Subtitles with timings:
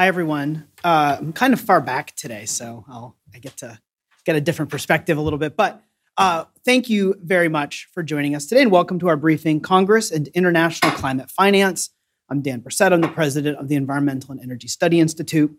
[0.00, 0.66] Hi, everyone.
[0.82, 3.78] Uh, I'm kind of far back today, so I'll, I get to
[4.24, 5.58] get a different perspective a little bit.
[5.58, 5.82] But
[6.16, 10.10] uh, thank you very much for joining us today and welcome to our briefing Congress
[10.10, 11.90] and International Climate Finance.
[12.30, 12.94] I'm Dan Bresette.
[12.94, 15.54] I'm the president of the Environmental and Energy Study Institute.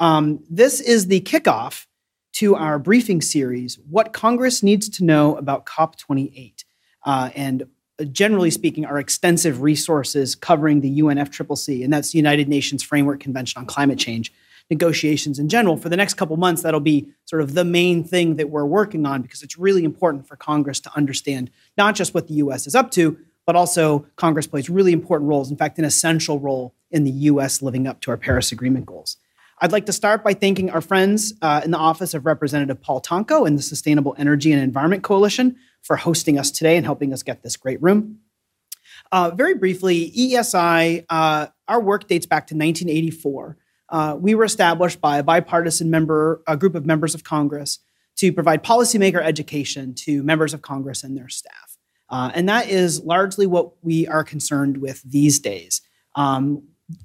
[0.00, 1.86] Um, this is the kickoff
[2.32, 6.64] to our briefing series What Congress Needs to Know About COP28.
[7.06, 7.68] Uh, and
[8.10, 13.60] generally speaking, our extensive resources covering the UNFCCC, and that's the United Nations Framework Convention
[13.60, 14.32] on Climate Change
[14.70, 15.76] negotiations in general.
[15.76, 19.04] For the next couple months, that'll be sort of the main thing that we're working
[19.06, 22.74] on because it's really important for Congress to understand not just what the US is
[22.74, 27.04] up to, but also Congress plays really important roles, in fact, an essential role in
[27.04, 29.18] the US living up to our Paris Agreement goals.
[29.60, 33.00] I'd like to start by thanking our friends uh, in the office of Representative Paul
[33.00, 37.22] Tonko and the Sustainable Energy and Environment Coalition for hosting us today and helping us
[37.22, 38.18] get this great room.
[39.12, 43.56] Uh, very briefly, EESI, uh, our work dates back to 1984.
[43.90, 47.78] Uh, we were established by a bipartisan member, a group of members of Congress
[48.16, 51.76] to provide policymaker education to members of Congress and their staff.
[52.08, 55.82] Uh, and that is largely what we are concerned with these days.
[56.14, 56.62] Um,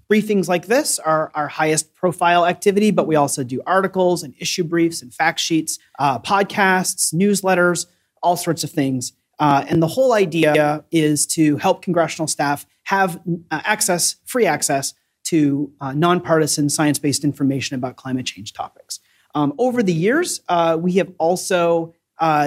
[0.10, 4.64] briefings like this are our highest profile activity, but we also do articles and issue
[4.64, 7.88] briefs and fact sheets, uh, podcasts, newsletters,
[8.22, 9.14] all sorts of things.
[9.40, 14.94] Uh, and the whole idea is to help congressional staff have uh, access, free access
[15.24, 19.00] to uh, nonpartisan science based information about climate change topics.
[19.36, 21.94] Um, over the years, uh, we have also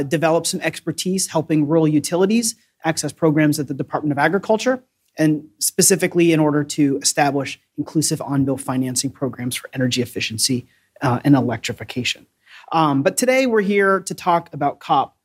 [0.08, 4.82] developed some expertise helping rural utilities access programs at the Department of Agriculture
[5.18, 10.66] and specifically in order to establish inclusive on bill financing programs for energy efficiency
[11.02, 12.26] uh, and electrification.
[12.70, 15.16] Um, but today we're here to talk about COP.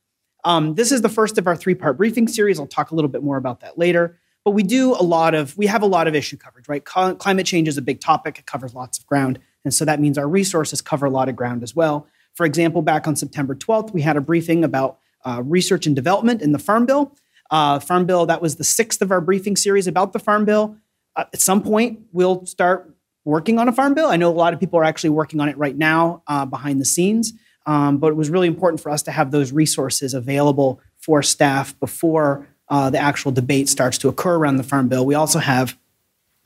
[0.48, 2.58] Um, this is the first of our three part briefing series.
[2.58, 4.18] I'll talk a little bit more about that later.
[4.46, 6.82] But we do a lot of, we have a lot of issue coverage, right?
[6.82, 9.38] Climate change is a big topic, it covers lots of ground.
[9.62, 12.06] And so that means our resources cover a lot of ground as well.
[12.32, 16.40] For example, back on September 12th, we had a briefing about uh, research and development
[16.40, 17.14] in the Farm Bill.
[17.50, 20.78] Uh, Farm Bill, that was the sixth of our briefing series about the Farm Bill.
[21.14, 22.94] Uh, at some point, we'll start
[23.26, 24.08] working on a Farm Bill.
[24.08, 26.80] I know a lot of people are actually working on it right now uh, behind
[26.80, 27.34] the scenes,
[27.68, 31.78] um, but it was really important for us to have those resources available for staff
[31.78, 35.04] before uh, the actual debate starts to occur around the Farm Bill.
[35.04, 35.78] We also have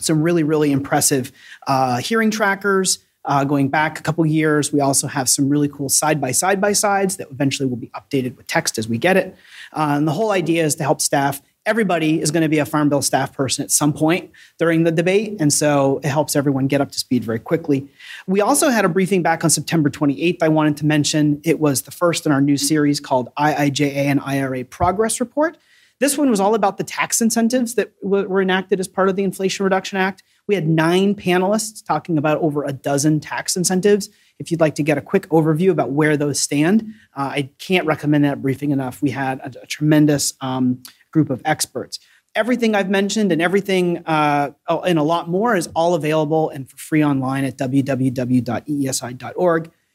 [0.00, 1.31] some really, really impressive
[1.69, 2.99] uh, hearing trackers.
[3.25, 6.60] Uh, going back a couple years, we also have some really cool side by side
[6.60, 9.37] by sides that eventually will be updated with text as we get it.
[9.72, 11.41] Uh, and the whole idea is to help staff.
[11.65, 14.91] Everybody is going to be a Farm Bill staff person at some point during the
[14.91, 15.37] debate.
[15.39, 17.89] And so it helps everyone get up to speed very quickly.
[18.27, 20.43] We also had a briefing back on September 28th.
[20.43, 24.21] I wanted to mention it was the first in our new series called IIJA and
[24.21, 25.56] IRA Progress Report.
[26.01, 29.22] This one was all about the tax incentives that were enacted as part of the
[29.22, 30.25] Inflation Reduction Act.
[30.49, 34.09] We had nine panelists talking about over a dozen tax incentives
[34.43, 37.87] if you'd like to get a quick overview about where those stand, uh, I can't
[37.87, 39.01] recommend that briefing enough.
[39.01, 41.99] We had a, a tremendous um, group of experts.
[42.34, 46.77] Everything I've mentioned and everything uh, and a lot more is all available and for
[46.78, 48.11] free online at www.eesi.org.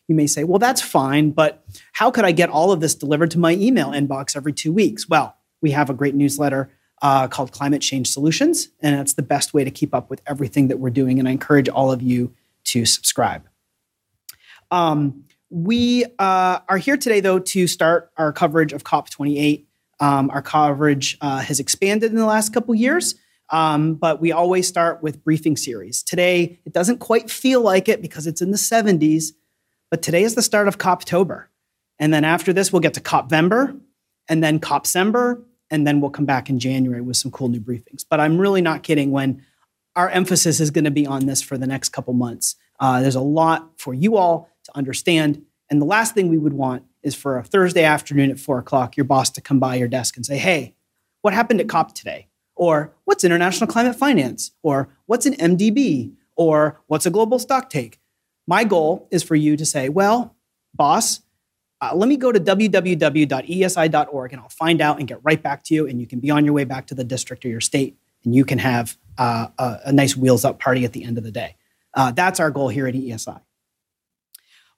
[0.07, 3.31] You may say, well, that's fine, but how could I get all of this delivered
[3.31, 5.09] to my email inbox every two weeks?
[5.09, 6.69] Well, we have a great newsletter
[7.01, 10.67] uh, called Climate Change Solutions, and that's the best way to keep up with everything
[10.69, 11.19] that we're doing.
[11.19, 12.33] And I encourage all of you
[12.65, 13.47] to subscribe.
[14.71, 19.65] Um, we uh, are here today, though, to start our coverage of COP28.
[19.99, 23.15] Um, our coverage uh, has expanded in the last couple years,
[23.49, 26.03] um, but we always start with briefing series.
[26.03, 29.31] Today, it doesn't quite feel like it because it's in the 70s,
[29.89, 31.45] but today is the start of COPtober.
[31.99, 33.79] And then after this, we'll get to COPvember,
[34.29, 38.05] and then COPsember, and then we'll come back in January with some cool new briefings.
[38.07, 39.43] But I'm really not kidding when
[39.95, 42.55] our emphasis is going to be on this for the next couple months.
[42.79, 45.43] Uh, there's a lot for you all to understand.
[45.69, 48.97] And the last thing we would want is for a Thursday afternoon at four o'clock,
[48.97, 50.75] your boss to come by your desk and say, Hey,
[51.21, 52.27] what happened at COP today?
[52.55, 54.51] Or what's international climate finance?
[54.63, 56.13] Or what's an MDB?
[56.35, 57.99] Or what's a global stock take?
[58.47, 60.35] My goal is for you to say, Well,
[60.73, 61.21] boss,
[61.79, 65.75] uh, let me go to www.eesi.org and I'll find out and get right back to
[65.75, 65.87] you.
[65.87, 67.97] And you can be on your way back to the district or your state
[68.27, 71.23] and you can have uh, a, a, nice wheels up party at the end of
[71.23, 71.55] the day.
[71.93, 73.39] Uh, that's our goal here at EESI.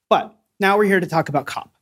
[0.09, 1.73] But now we're here to talk about COP.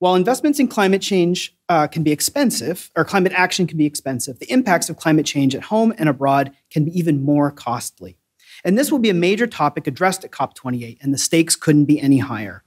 [0.00, 4.38] While investments in climate change uh, can be expensive, or climate action can be expensive,
[4.38, 8.16] the impacts of climate change at home and abroad can be even more costly.
[8.64, 12.00] And this will be a major topic addressed at COP28, and the stakes couldn't be
[12.00, 12.62] any higher.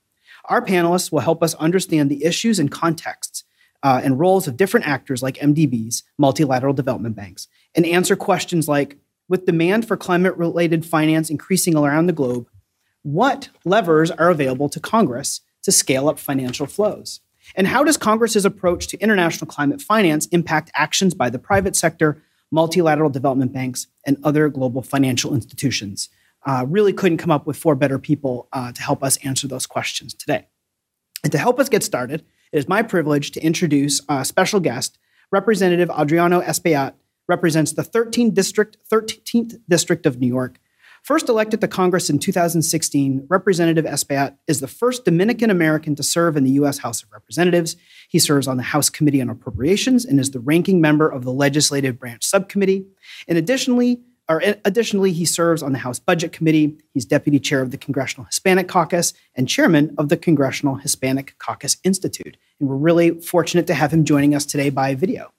[0.45, 3.45] Our panelists will help us understand the issues and contexts
[3.81, 8.97] uh, and roles of different actors like MDBs, multilateral development banks, and answer questions like
[9.29, 12.49] with demand for climate related finance increasing around the globe,
[13.03, 17.21] what levers are available to Congress to scale up financial flows?
[17.55, 22.21] And how does Congress's approach to international climate finance impact actions by the private sector,
[22.51, 26.09] multilateral development banks, and other global financial institutions?
[26.45, 29.67] Uh, really couldn't come up with four better people uh, to help us answer those
[29.67, 30.47] questions today.
[31.23, 34.97] And to help us get started, it is my privilege to introduce a special guest,
[35.31, 36.93] Representative Adriano Espaillat,
[37.27, 40.59] represents the 13th district, 13th district of New York.
[41.03, 46.37] First elected to Congress in 2016, Representative Espaillat is the first Dominican American to serve
[46.37, 46.77] in the U.S.
[46.77, 47.75] House of Representatives.
[48.07, 51.33] He serves on the House Committee on Appropriations and is the ranking member of the
[51.33, 52.85] Legislative Branch Subcommittee.
[53.27, 56.77] And additionally, or eh, additionally, he serves on the House Budget Committee.
[56.93, 61.77] He's deputy chair of the Congressional Hispanic Caucus and chairman of the Congressional Hispanic Caucus
[61.83, 62.37] Institute.
[62.59, 65.33] And we're really fortunate to have him joining us today by video.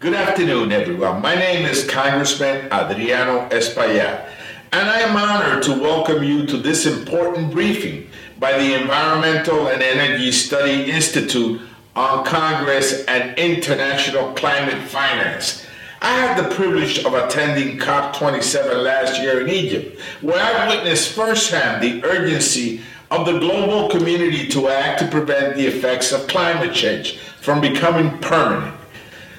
[0.00, 1.20] Good afternoon, everyone.
[1.22, 4.28] My name is Congressman Adriano Espaillat,
[4.72, 9.82] and I am honored to welcome you to this important briefing by the Environmental and
[9.82, 11.60] Energy Study Institute
[11.96, 15.66] on Congress and International Climate Finance.
[16.02, 21.82] I had the privilege of attending COP27 last year in Egypt, where I witnessed firsthand
[21.82, 27.18] the urgency of the global community to act to prevent the effects of climate change
[27.40, 28.76] from becoming permanent.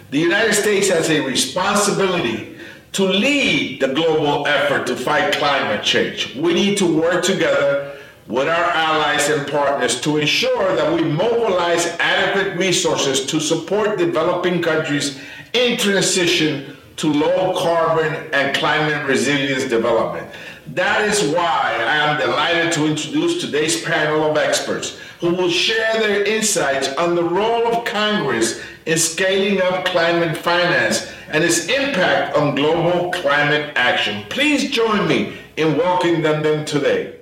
[0.10, 2.58] The United States has a responsibility
[2.94, 6.36] to lead the global effort to fight climate change.
[6.36, 7.98] We need to work together
[8.28, 14.62] with our allies and partners to ensure that we mobilize adequate resources to support developing
[14.62, 15.20] countries
[15.54, 20.28] in transition to low carbon and climate resilience development.
[20.76, 26.00] That is why I am delighted to introduce today's panel of experts who will share
[26.00, 32.36] their insights on the role of Congress in scaling up climate finance and its impact
[32.36, 34.24] on global climate action.
[34.30, 37.20] Please join me in welcoming them today.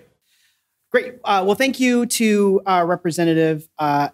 [0.91, 1.15] Great.
[1.23, 4.09] Uh, well, thank you to uh, Representative uh,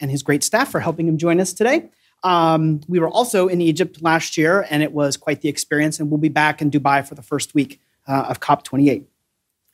[0.00, 1.88] and his great staff for helping him join us today.
[2.22, 6.10] Um, we were also in Egypt last year, and it was quite the experience, and
[6.10, 9.04] we'll be back in Dubai for the first week uh, of COP28.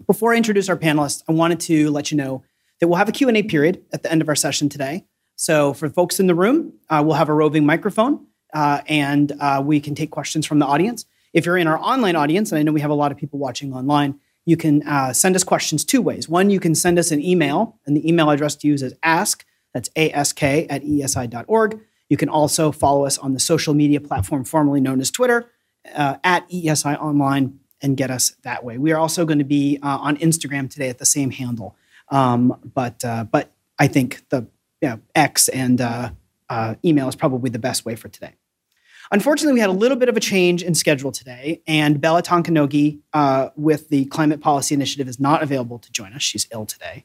[0.06, 2.44] Before I introduce our panelists, I wanted to let you know
[2.80, 5.04] that we'll have a Q&A period at the end of our session today.
[5.36, 9.62] So for folks in the room, uh, we'll have a roving microphone uh, and uh,
[9.64, 11.04] we can take questions from the audience.
[11.32, 13.38] If you're in our online audience, and I know we have a lot of people
[13.38, 16.28] watching online, you can uh, send us questions two ways.
[16.28, 19.44] One, you can send us an email, and the email address to use is ask,
[19.74, 21.80] that's ask at eesi.org.
[22.08, 25.50] You can also follow us on the social media platform formerly known as Twitter,
[25.94, 28.78] uh, at EESI Online, and get us that way.
[28.78, 31.76] We are also going to be uh, on Instagram today at the same handle.
[32.10, 33.00] Um, but,
[33.30, 34.46] but I think the
[34.80, 36.10] you know, X and uh,
[36.48, 38.34] uh, email is probably the best way for today.
[39.12, 43.00] Unfortunately, we had a little bit of a change in schedule today, and Bella Tonkonogy
[43.12, 46.22] uh, with the Climate Policy Initiative is not available to join us.
[46.22, 47.04] She's ill today,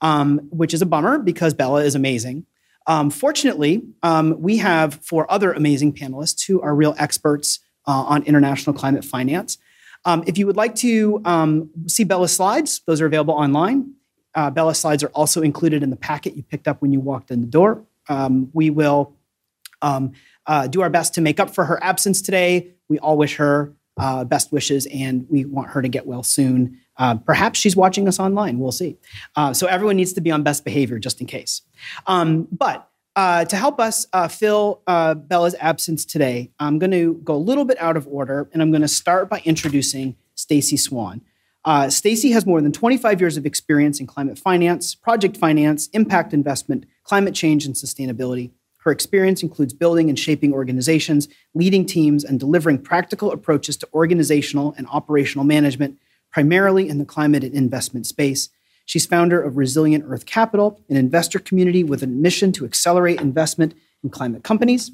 [0.00, 2.46] um, which is a bummer because Bella is amazing.
[2.86, 8.22] Um, fortunately, um, we have four other amazing panelists who are real experts uh, on
[8.24, 9.58] international climate finance.
[10.04, 13.94] Um, if you would like to um, see Bella's slides, those are available online.
[14.34, 17.30] Uh, Bella slides are also included in the packet you picked up when you walked
[17.30, 17.84] in the door.
[18.08, 19.14] Um, we will
[19.82, 20.12] um,
[20.46, 22.72] uh, do our best to make up for her absence today.
[22.88, 26.78] We all wish her uh, best wishes and we want her to get well soon.
[26.96, 28.58] Uh, perhaps she's watching us online.
[28.58, 28.96] We'll see.
[29.36, 31.62] Uh, so everyone needs to be on best behavior just in case.
[32.06, 37.36] Um, but uh, to help us fill Bella's absence today, I'm going to go a
[37.36, 41.20] little bit out of order and I'm going to start by introducing Stacy Swann.
[41.64, 46.34] Uh, Stacy has more than 25 years of experience in climate finance, project finance, impact
[46.34, 48.50] investment, climate change, and sustainability.
[48.78, 54.74] Her experience includes building and shaping organizations, leading teams, and delivering practical approaches to organizational
[54.76, 55.98] and operational management,
[56.32, 58.48] primarily in the climate and investment space.
[58.84, 63.74] She's founder of Resilient Earth Capital, an investor community with a mission to accelerate investment
[64.02, 64.90] in climate companies.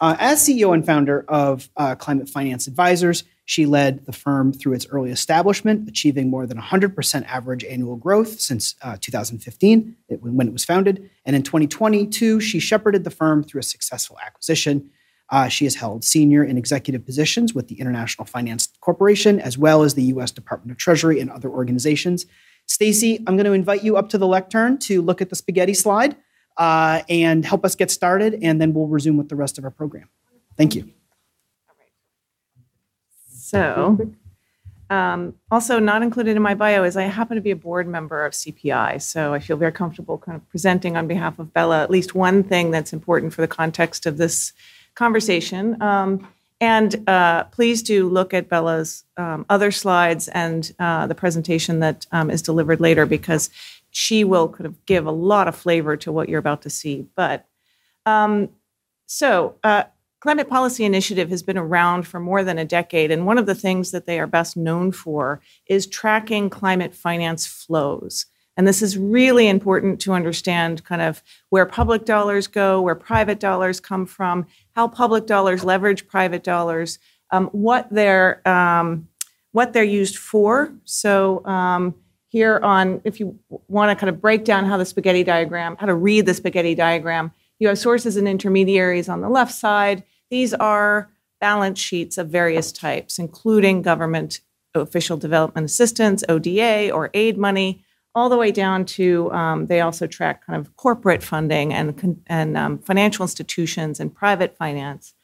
[0.00, 4.74] Uh, as CEO and founder of uh, Climate Finance Advisors, she led the firm through
[4.74, 10.46] its early establishment, achieving more than 100% average annual growth since uh, 2015, it, when
[10.46, 11.10] it was founded.
[11.24, 14.88] And in 2022, she shepherded the firm through a successful acquisition.
[15.30, 19.82] Uh, she has held senior and executive positions with the International Finance Corporation, as well
[19.82, 20.30] as the U.S.
[20.30, 22.26] Department of Treasury and other organizations.
[22.66, 25.74] Stacy, I'm going to invite you up to the lectern to look at the spaghetti
[25.74, 26.14] slide
[26.56, 29.72] uh, and help us get started, and then we'll resume with the rest of our
[29.72, 30.08] program.
[30.56, 30.92] Thank you.
[33.50, 34.12] So,
[34.90, 38.24] um, also not included in my bio is I happen to be a board member
[38.24, 41.90] of CPI, so I feel very comfortable kind of presenting on behalf of Bella at
[41.90, 44.52] least one thing that's important for the context of this
[44.94, 45.80] conversation.
[45.80, 46.28] Um,
[46.62, 52.06] And uh, please do look at Bella's um, other slides and uh, the presentation that
[52.12, 53.48] um, is delivered later because
[53.90, 57.06] she will kind of give a lot of flavor to what you're about to see.
[57.16, 57.46] But
[58.04, 58.50] um,
[59.06, 59.84] so, uh,
[60.20, 63.54] Climate Policy Initiative has been around for more than a decade, and one of the
[63.54, 68.26] things that they are best known for is tracking climate finance flows.
[68.54, 73.40] And this is really important to understand kind of where public dollars go, where private
[73.40, 76.98] dollars come from, how public dollars leverage private dollars,
[77.30, 79.08] um, what they're um,
[79.52, 80.74] what they're used for.
[80.84, 81.94] So um,
[82.28, 85.86] here on, if you want to kind of break down how the spaghetti diagram, how
[85.86, 90.04] to read the spaghetti diagram, you have sources and intermediaries on the left side.
[90.30, 91.10] These are
[91.40, 94.40] balance sheets of various types, including government
[94.74, 97.82] official development assistance, ODA, or aid money,
[98.14, 102.56] all the way down to um, they also track kind of corporate funding and, and
[102.56, 105.14] um, financial institutions and private finance.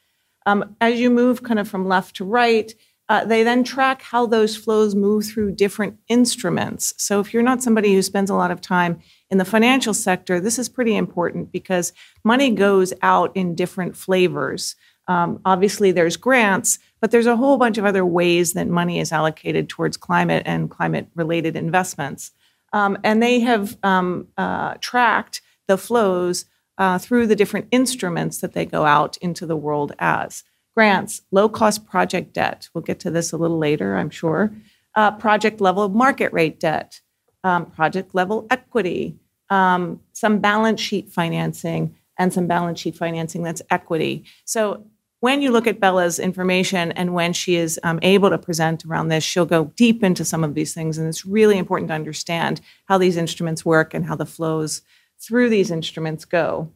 [0.45, 2.73] Um, as you move kind of from left to right,
[3.09, 6.93] uh, they then track how those flows move through different instruments.
[6.97, 8.99] So if you're not somebody who spends a lot of time
[9.29, 14.75] in the financial sector, this is pretty important because money goes out in different flavors.
[15.07, 19.11] Um, obviously, there's grants, but there's a whole bunch of other ways that money is
[19.11, 22.31] allocated towards climate and climate related investments.
[22.73, 26.45] Um, and they have um, uh, tracked the flows
[26.77, 30.43] uh, through the different instruments that they go out into the world as
[30.75, 32.69] grants, low cost project debt.
[32.73, 34.51] We'll get to this a little later, I'm sure.
[34.95, 37.01] Uh, project level market rate debt,
[37.43, 39.15] um, project level equity,
[39.49, 44.25] um, some balance sheet financing, and some balance sheet financing that's equity.
[44.45, 44.85] So
[45.19, 49.07] when you look at Bella's information and when she is um, able to present around
[49.07, 50.97] this, she'll go deep into some of these things.
[50.97, 54.81] And it's really important to understand how these instruments work and how the flows
[55.19, 56.71] through these instruments go.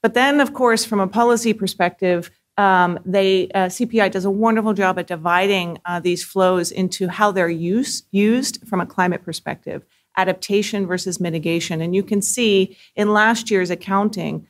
[0.00, 4.74] But then, of course, from a policy perspective, um, they uh, CPI does a wonderful
[4.74, 9.84] job at dividing uh, these flows into how they're use, used from a climate perspective,
[10.16, 11.80] adaptation versus mitigation.
[11.80, 14.46] And you can see in last year's accounting,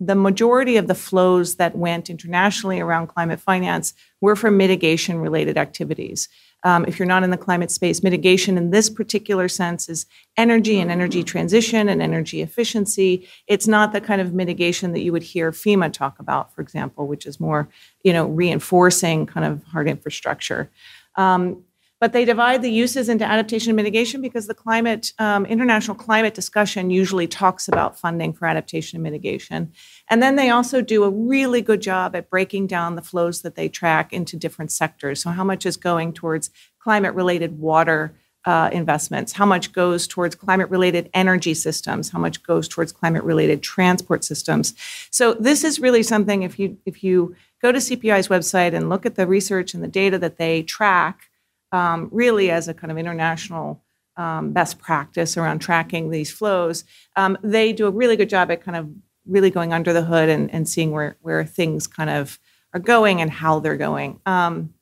[0.00, 5.56] the, majority of the flows that went internationally around climate finance were for mitigation related
[5.56, 6.28] activities.
[6.64, 10.78] Um, if you're not in the climate space, mitigation in this particular sense is energy
[10.80, 13.28] and energy transition and energy efficiency.
[13.48, 17.08] It's not the kind of mitigation that you would hear FEMA talk about, for example,
[17.08, 17.68] which is more,
[18.04, 20.70] you know, reinforcing kind of hard infrastructure.
[21.16, 21.64] Um,
[22.02, 26.34] but they divide the uses into adaptation and mitigation because the climate um, international climate
[26.34, 29.72] discussion usually talks about funding for adaptation and mitigation.
[30.08, 33.54] And then they also do a really good job at breaking down the flows that
[33.54, 35.22] they track into different sectors.
[35.22, 38.16] So how much is going towards climate related water
[38.46, 39.34] uh, investments?
[39.34, 42.10] How much goes towards climate related energy systems?
[42.10, 44.74] How much goes towards climate related transport systems?
[45.12, 49.06] So this is really something if you if you go to cpi's website and look
[49.06, 51.28] at the research and the data that they track
[51.72, 53.82] um, really as a kind of international
[54.16, 56.84] um, best practice around tracking these flows.
[57.16, 58.90] Um, they do a really good job at kind of
[59.26, 62.38] really going under the hood and, and seeing where, where things kind of
[62.74, 64.20] are going and how they're going.
[64.26, 64.74] Um,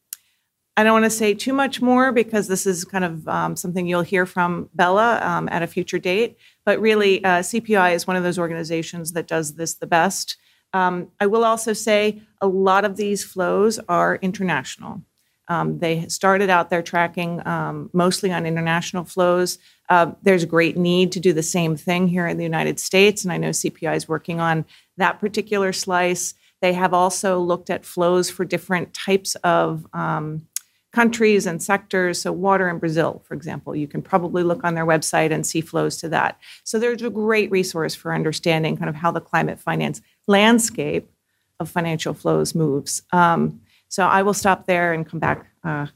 [0.77, 3.87] I don't want to say too much more because this is kind of um, something
[3.87, 6.39] you'll hear from Bella um, at a future date.
[6.65, 10.39] But really, uh, CPI is one of those organizations that does this the best.
[10.73, 15.03] Um, I will also say a lot of these flows are international.
[15.51, 19.59] Um, they started out their tracking um, mostly on international flows.
[19.89, 23.25] Uh, there's a great need to do the same thing here in the United States,
[23.25, 24.65] and I know CPI is working on
[24.97, 26.35] that particular slice.
[26.63, 30.47] They have also looked at flows for different types of um,
[30.93, 32.23] countries and sectors.
[32.23, 35.63] So, water in Brazil, for example, you can probably look on their website and see
[35.63, 36.39] flows to that.
[36.63, 41.11] So, there's a great resource for understanding kind of how the climate finance landscape
[41.59, 43.03] of financial flows moves.
[43.13, 45.87] Um, so I will stop there and come back uh,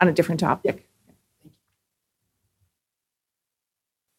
[0.00, 0.88] on a different topic.
[1.04, 1.12] Thank
[1.44, 1.50] you.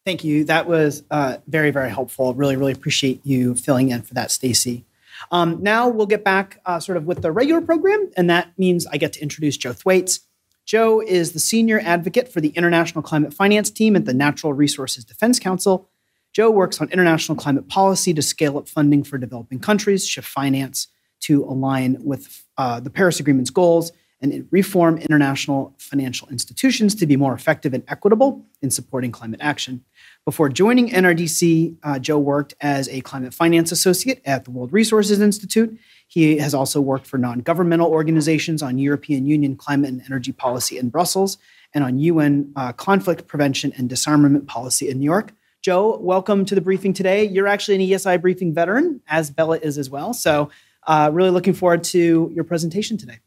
[0.06, 0.44] Thank you.
[0.44, 2.32] That was uh, very, very helpful.
[2.34, 4.86] Really, really appreciate you filling in for that, Stacy.
[5.32, 8.86] Um, now we'll get back uh, sort of with the regular program, and that means
[8.86, 10.20] I get to introduce Joe Thwaites.
[10.64, 15.04] Joe is the senior advocate for the International Climate Finance Team at the Natural Resources
[15.04, 15.88] Defense Council.
[16.32, 20.88] Joe works on international climate policy to scale up funding for developing countries, shift finance
[21.24, 27.16] to align with uh, the Paris Agreement's goals and reform international financial institutions to be
[27.16, 29.84] more effective and equitable in supporting climate action.
[30.24, 35.20] Before joining NRDC, uh, Joe worked as a climate finance associate at the World Resources
[35.20, 35.78] Institute.
[36.06, 40.78] He has also worked for non governmental organizations on European Union climate and energy policy
[40.78, 41.36] in Brussels
[41.74, 45.32] and on UN uh, conflict prevention and disarmament policy in New York.
[45.60, 47.24] Joe, welcome to the briefing today.
[47.24, 50.12] You're actually an EESI briefing veteran, as Bella is as well.
[50.12, 50.50] So
[50.86, 53.18] uh, really looking forward to your presentation today.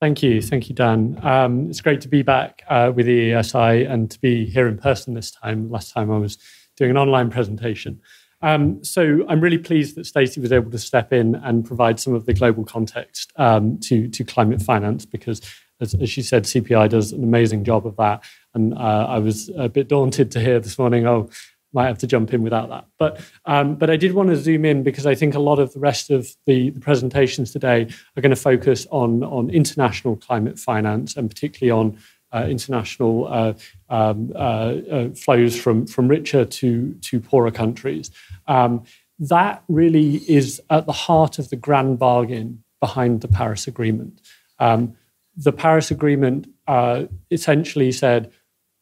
[0.00, 0.42] Thank you.
[0.42, 1.20] Thank you, Dan.
[1.22, 5.14] Um, it's great to be back uh, with EESI and to be here in person
[5.14, 5.70] this time.
[5.70, 6.38] Last time I was
[6.76, 8.00] doing an online presentation.
[8.42, 12.14] Um, so I'm really pleased that Stacy was able to step in and provide some
[12.14, 15.40] of the global context um, to, to climate finance because,
[15.80, 18.24] as, as, she said, CPI does an amazing job of that.
[18.54, 21.30] And uh, I was a bit daunted to hear this morning, oh,
[21.72, 22.86] might have to jump in without that.
[22.98, 25.72] But um, but I did want to zoom in because I think a lot of
[25.72, 30.58] the rest of the, the presentations today are going to focus on on international climate
[30.58, 31.98] finance and particularly on
[32.32, 33.52] uh, international uh,
[33.90, 38.10] um, uh, uh flows from from richer to to poorer countries.
[38.46, 38.84] Um,
[39.18, 44.20] that really is at the heart of the grand bargain behind the Paris Agreement.
[44.58, 44.96] Um,
[45.36, 48.32] the Paris Agreement uh, essentially said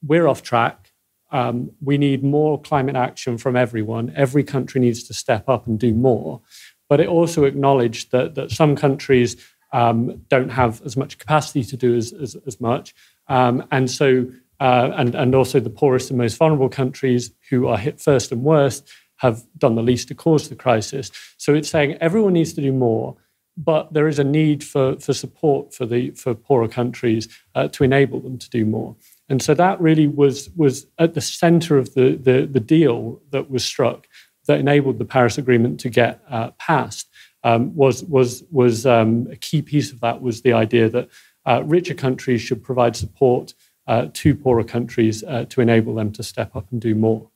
[0.02, 0.89] we're off track
[1.32, 4.12] um, we need more climate action from everyone.
[4.16, 6.40] Every country needs to step up and do more.
[6.88, 9.36] But it also acknowledged that, that some countries
[9.72, 12.94] um, don't have as much capacity to do as, as, as much.
[13.28, 14.26] Um, and so,
[14.58, 18.42] uh, and, and also the poorest and most vulnerable countries who are hit first and
[18.42, 21.12] worst have done the least to cause the crisis.
[21.36, 23.16] So it's saying everyone needs to do more,
[23.56, 27.84] but there is a need for, for support for, the, for poorer countries uh, to
[27.84, 28.96] enable them to do more.
[29.30, 33.48] And so that really was, was at the center of the, the, the deal that
[33.48, 34.08] was struck
[34.46, 37.08] that enabled the Paris Agreement to get uh, passed.
[37.42, 41.08] Um, was was was um, a key piece of that was the idea that
[41.46, 43.54] uh, richer countries should provide support
[43.86, 47.30] uh, to poorer countries uh, to enable them to step up and do more.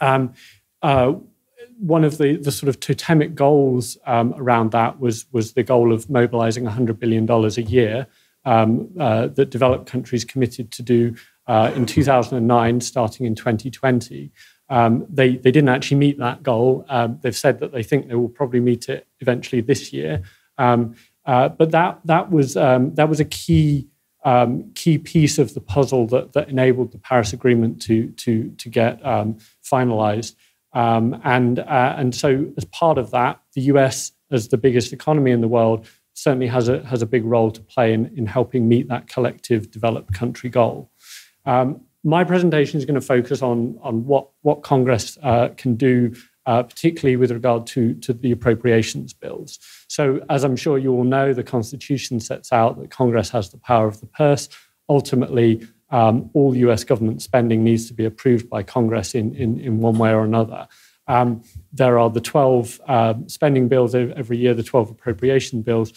[0.00, 0.34] Um,
[0.82, 1.14] uh,
[1.78, 5.92] one of the, the sort of totemic goals um, around that was was the goal
[5.92, 8.06] of mobilizing $100 billion a year
[8.44, 11.14] um, uh, that developed countries committed to do
[11.46, 14.30] uh, in 2009, starting in 2020.
[14.70, 16.84] Um, they, they didn't actually meet that goal.
[16.88, 20.22] Um, they've said that they think they will probably meet it eventually this year.
[20.56, 20.94] Um,
[21.26, 23.88] uh, but that, that, was, um, that was a key,
[24.24, 28.68] um, key piece of the puzzle that, that enabled the Paris Agreement to, to, to
[28.68, 30.34] get finalized.
[30.72, 35.40] and, uh, and so, as part of that, the US, as the biggest economy in
[35.40, 38.88] the world, certainly has a, has a big role to play in, in helping meet
[38.88, 40.90] that collective developed country goal.
[41.44, 46.14] Um, my presentation is going to focus on, on what, what Congress uh, can do,
[46.46, 49.58] uh, particularly with regard to, to the appropriations bills.
[49.88, 53.58] So, as I'm sure you all know, the Constitution sets out that Congress has the
[53.58, 54.48] power of the purse.
[54.88, 59.78] Ultimately, um, all US government spending needs to be approved by Congress in, in, in
[59.78, 60.68] one way or another.
[61.06, 65.92] Um, there are the 12 uh, spending bills every year, the 12 appropriation bills.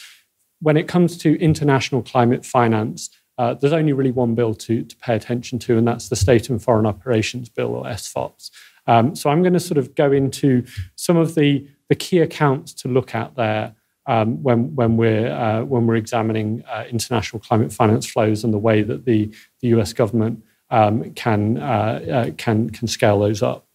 [0.60, 4.96] When it comes to international climate finance, uh, there's only really one bill to, to
[4.98, 8.50] pay attention to, and that's the State and Foreign Operations Bill, or SFOPS.
[8.88, 10.66] Um, so I'm going to sort of go into
[10.96, 13.76] some of the, the key accounts to look at there
[14.08, 18.58] um, when, when, we're, uh, when we're examining uh, international climate finance flows and the
[18.58, 23.67] way that the, the US government um, can, uh, uh, can, can scale those up.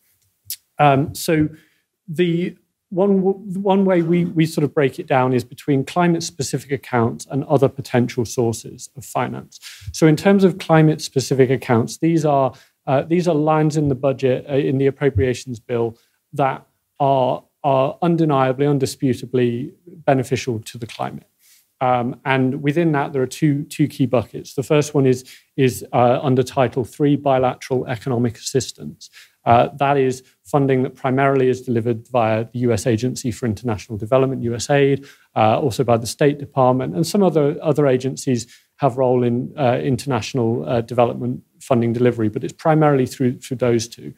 [0.82, 1.48] Um, so
[2.08, 2.56] the
[2.90, 3.22] one,
[3.62, 7.44] one way we, we sort of break it down is between climate specific accounts and
[7.44, 9.60] other potential sources of finance.
[9.92, 12.52] So, in terms of climate specific accounts, these are,
[12.86, 15.96] uh, these are lines in the budget, uh, in the appropriations bill,
[16.34, 16.66] that
[17.00, 21.28] are, are undeniably, undisputably beneficial to the climate.
[21.80, 24.54] Um, and within that, there are two, two key buckets.
[24.54, 25.24] The first one is,
[25.56, 29.10] is uh, under Title III bilateral economic assistance.
[29.44, 34.42] Uh, that is funding that primarily is delivered via the US Agency for International Development,
[34.42, 39.52] USAID, uh, also by the State Department, and some other, other agencies have role in
[39.56, 44.12] uh, international uh, development funding delivery, but it's primarily through, through those two.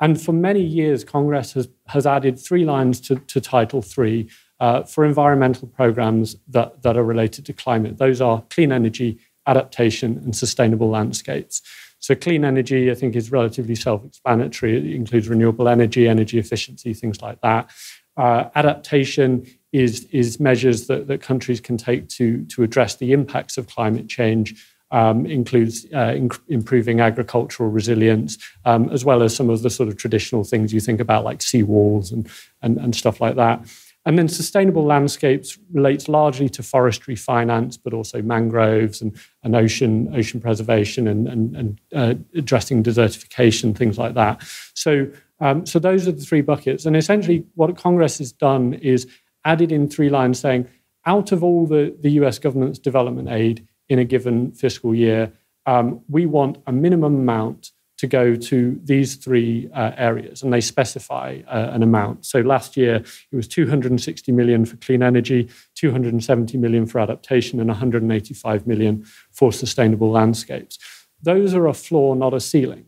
[0.00, 4.28] And for many years, Congress has, has added three lines to, to Title III
[4.60, 7.98] uh, for environmental programs that, that are related to climate.
[7.98, 11.62] Those are clean energy, adaptation, and sustainable landscapes.
[12.00, 14.76] So clean energy, I think, is relatively self-explanatory.
[14.76, 17.70] It includes renewable energy, energy efficiency, things like that.
[18.16, 23.58] Uh, adaptation is, is measures that, that countries can take to, to address the impacts
[23.58, 24.64] of climate change.
[24.90, 29.90] Um, includes uh, inc- improving agricultural resilience, um, as well as some of the sort
[29.90, 32.26] of traditional things you think about, like seawalls and,
[32.62, 33.66] and, and stuff like that.
[34.06, 39.14] And then sustainable landscapes relates largely to forestry finance, but also mangroves and,
[39.48, 44.42] and ocean, ocean preservation and, and, and uh, addressing desertification, things like that.
[44.74, 46.84] So, um, so those are the three buckets.
[46.84, 49.08] And essentially, what Congress has done is
[49.44, 50.68] added in three lines saying,
[51.06, 55.32] out of all the, the US government's development aid in a given fiscal year,
[55.64, 60.60] um, we want a minimum amount to go to these three uh, areas, and they
[60.60, 62.24] specify uh, an amount.
[62.24, 67.68] So last year it was 260 million for clean energy, 270 million for adaptation, and
[67.68, 70.78] 185 million for sustainable landscapes.
[71.20, 72.86] Those are a floor, not a ceiling.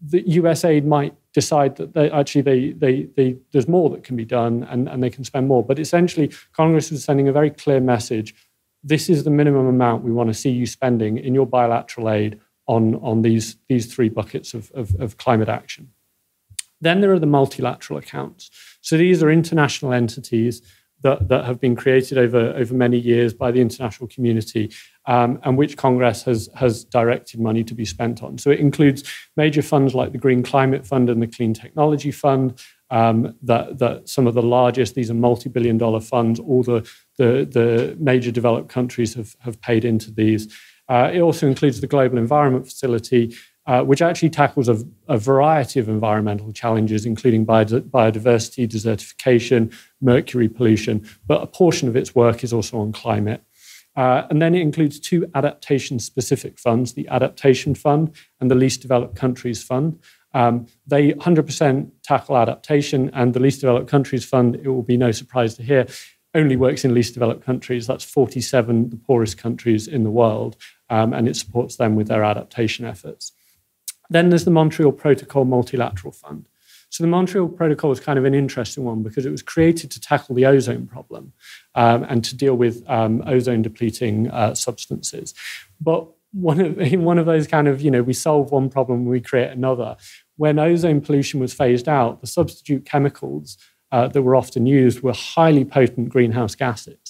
[0.00, 4.24] The USAID might decide that they, actually they, they, they, there's more that can be
[4.24, 5.64] done and, and they can spend more.
[5.64, 8.36] But essentially, Congress is sending a very clear message.
[8.84, 12.38] This is the minimum amount we want to see you spending in your bilateral aid
[12.68, 15.90] on, on these, these three buckets of, of, of climate action.
[16.80, 18.50] Then there are the multilateral accounts.
[18.82, 20.62] So these are international entities
[21.02, 24.72] that, that have been created over, over many years by the international community
[25.06, 28.36] um, and which Congress has, has directed money to be spent on.
[28.36, 29.04] So it includes
[29.36, 34.08] major funds like the Green Climate Fund and the Clean Technology Fund, um, that, that
[34.08, 38.30] some of the largest, these are multi billion dollar funds, all the, the, the major
[38.30, 40.52] developed countries have, have paid into these.
[40.88, 43.34] Uh, it also includes the Global Environment Facility,
[43.66, 51.06] uh, which actually tackles a, a, variety of environmental challenges, including biodiversity, desertification, mercury pollution,
[51.26, 53.42] but a portion of its work is also on climate.
[53.94, 58.80] Uh, and then it includes two adaptation specific funds the Adaptation Fund and the Least
[58.80, 59.98] Developed Countries Fund.
[60.32, 65.10] Um, they 100% tackle adaptation, and the Least Developed Countries Fund, it will be no
[65.10, 65.86] surprise to hear,
[66.34, 67.86] only works in least developed countries.
[67.86, 70.56] That's 47, the poorest countries in the world,
[70.90, 73.32] um, and it supports them with their adaptation efforts.
[74.10, 76.48] Then there's the Montreal Protocol Multilateral Fund.
[76.90, 80.00] So the Montreal Protocol is kind of an interesting one because it was created to
[80.00, 81.32] tackle the ozone problem
[81.74, 85.34] um, and to deal with um, ozone depleting uh, substances.
[85.80, 89.04] But one of in one of those kind of you know we solve one problem
[89.04, 89.96] we create another.
[90.36, 93.58] When ozone pollution was phased out, the substitute chemicals
[93.90, 97.07] uh, that were often used were highly potent greenhouse gases.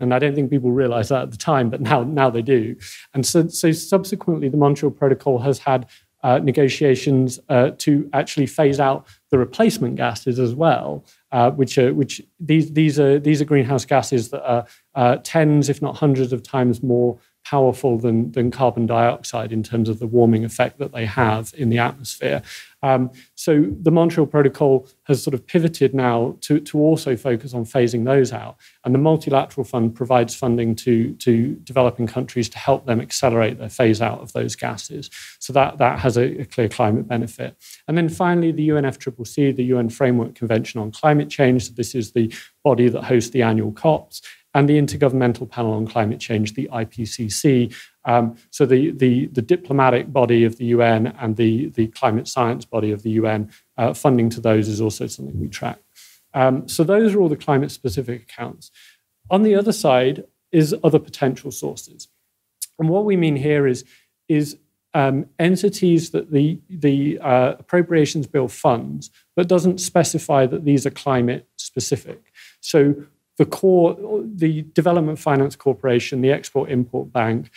[0.00, 2.76] And I don't think people realized that at the time, but now, now they do.
[3.14, 5.86] And so, so subsequently, the Montreal Protocol has had
[6.22, 11.94] uh, negotiations uh, to actually phase out the replacement gases as well, uh, which are
[11.94, 16.32] which these these are these are greenhouse gases that are uh, tens, if not hundreds,
[16.32, 20.92] of times more powerful than, than carbon dioxide in terms of the warming effect that
[20.92, 22.42] they have in the atmosphere.
[22.82, 27.64] Um, so the Montreal Protocol has sort of pivoted now to, to also focus on
[27.64, 28.56] phasing those out.
[28.84, 33.68] And the Multilateral Fund provides funding to, to developing countries to help them accelerate their
[33.68, 35.10] phase out of those gases.
[35.38, 37.56] So that, that has a, a clear climate benefit.
[37.86, 41.68] And then finally, the UNFCCC, the UN Framework Convention on Climate Change.
[41.68, 42.32] So this is the
[42.64, 44.22] body that hosts the annual COPs
[44.54, 47.74] and the Intergovernmental Panel on Climate Change, the IPCC.
[48.04, 52.64] Um, so the, the, the, diplomatic body of the UN and the, the climate science
[52.64, 55.78] body of the UN, uh, funding to those is also something we track.
[56.32, 58.70] Um, so those are all the climate specific accounts.
[59.30, 62.08] On the other side is other potential sources.
[62.78, 63.84] And what we mean here is,
[64.28, 64.56] is
[64.94, 70.90] um, entities that the, the uh, appropriations bill funds, but doesn't specify that these are
[70.90, 72.32] climate specific.
[72.60, 72.94] So
[73.36, 77.50] the core, the Development Finance Corporation, the Export Import Bank,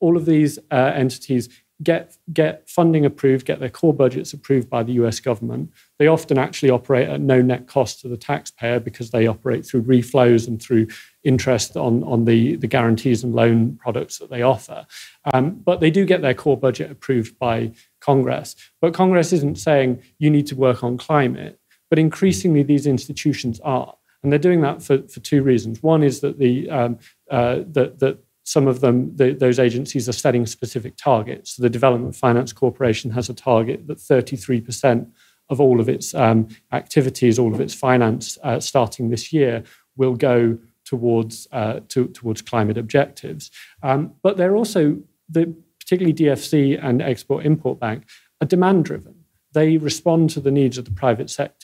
[0.00, 1.48] all of these uh, entities
[1.82, 5.72] get get funding approved, get their core budgets approved by the US government.
[5.98, 9.82] They often actually operate at no net cost to the taxpayer because they operate through
[9.82, 10.88] reflows and through
[11.22, 14.86] interest on, on the, the guarantees and loan products that they offer.
[15.32, 18.56] Um, but they do get their core budget approved by Congress.
[18.80, 23.94] But Congress isn't saying you need to work on climate, but increasingly these institutions are.
[24.22, 25.80] And they're doing that for, for two reasons.
[25.80, 26.98] One is that the um,
[27.30, 31.56] uh, that, that some of them, the, those agencies are setting specific targets.
[31.56, 35.06] So the Development Finance Corporation has a target that 33%
[35.50, 39.64] of all of its um, activities, all of its finance uh, starting this year
[39.98, 40.56] will go
[40.86, 43.50] towards, uh, to, towards climate objectives.
[43.82, 44.96] Um, but they're also,
[45.28, 48.04] the, particularly DFC and Export Import Bank,
[48.40, 49.14] are demand driven.
[49.52, 51.57] They respond to the needs of the private sector.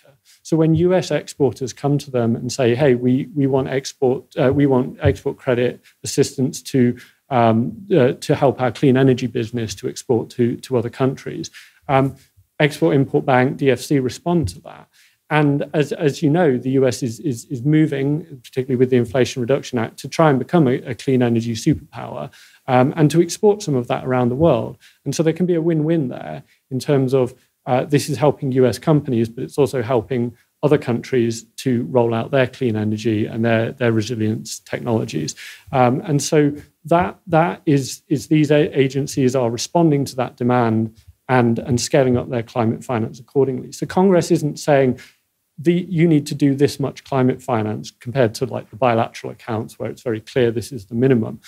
[0.45, 4.53] So when US exporters come to them and say, "Hey, we we want export uh,
[4.53, 6.97] we want export credit assistance to
[7.31, 11.51] um, uh, to help our clean energy business to export to to other countries,"
[11.89, 12.15] um,
[12.61, 14.89] Export Import Bank (DFC) respond to that.
[15.31, 19.41] And as, as you know, the US is, is, is moving, particularly with the Inflation
[19.41, 22.31] Reduction Act, to try and become a, a clean energy superpower
[22.69, 24.77] um, and to export some of that around the world.
[25.05, 27.35] And so there can be a win win there in terms of
[27.67, 32.31] uh, this is helping US companies, but it's also helping other countries to roll out
[32.31, 35.35] their clean energy and their, their resilience technologies.
[35.73, 36.53] Um, and so
[36.87, 40.97] that, that is, is these agencies are responding to that demand
[41.29, 43.73] and, and scaling up their climate finance accordingly.
[43.73, 44.99] So Congress isn't saying,
[45.59, 49.79] the, you need to do this much climate finance compared to like the bilateral accounts
[49.79, 51.41] where it's very clear this is the minimum.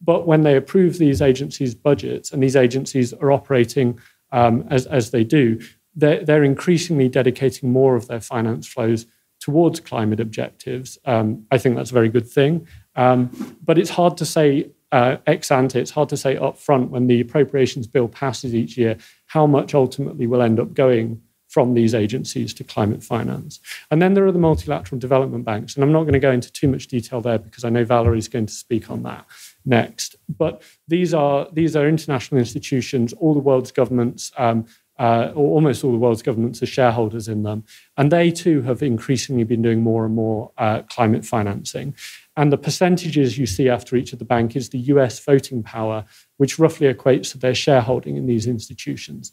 [0.00, 3.98] But when they approve these agencies' budgets and these agencies are operating
[4.32, 5.60] um, as, as they do,
[5.94, 9.06] they're, they're increasingly dedicating more of their finance flows
[9.40, 10.98] towards climate objectives.
[11.04, 12.66] Um, I think that's a very good thing.
[12.94, 16.90] Um, but it's hard to say uh, ex ante, it's hard to say up front
[16.90, 21.74] when the appropriations bill passes each year how much ultimately will end up going from
[21.74, 23.58] these agencies to climate finance.
[23.90, 25.74] And then there are the multilateral development banks.
[25.74, 28.28] And I'm not going to go into too much detail there because I know Valerie's
[28.28, 29.26] going to speak on that
[29.64, 30.16] next.
[30.28, 34.32] But these are, these are international institutions, all the world's governments.
[34.36, 34.66] Um,
[35.00, 37.64] uh, or almost all the world's governments are shareholders in them.
[37.96, 41.94] And they too have increasingly been doing more and more uh, climate financing.
[42.36, 46.04] And the percentages you see after each of the bank is the US voting power,
[46.36, 49.32] which roughly equates to their shareholding in these institutions.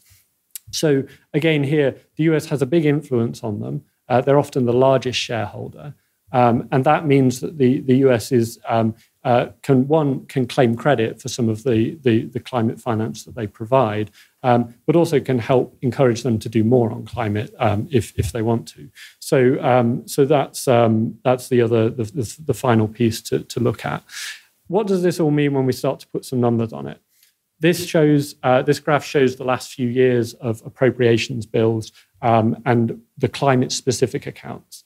[0.70, 3.84] So, again, here, the US has a big influence on them.
[4.08, 5.94] Uh, they're often the largest shareholder.
[6.32, 8.94] Um, and that means that the, the US is um,
[9.28, 13.34] uh, can one can claim credit for some of the, the, the climate finance that
[13.34, 14.10] they provide,
[14.42, 18.32] um, but also can help encourage them to do more on climate um, if, if
[18.32, 18.88] they want to.
[19.18, 23.60] So um, so that's um, that's the other the, the, the, final piece to, to
[23.60, 24.02] look at.
[24.66, 26.98] What does this all mean when we start to put some numbers on it?
[27.60, 33.02] This shows uh, this graph shows the last few years of appropriations bills um, and
[33.18, 34.84] the climate specific accounts.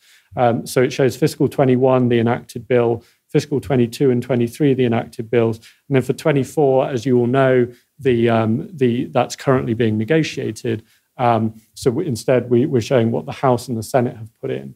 [0.65, 5.57] So it shows fiscal 21, the enacted bill, fiscal 22 and 23, the enacted bills.
[5.89, 7.67] And then for 24, as you all know,
[7.99, 10.85] the, um, the, that's currently being negotiated.
[11.17, 14.51] Um, so we, instead, we, we're showing what the House and the Senate have put
[14.51, 14.75] in.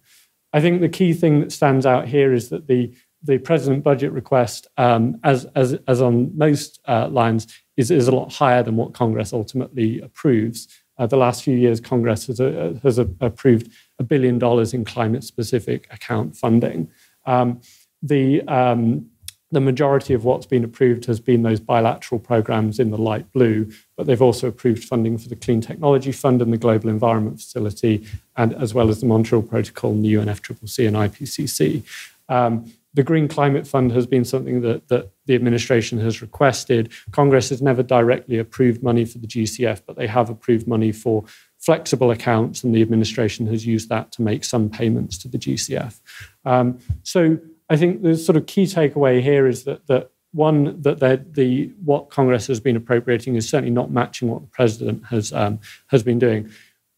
[0.52, 4.12] I think the key thing that stands out here is that the, the president budget
[4.12, 8.76] request, um, as, as, as on most uh, lines, is, is a lot higher than
[8.76, 10.66] what Congress ultimately approves.
[10.98, 15.24] Uh, the last few years, Congress has, uh, has approved a billion dollars in climate
[15.24, 16.88] specific account funding.
[17.26, 17.60] Um,
[18.08, 19.10] the um,
[19.52, 23.70] the majority of what's been approved has been those bilateral programs in the light blue,
[23.96, 28.04] but they've also approved funding for the Clean Technology Fund and the Global Environment Facility,
[28.36, 31.84] and as well as the Montreal Protocol and the UNFCCC and IPCC.
[32.28, 36.90] Um, the Green Climate Fund has been something that, that the administration has requested.
[37.12, 41.24] Congress has never directly approved money for the GCF, but they have approved money for
[41.58, 46.00] flexible accounts, and the administration has used that to make some payments to the GCF.
[46.44, 51.34] Um, so I think the sort of key takeaway here is that that one that
[51.34, 55.58] the what Congress has been appropriating is certainly not matching what the president has um,
[55.88, 56.50] has been doing.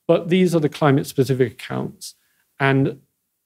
[0.06, 2.14] But these are the climate specific accounts,
[2.58, 3.00] and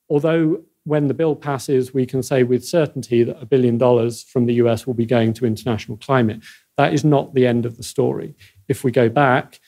[0.08, 4.46] although when the bill passes, we can say with certainty that a billion dollars from
[4.46, 6.40] the US will be going to international climate.
[6.76, 8.34] That is not the end of the story.
[8.68, 9.60] If we go back,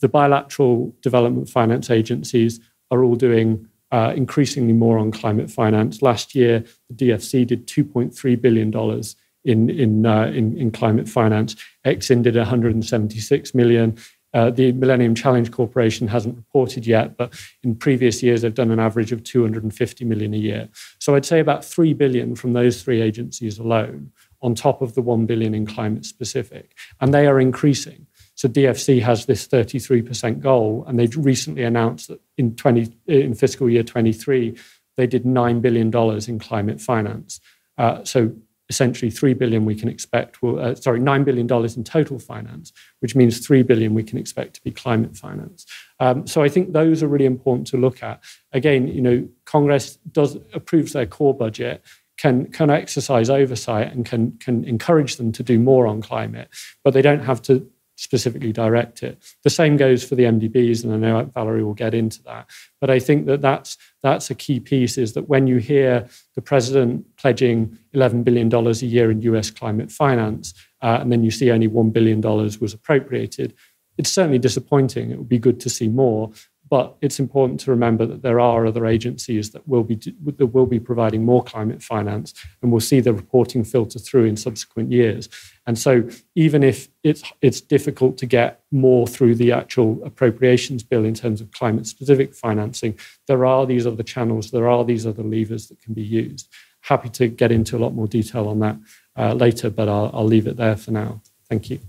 [0.00, 6.02] the bilateral development finance agencies are all doing uh, increasingly more on climate finance.
[6.02, 9.02] Last year, the DFC did $2.3 billion
[9.44, 11.56] in, in, uh, in, in, climate finance.
[11.86, 13.96] Exim did 176 million.
[14.34, 18.78] Uh, the Millennium Challenge Corporation hasn't reported yet, but in previous years they've done an
[18.78, 20.68] average of 250 million a year.
[20.98, 25.02] So I'd say about 3 billion from those three agencies alone, on top of the
[25.02, 26.76] 1 billion in climate specific.
[27.00, 28.06] And they are increasing.
[28.38, 33.68] So DFC has this 33% goal, and they recently announced that in 20 in fiscal
[33.68, 34.56] year 23
[34.96, 37.40] they did nine billion dollars in climate finance.
[37.78, 38.32] Uh, so
[38.68, 40.40] essentially, three billion we can expect.
[40.40, 44.18] Will, uh, sorry, nine billion dollars in total finance, which means three billion we can
[44.18, 45.66] expect to be climate finance.
[45.98, 48.22] Um, so I think those are really important to look at.
[48.52, 51.84] Again, you know, Congress does approves their core budget
[52.18, 56.48] can can exercise oversight and can can encourage them to do more on climate,
[56.84, 59.20] but they don't have to specifically direct it.
[59.42, 62.48] The same goes for the MDBs, and I know Valerie will get into that.
[62.80, 66.40] But I think that that's that's a key piece is that when you hear the
[66.40, 69.50] president pledging 11 billion dollars a year in U.S.
[69.50, 73.52] climate finance, uh, and then you see only one billion dollars was appropriated,
[73.98, 75.10] it's certainly disappointing.
[75.10, 76.30] It would be good to see more,
[76.70, 79.94] but it's important to remember that there are other agencies that will be
[80.36, 84.36] that will be providing more climate finance, and we'll see the reporting filter through in
[84.36, 85.28] subsequent years.
[85.66, 91.04] And so, even if it's it's difficult to get more through the actual appropriations bill
[91.04, 95.22] in terms of climate specific financing, there are these other channels, there are these other
[95.22, 96.48] levers that can be used.
[96.82, 98.76] Happy to get into a lot more detail on that
[99.16, 101.20] uh, later, but I'll, I'll leave it there for now.
[101.48, 101.87] Thank you.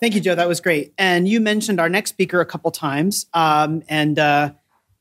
[0.00, 0.34] Thank you, Joe.
[0.34, 0.92] That was great.
[0.98, 4.52] And you mentioned our next speaker a couple times, um, and uh,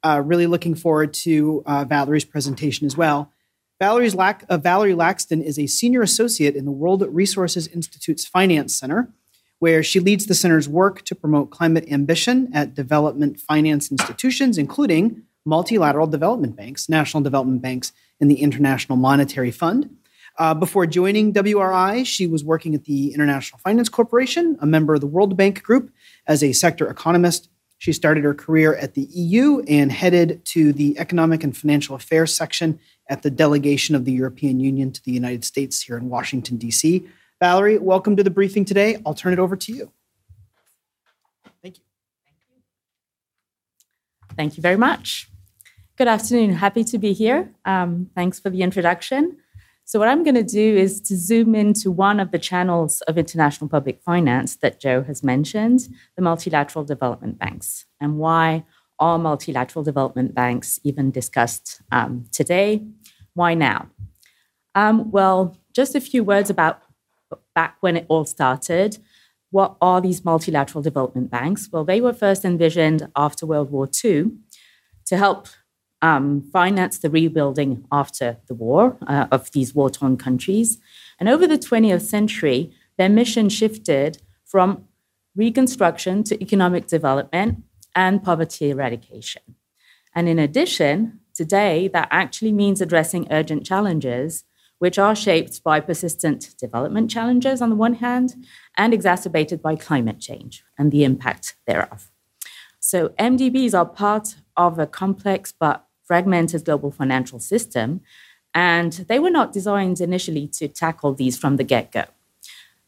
[0.03, 3.31] uh, really looking forward to uh, Valerie's presentation as well.
[3.79, 9.10] Valerie's uh, Valerie Laxton is a senior associate in the World Resources Institute's Finance Center,
[9.60, 15.23] where she leads the center's work to promote climate ambition at development finance institutions, including
[15.45, 19.97] multilateral development banks, national development banks, and the International Monetary Fund.
[20.38, 25.02] Uh, before joining WRI, she was working at the International Finance Corporation, a member of
[25.02, 25.91] the World Bank Group,
[26.28, 27.50] as a sector economist.
[27.78, 32.34] She started her career at the EU and headed to the Economic and Financial Affairs
[32.34, 36.58] section at the delegation of the European Union to the United States here in Washington,
[36.58, 37.08] D.C.
[37.39, 38.98] Valerie, welcome to the briefing today.
[39.06, 39.91] I'll turn it over to you.
[41.62, 41.84] Thank you.
[44.36, 45.30] Thank you very much.
[45.98, 46.54] Good afternoon.
[46.54, 47.54] Happy to be here.
[47.63, 49.38] Um, thanks for the introduction.
[49.88, 53.19] So, what I'm going to do is to zoom into one of the channels of
[53.19, 58.65] international public finance that Joe has mentioned the multilateral development banks, and why
[58.98, 62.84] are multilateral development banks even discussed um, today?
[63.36, 63.89] Why now?
[64.74, 66.82] Um, well, just a few words about
[67.54, 68.98] back when it all started.
[69.52, 71.69] What are these multilateral development banks?
[71.71, 74.32] Well, they were first envisioned after World War II
[75.06, 75.48] to help
[76.05, 80.77] um, finance the rebuilding after the war uh, of these war torn countries.
[81.19, 84.85] And over the 20th century, their mission shifted from
[85.35, 87.63] reconstruction to economic development
[87.95, 89.41] and poverty eradication.
[90.13, 94.43] And in addition, today, that actually means addressing urgent challenges,
[94.77, 98.35] which are shaped by persistent development challenges on the one hand,
[98.77, 102.11] and exacerbated by climate change and the impact thereof.
[102.79, 108.01] So, MDBs are part of a complex but fragmented global financial system,
[108.53, 112.05] and they were not designed initially to tackle these from the get go.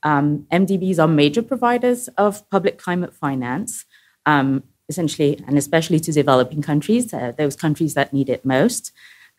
[0.04, 3.86] Um, MDBs are major providers of public climate finance,
[4.26, 8.92] um, essentially, and especially to developing countries, uh, those countries that need it most.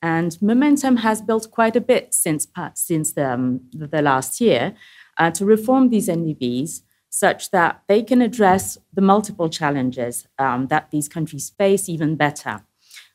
[0.02, 4.74] And momentum has built quite a bit since, since the, um, the last year
[5.16, 10.90] uh, to reform these MDBs such that they can address the multiple challenges um, that
[10.90, 12.62] these countries face even better.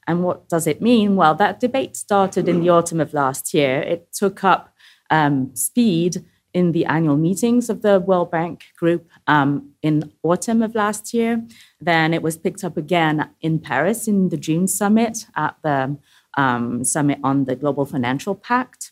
[0.07, 1.15] And what does it mean?
[1.15, 3.81] Well, that debate started in the autumn of last year.
[3.81, 4.73] It took up
[5.09, 10.75] um, speed in the annual meetings of the World Bank Group um, in autumn of
[10.75, 11.43] last year.
[11.81, 15.97] Then it was picked up again in Paris in the June summit at the
[16.35, 18.91] um, summit on the Global Financial Pact.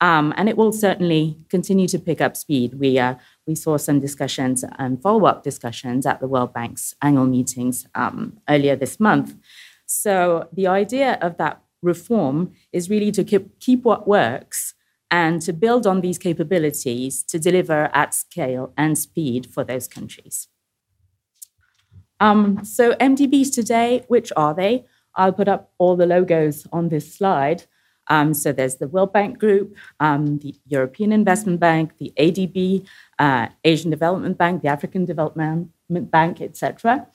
[0.00, 2.74] Um, and it will certainly continue to pick up speed.
[2.74, 3.14] We, uh,
[3.46, 8.40] we saw some discussions and follow up discussions at the World Bank's annual meetings um,
[8.48, 9.36] earlier this month.
[9.92, 14.74] So the idea of that reform is really to keep, keep what works
[15.10, 20.48] and to build on these capabilities to deliver at scale and speed for those countries.
[22.20, 24.86] Um, so, MDBs today, which are they?
[25.14, 27.64] I'll put up all the logos on this slide.
[28.06, 32.86] Um, so, there's the World Bank Group, um, the European Investment Bank, the ADB,
[33.18, 37.08] uh, Asian Development Bank, the African Development Bank, etc.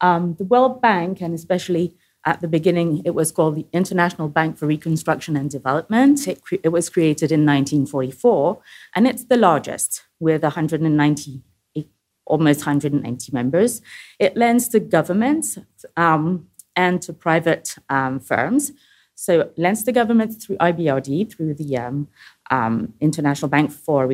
[0.00, 4.56] Um, the World Bank, and especially at the beginning, it was called the International Bank
[4.56, 6.28] for Reconstruction and Development.
[6.28, 8.60] It, it, was created in 1944,
[8.94, 11.42] and it's the largest with 190,
[12.24, 13.82] almost 190 members.
[14.20, 15.58] It lends to governments
[15.96, 18.72] um, and to private um, firms.
[19.14, 22.08] So lends to governments through IBRD, through the um,
[22.50, 24.06] um, International Bank for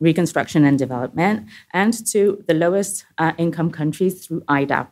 [0.00, 4.88] Reconstruction and Development, and to the lowest uh, income countries through IDA.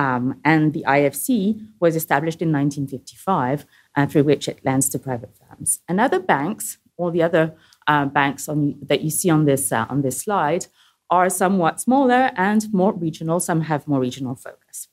[0.00, 5.32] Um, and the IFC was established in 1955, uh, through which it lends to private
[5.36, 5.80] firms.
[5.86, 7.54] And other banks, all the other
[7.86, 10.68] uh, banks on, that you see on this, uh, on this slide,
[11.10, 13.40] are somewhat smaller and more regional.
[13.40, 14.88] Some have more regional focus.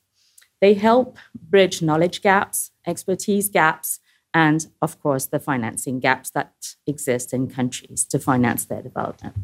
[0.60, 4.02] They help bridge knowledge gaps, expertise gaps,
[4.34, 9.38] and of course, the financing gaps that exist in countries to finance their development.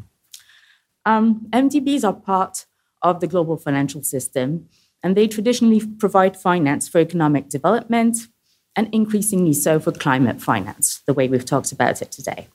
[1.06, 2.66] Um, MDBs are part
[3.00, 4.68] of the global financial system
[5.04, 8.26] and they traditionally provide finance for economic development
[8.74, 12.48] and increasingly so for climate finance, the way we've talked about it today.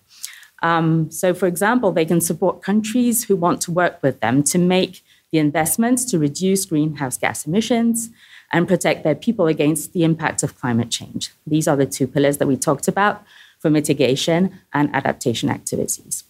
[0.62, 4.58] Um, so, for example, they can support countries who want to work with them to
[4.58, 8.10] make the investments to reduce greenhouse gas emissions
[8.52, 11.30] and protect their people against the impact of climate change.
[11.46, 13.24] These are the two pillars that we talked about
[13.60, 16.24] for mitigation and adaptation activities.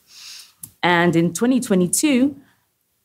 [0.84, 2.36] And in 2022,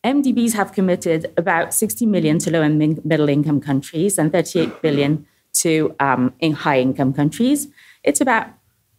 [0.04, 5.26] MDBs have committed about 60 million to low and middle income countries and 38 billion
[5.54, 7.68] to um, in high income countries.
[8.02, 8.48] It's about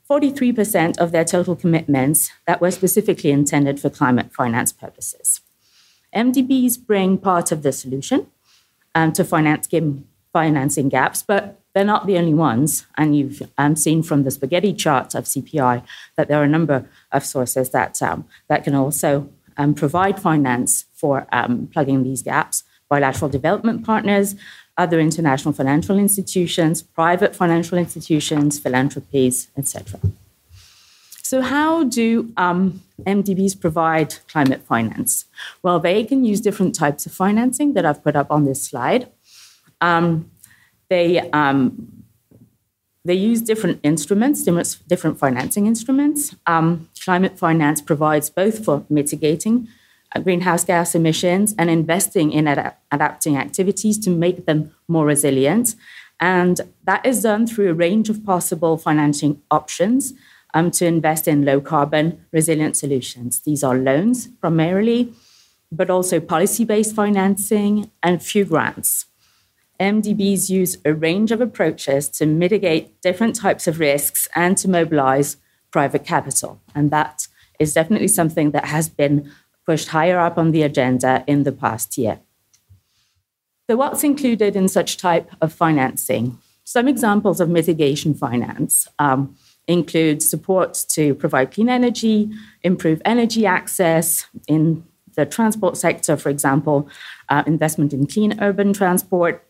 [0.09, 5.41] 43% of their total commitments that were specifically intended for climate finance purposes.
[6.15, 8.27] MDBs bring part of the solution
[8.95, 9.67] um, to finance
[10.33, 12.85] financing gaps, but they're not the only ones.
[12.97, 15.83] And you've um, seen from the spaghetti chart of CPI
[16.15, 20.85] that there are a number of sources that, um, that can also um, provide finance
[20.93, 24.35] for um, plugging these gaps bilateral development partners,
[24.77, 29.99] other international financial institutions, private financial institutions, philanthropies, etc.
[31.23, 35.25] So, how do um, MDBs provide climate finance?
[35.63, 39.09] Well, they can use different types of financing that I've put up on this slide.
[39.81, 40.29] Um,
[40.89, 42.03] they um,
[43.03, 46.35] they use different instruments, different financing instruments.
[46.45, 49.67] Um, climate finance provides both for mitigating
[50.15, 55.75] uh, greenhouse gas emissions and investing in ad- adapting activities to make them more resilient.
[56.19, 60.13] And that is done through a range of possible financing options
[60.53, 63.41] um, to invest in low carbon resilient solutions.
[63.41, 65.13] These are loans primarily,
[65.71, 69.05] but also policy based financing and few grants.
[69.79, 75.35] MDBs use a range of approaches to mitigate different types of risks and to mobilize
[75.77, 76.51] private capital.
[76.73, 77.27] And that
[77.59, 79.29] is definitely something that has been
[79.65, 82.15] pushed higher up on the agenda in the past year.
[83.67, 86.37] So, what's included in such type of financing?
[86.63, 89.35] Some examples of mitigation finance um,
[89.67, 92.31] include support to provide clean energy,
[92.63, 94.61] improve energy access in
[95.17, 96.87] the transport sector, for example,
[97.27, 99.45] uh, investment in clean urban transport,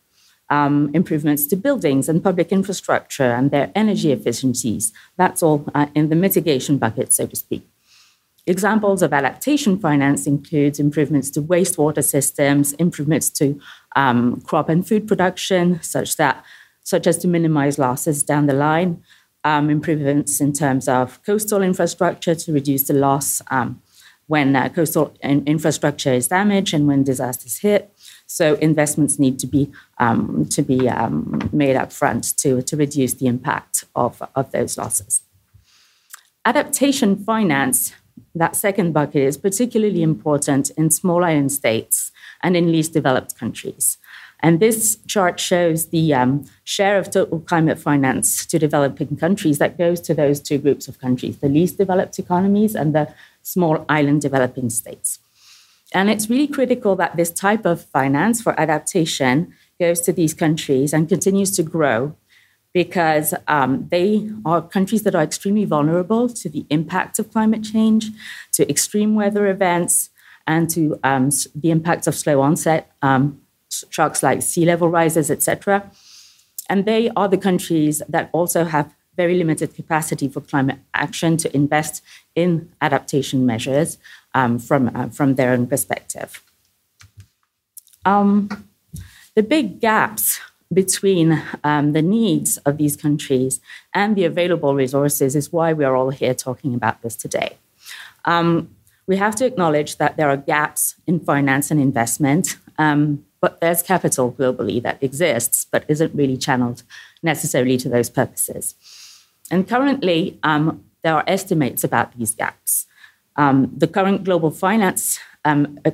[0.49, 4.93] um, improvements to buildings and public infrastructure and their energy efficiencies.
[5.17, 7.67] That's all uh, in the mitigation bucket, so to speak.
[8.47, 13.59] Examples of adaptation finance include improvements to wastewater systems, improvements to
[13.95, 16.43] um, crop and food production, such that
[16.83, 19.01] such as to minimize losses down the line,
[19.43, 23.81] um, improvements in terms of coastal infrastructure to reduce the loss um,
[24.27, 27.94] when uh, coastal in- infrastructure is damaged and when disasters hit,
[28.27, 33.13] so investments need to be um, to be um, made up front to, to reduce
[33.13, 35.21] the impact of, of those losses.
[36.43, 37.93] Adaptation finance,
[38.33, 42.11] that second bucket, is particularly important in small island states
[42.43, 43.97] and in least developed countries.
[44.41, 49.77] And this chart shows the um, share of total climate finance to developing countries that
[49.77, 53.11] goes to those two groups of countries the least developed economies and the
[53.41, 55.19] small island developing states.
[55.95, 60.91] And it's really critical that this type of finance for adaptation goes to these countries
[60.91, 62.17] and continues to grow
[62.73, 68.11] because um, they are countries that are extremely vulnerable to the impact of climate change,
[68.51, 70.09] to extreme weather events,
[70.45, 73.39] and to um, the impacts of slow onset um,
[73.89, 75.89] shocks like sea level rises, etc.
[76.69, 81.55] And they are the countries that also have very limited capacity for climate action to
[81.55, 82.03] invest
[82.35, 83.97] in adaptation measures
[84.35, 86.43] um, from, uh, from their own perspective.
[88.05, 88.67] Um,
[89.33, 90.39] the big gaps
[90.71, 93.59] between um, the needs of these countries
[93.93, 97.57] and the available resources is why we are all here talking about this today.
[98.25, 98.69] Um,
[99.07, 103.83] we have to acknowledge that there are gaps in finance and investment, um, but there's
[103.83, 106.83] capital globally that exists but isn't really channeled
[107.21, 108.75] necessarily to those purposes.
[109.51, 112.87] And currently, um, there are estimates about these gaps.
[113.37, 115.91] Um, the current global finance, um, uh,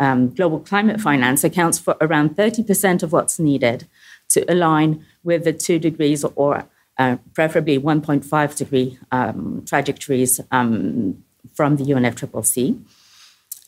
[0.00, 3.86] um, global climate finance accounts for around 30% of what's needed
[4.30, 6.68] to align with the two degrees or
[6.98, 11.22] uh, preferably 1.5 degree um, trajectories um,
[11.54, 12.80] from the UNFCCC.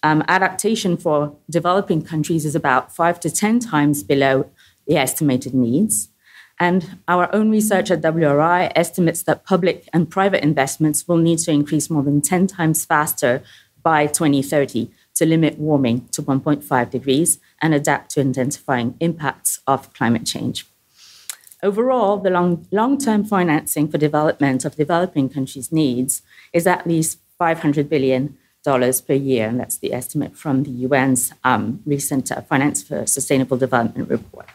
[0.02, 4.50] Um, adaptation for developing countries is about five to 10 times below
[4.86, 6.09] the estimated needs.
[6.60, 11.50] And our own research at WRI estimates that public and private investments will need to
[11.50, 13.42] increase more than 10 times faster
[13.82, 20.26] by 2030 to limit warming to 1.5 degrees and adapt to intensifying impacts of climate
[20.26, 20.66] change.
[21.62, 26.20] Overall, the long, long-term financing for development of developing countries' needs
[26.52, 31.82] is at least $500 billion per year, and that's the estimate from the UN's um,
[31.86, 34.46] recent uh, Finance for Sustainable Development report.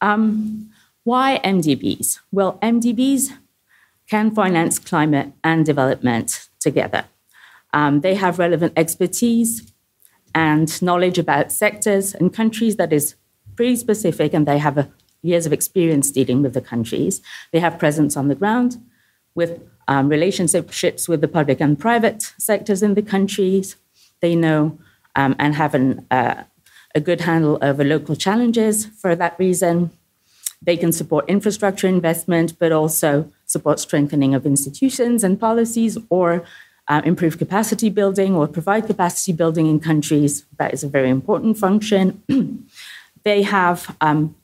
[0.00, 0.70] Um,
[1.06, 2.18] why MDBs?
[2.32, 3.30] Well, MDBs
[4.10, 7.04] can finance climate and development together.
[7.72, 9.72] Um, they have relevant expertise
[10.34, 13.14] and knowledge about sectors and countries that is
[13.54, 14.88] pretty specific, and they have
[15.22, 17.22] years of experience dealing with the countries.
[17.52, 18.76] They have presence on the ground
[19.36, 23.76] with um, relationships with the public and private sectors in the countries.
[24.20, 24.76] They know
[25.14, 26.42] um, and have an, uh,
[26.96, 29.92] a good handle over local challenges for that reason.
[30.62, 36.44] They can support infrastructure investment, but also support strengthening of institutions and policies or
[36.88, 40.44] uh, improve capacity building or provide capacity building in countries.
[40.58, 42.22] That is a very important function.
[43.24, 44.36] they have um,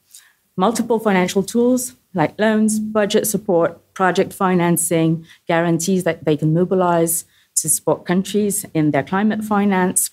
[0.57, 7.69] multiple financial tools like loans, budget support, project financing, guarantees that they can mobilize to
[7.69, 10.11] support countries in their climate finance.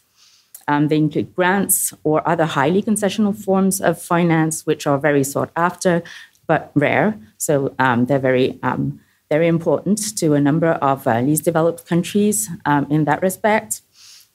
[0.70, 5.50] Um, they include grants or other highly concessional forms of finance, which are very sought
[5.56, 6.04] after
[6.46, 7.20] but rare.
[7.38, 9.00] So um, they're very um,
[9.32, 13.82] very important to a number of uh, least developed countries um, in that respect.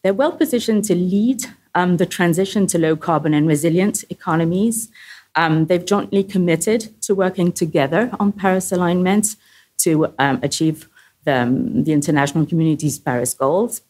[0.02, 4.88] They're well positioned to lead um, the transition to low carbon and resilient economies.
[5.36, 9.34] Um, they've jointly committed to working together on Paris alignment
[9.78, 10.88] to achieve
[11.24, 11.36] the,
[11.84, 13.82] the, international community's Paris goals.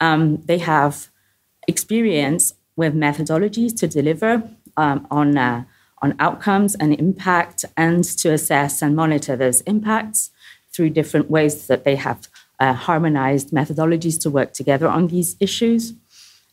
[0.00, 1.11] Um, they have
[1.68, 4.42] experience with methodologies to deliver
[4.76, 5.64] um, on, uh,
[6.00, 10.30] on outcomes and impact and to assess and monitor those impacts
[10.72, 15.94] through different ways that they have uh, harmonized methodologies to work together on these issues.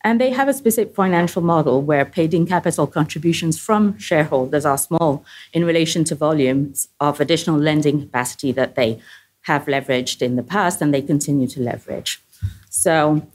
[0.03, 4.77] And they have a specific financial model where paid in capital contributions from shareholders are
[4.77, 8.99] small in relation to volumes of additional lending capacity that they
[9.41, 12.21] have leveraged in the past and they continue to leverage.
[12.69, 13.27] So,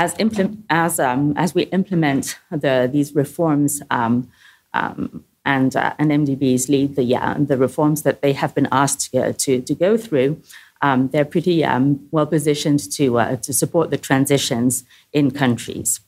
[0.00, 4.30] as, impl- as, um, as we implement the, these reforms um,
[4.72, 9.12] um, and, uh, and MDBs lead the, uh, the reforms that they have been asked
[9.12, 10.40] to, to, to go through,
[10.80, 16.00] um, they're pretty um, well positioned to, uh, to support the transitions in countries.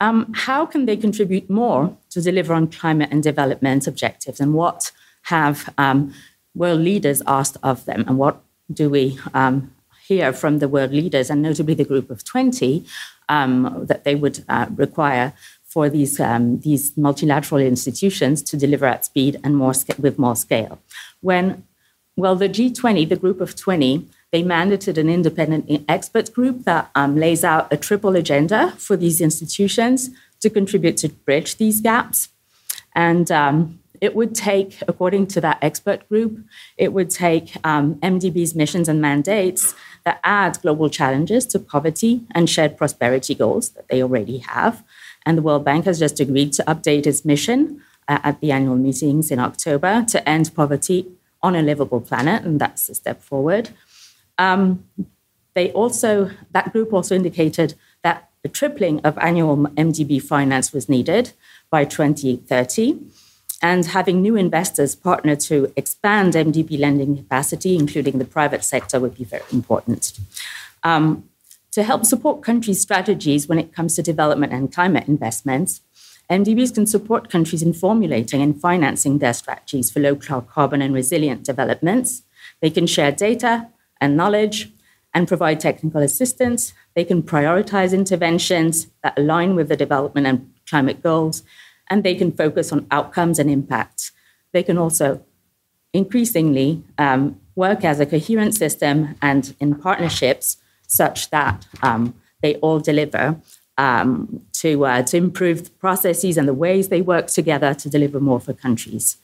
[0.00, 4.38] Um, how can they contribute more to deliver on climate and development objectives?
[4.38, 4.92] And what
[5.22, 5.72] have
[6.54, 8.04] world leaders asked of them?
[8.06, 9.72] And what do we um,
[10.08, 12.84] hear from the world leaders, and notably the group of 20,
[13.28, 15.34] um, that they would uh, require
[15.64, 16.18] for these,
[16.66, 20.80] these multilateral institutions to deliver at speed and more with more scale?
[21.20, 21.64] When
[22.18, 27.16] well, the G20, the group of 20, they mandated an independent expert group that um,
[27.16, 32.30] lays out a triple agenda for these institutions to contribute to bridge these gaps.
[32.92, 36.38] And um, it would take, according to that expert group,
[36.76, 39.74] it would take um, MDB's missions and mandates
[40.04, 44.84] that add global challenges to poverty and shared prosperity goals that they already have.
[45.26, 48.76] And the World Bank has just agreed to update its mission uh, at the annual
[48.76, 51.06] meetings in October to end poverty
[51.42, 53.70] on a livable planet, and that's a step forward.
[54.38, 54.84] Um,
[55.54, 61.32] they also, that group also indicated that a tripling of annual MDB finance was needed
[61.70, 63.00] by 2030.
[63.60, 69.16] And having new investors partner to expand MDB lending capacity, including the private sector, would
[69.16, 70.18] be very important.
[70.84, 71.28] Um,
[71.72, 75.80] to help support countries' strategies when it comes to development and climate investments,
[76.30, 81.42] MDBs can support countries in formulating and financing their strategies for low carbon and resilient
[81.44, 82.22] developments.
[82.60, 83.68] They can share data
[84.00, 84.70] and knowledge
[85.14, 86.74] and provide technical assistance.
[86.94, 91.42] They can prioritize interventions that align with the development and climate goals,
[91.90, 94.12] and they can focus on outcomes and impacts.
[94.52, 95.24] They can also
[95.92, 102.78] increasingly um, work as a coherent system and in partnerships such that um, they all
[102.78, 103.40] deliver
[103.76, 108.20] um, to, uh, to improve the processes and the ways they work together to deliver
[108.20, 109.16] more for countries.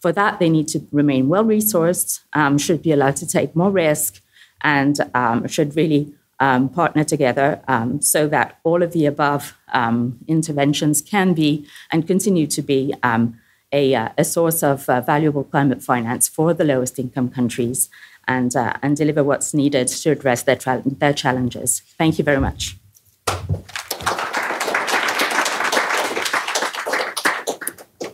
[0.00, 3.70] For that, they need to remain well resourced, um, should be allowed to take more
[3.70, 4.20] risk,
[4.62, 10.18] and um, should really um, partner together um, so that all of the above um,
[10.28, 12.94] interventions can be and continue to be
[13.72, 17.88] a, uh, a, source of uh, valuable climate finance for the lowest income countries
[18.28, 21.80] and, uh, and deliver what's needed to address their, tra- their challenges.
[21.98, 22.76] Thank you very much.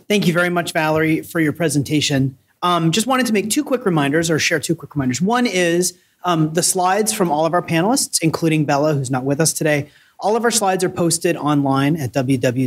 [0.07, 2.37] Thank you very much, Valerie, for your presentation.
[2.61, 5.21] Um, just wanted to make two quick reminders or share two quick reminders.
[5.21, 9.39] One is um, the slides from all of our panelists, including Bella, who's not with
[9.39, 9.89] us today.
[10.19, 12.65] All of our slides are posted online at www.eesi.org.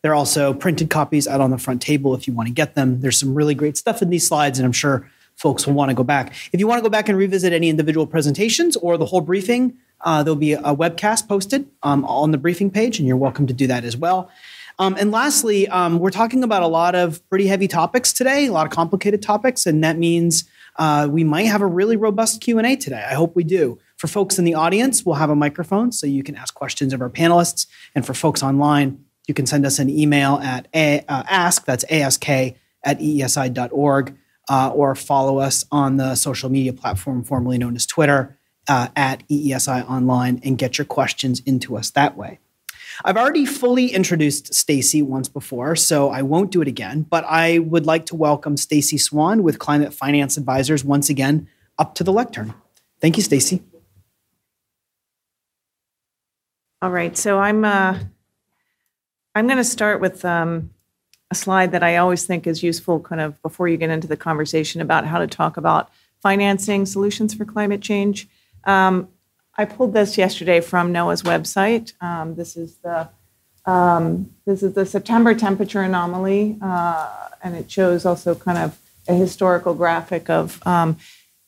[0.00, 2.74] There are also printed copies out on the front table if you want to get
[2.74, 3.00] them.
[3.00, 5.94] There's some really great stuff in these slides, and I'm sure folks will want to
[5.94, 6.32] go back.
[6.52, 9.76] If you want to go back and revisit any individual presentations or the whole briefing,
[10.00, 13.52] uh, there'll be a webcast posted um, on the briefing page, and you're welcome to
[13.52, 14.30] do that as well.
[14.78, 18.52] Um, and lastly, um, we're talking about a lot of pretty heavy topics today, a
[18.52, 20.44] lot of complicated topics, and that means
[20.76, 23.04] uh, we might have a really robust Q and A today.
[23.08, 23.78] I hope we do.
[23.96, 27.02] For folks in the audience, we'll have a microphone so you can ask questions of
[27.02, 31.24] our panelists, and for folks online, you can send us an email at a, uh,
[31.28, 34.16] ask that's ask at eesi.org
[34.48, 39.26] uh, or follow us on the social media platform formerly known as Twitter uh, at
[39.28, 42.38] EESI Online and get your questions into us that way.
[43.04, 47.60] I've already fully introduced Stacy once before, so I won't do it again, but I
[47.60, 52.12] would like to welcome Stacy Swann with Climate Finance Advisors once again up to the
[52.12, 52.54] lectern.
[53.00, 53.62] Thank you, Stacy.
[56.82, 57.98] All right, so I'm uh,
[59.34, 60.70] I'm going to start with um,
[61.30, 64.16] a slide that I always think is useful, kind of before you get into the
[64.16, 65.90] conversation about how to talk about
[66.20, 68.28] financing solutions for climate change.
[68.64, 69.08] Um,
[69.58, 71.92] I pulled this yesterday from NOAA's website.
[72.00, 73.08] Um, this is the
[73.66, 78.78] um, this is the September temperature anomaly, uh, and it shows also kind of
[79.08, 80.96] a historical graphic of um,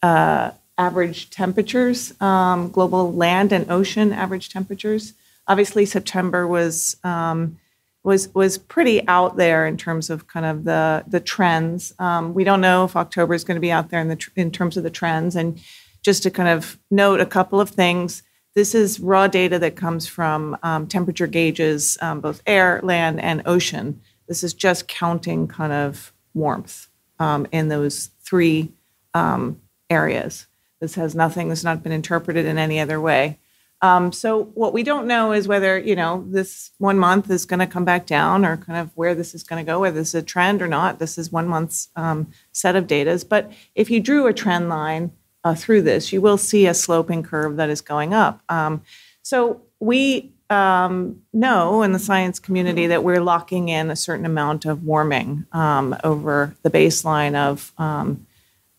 [0.03, 5.15] uh, average temperatures, um, global land and ocean average temperatures.
[5.47, 7.59] Obviously, September was um,
[8.03, 11.95] was was pretty out there in terms of kind of the the trends.
[12.01, 14.51] Um, we don't know if October is going to be out there in the in
[14.51, 15.37] terms of the trends.
[15.37, 15.61] And
[16.03, 18.23] just to kind of note a couple of things,
[18.55, 23.43] this is raw data that comes from um, temperature gauges, um, both air, land, and
[23.47, 24.01] ocean.
[24.27, 26.89] This is just counting kind of warmth
[27.19, 28.73] um, in those three
[29.15, 30.47] um, areas.
[30.81, 31.49] This has nothing.
[31.49, 33.39] This has not been interpreted in any other way.
[33.83, 37.61] Um, so what we don't know is whether you know this one month is going
[37.61, 40.09] to come back down, or kind of where this is going to go, whether this
[40.09, 40.99] is a trend or not.
[40.99, 43.25] This is one month's um, set of data.
[43.29, 45.13] But if you drew a trend line
[45.45, 48.43] uh, through this, you will see a sloping curve that is going up.
[48.49, 48.83] Um,
[49.23, 54.67] so we um, know in the science community that we're locking in a certain amount
[54.67, 58.27] of warming um, over the baseline of um,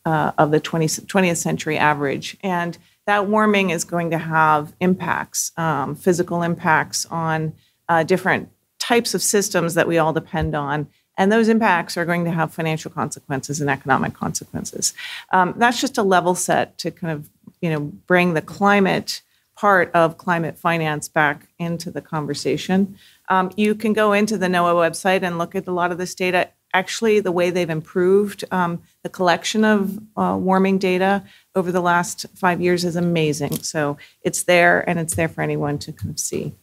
[0.04, 5.52] uh, of the 20, 20th century average, and that warming is going to have impacts,
[5.58, 7.54] um, physical impacts on
[7.88, 8.50] uh, different
[8.80, 10.88] types of systems that we all depend on.
[11.22, 14.96] And those impacts are going to have financial consequences and economic consequences.
[15.32, 17.30] Um, that's just a level set to kind of,
[17.62, 19.22] you know, bring the climate
[19.56, 22.98] part of climate finance back into the conversation.
[23.30, 26.16] Um, you can go into the NOAA website and look at a lot of this
[26.16, 26.50] data.
[26.74, 32.26] Actually, the way they've improved um, the collection of uh, warming data over the last
[32.34, 33.62] five years is amazing.
[33.62, 36.56] So it's there and it's there for anyone to kind of see.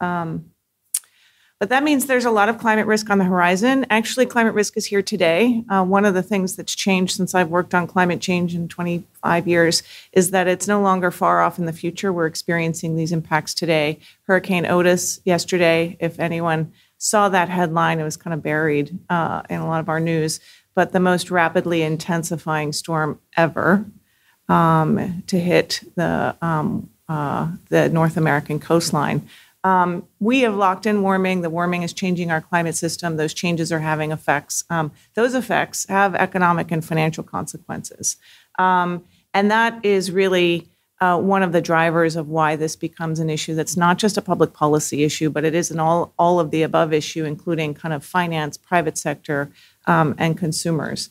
[0.00, 0.51] Um,
[1.62, 3.86] but that means there's a lot of climate risk on the horizon.
[3.88, 5.62] Actually, climate risk is here today.
[5.68, 9.46] Uh, one of the things that's changed since I've worked on climate change in 25
[9.46, 12.12] years is that it's no longer far off in the future.
[12.12, 14.00] We're experiencing these impacts today.
[14.26, 19.60] Hurricane Otis yesterday, if anyone saw that headline, it was kind of buried uh, in
[19.60, 20.40] a lot of our news,
[20.74, 23.84] but the most rapidly intensifying storm ever
[24.48, 29.28] um, to hit the, um, uh, the North American coastline.
[29.64, 31.42] Um, we have locked in warming.
[31.42, 33.16] The warming is changing our climate system.
[33.16, 34.64] Those changes are having effects.
[34.70, 38.16] Um, those effects have economic and financial consequences.
[38.58, 39.04] Um,
[39.34, 40.68] and that is really
[41.00, 44.22] uh, one of the drivers of why this becomes an issue that's not just a
[44.22, 47.92] public policy issue, but it is an all, all of the above issue, including kind
[47.92, 49.50] of finance, private sector,
[49.86, 51.10] um, and consumers.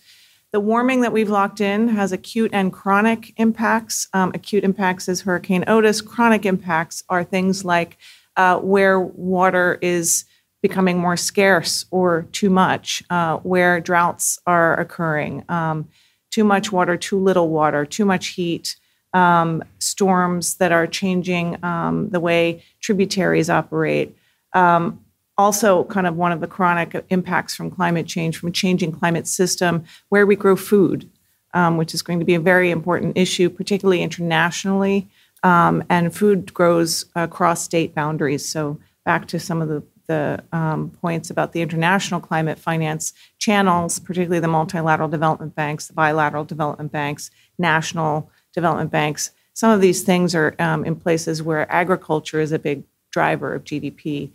[0.52, 4.08] The warming that we've locked in has acute and chronic impacts.
[4.14, 6.02] Um, acute impacts is Hurricane Otis.
[6.02, 7.98] Chronic impacts are things like
[8.38, 10.26] uh, where water is
[10.62, 15.88] becoming more scarce or too much, uh, where droughts are occurring, um,
[16.30, 18.78] too much water, too little water, too much heat,
[19.14, 24.16] um, storms that are changing um, the way tributaries operate.
[24.54, 25.04] Um,
[25.38, 29.28] also, kind of one of the chronic impacts from climate change, from a changing climate
[29.28, 31.10] system, where we grow food,
[31.54, 35.10] um, which is going to be a very important issue, particularly internationally.
[35.44, 38.48] Um, and food grows across state boundaries.
[38.48, 44.00] So back to some of the, the um, points about the international climate finance channels,
[44.00, 49.32] particularly the multilateral development banks, the bilateral development banks, national development banks.
[49.54, 53.64] Some of these things are um, in places where agriculture is a big driver of
[53.64, 54.32] GDP.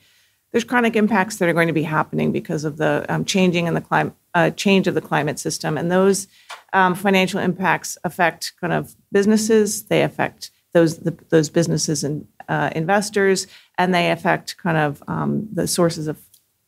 [0.52, 3.74] There's chronic impacts that are going to be happening because of the um, changing in
[3.74, 6.28] the climate uh, change of the climate system, and those
[6.72, 9.84] um, financial impacts affect kind of businesses.
[9.84, 13.47] They affect those the, those businesses and uh, investors,
[13.79, 16.18] and they affect kind of um, the sources of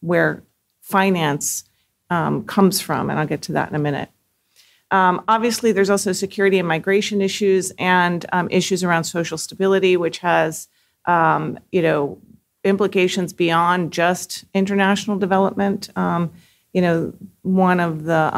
[0.00, 0.42] where
[0.80, 1.64] finance
[2.08, 3.10] um, comes from.
[3.10, 4.08] And I'll get to that in a minute.
[4.90, 10.18] Um, obviously, there's also security and migration issues and um, issues around social stability, which
[10.20, 10.68] has
[11.04, 12.18] um, you know
[12.64, 15.90] implications beyond just international development.
[15.96, 16.32] Um,
[16.72, 18.34] you know, one of the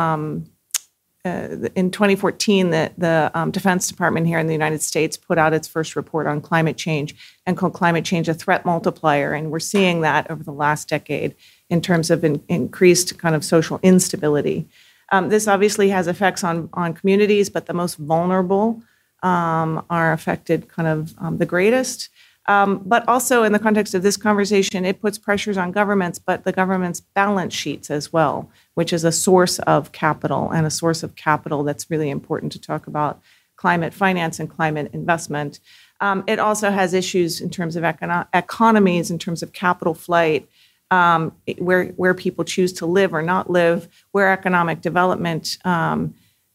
[1.24, 5.52] uh, in 2014, the, the um, Defense Department here in the United States put out
[5.52, 7.14] its first report on climate change
[7.44, 9.34] and called climate change a threat multiplier.
[9.34, 11.34] And we're seeing that over the last decade
[11.68, 14.66] in terms of in, increased kind of social instability.
[15.12, 18.82] Um, this obviously has effects on, on communities, but the most vulnerable
[19.22, 22.08] um, are affected kind of um, the greatest.
[22.46, 26.44] Um, but also, in the context of this conversation, it puts pressures on governments, but
[26.44, 28.50] the government's balance sheets as well,
[28.80, 32.58] which is a source of capital and a source of capital that's really important to
[32.58, 33.20] talk about
[33.56, 35.60] climate finance and climate investment.
[36.00, 40.48] Um, it also has issues in terms of econo- economies, in terms of capital flight,
[40.90, 46.14] um, where where people choose to live or not live, where economic development um,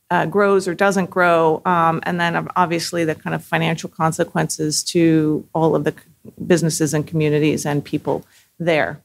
[0.10, 5.48] uh, grows or doesn't grow, um, and then obviously the kind of financial consequences to
[5.54, 5.94] all of the
[6.48, 8.26] businesses and communities and people
[8.58, 9.05] there.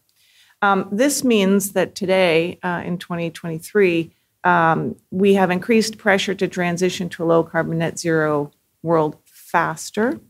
[0.63, 4.11] Um, this means that today, uh, in 2023,
[4.45, 8.51] um, we have increased pressure to transition to a low carbon net zero
[8.83, 10.21] world faster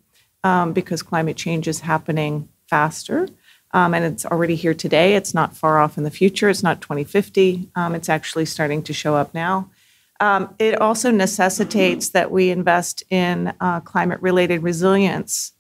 [0.43, 3.29] um, because climate change is happening faster.
[3.73, 5.15] Um, and it's already here today.
[5.15, 6.49] It's not far off in the future.
[6.49, 7.69] It's not 2050.
[7.77, 9.71] Um, it's actually starting to show up now.
[10.19, 15.53] Um, it also necessitates that we invest in uh, climate related resilience,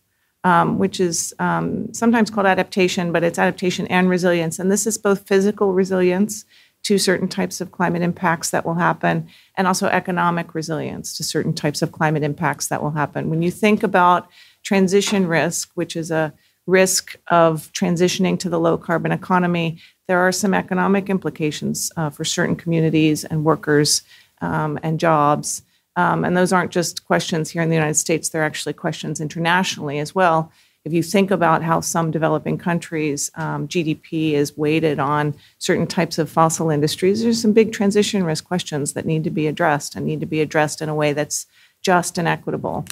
[0.44, 4.58] um, which is um, sometimes called adaptation, but it's adaptation and resilience.
[4.58, 6.44] And this is both physical resilience
[6.82, 11.52] to certain types of climate impacts that will happen, and also economic resilience to certain
[11.52, 13.28] types of climate impacts that will happen.
[13.28, 14.28] When you think about
[14.62, 16.32] transition risk, which is a
[16.66, 19.78] risk of transitioning to the low carbon economy,
[20.08, 24.02] there are some economic implications uh, for certain communities and workers
[24.40, 25.62] um, and jobs.
[25.96, 29.98] Um, and those aren't just questions here in the United States, they're actually questions internationally
[29.98, 30.52] as well.
[30.84, 36.16] If you think about how some developing countries' um, GDP is weighted on certain types
[36.18, 40.06] of fossil industries, there's some big transition risk questions that need to be addressed and
[40.06, 41.46] need to be addressed in a way that's
[41.82, 42.86] just and equitable.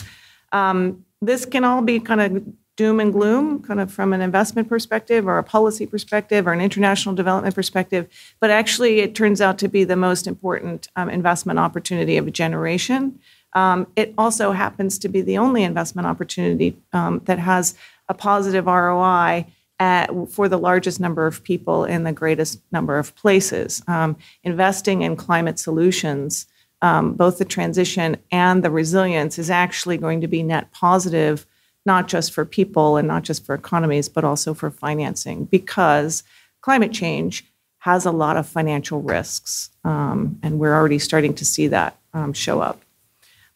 [0.52, 2.42] Um, this can all be kind of
[2.78, 6.60] doom and gloom, kind of from an investment perspective or a policy perspective or an
[6.60, 8.08] international development perspective.
[8.38, 12.30] But actually, it turns out to be the most important um, investment opportunity of a
[12.30, 13.18] generation.
[13.54, 17.74] Um, it also happens to be the only investment opportunity um, that has
[18.08, 19.46] a positive ROI
[19.80, 23.82] at, for the largest number of people in the greatest number of places.
[23.88, 26.46] Um, investing in climate solutions,
[26.80, 31.44] um, both the transition and the resilience, is actually going to be net positive,
[31.86, 36.22] not just for people and not just for economies, but also for financing, because
[36.60, 37.44] climate change
[37.78, 39.70] has a lot of financial risks.
[39.84, 42.82] Um, and we're already starting to see that um, show up.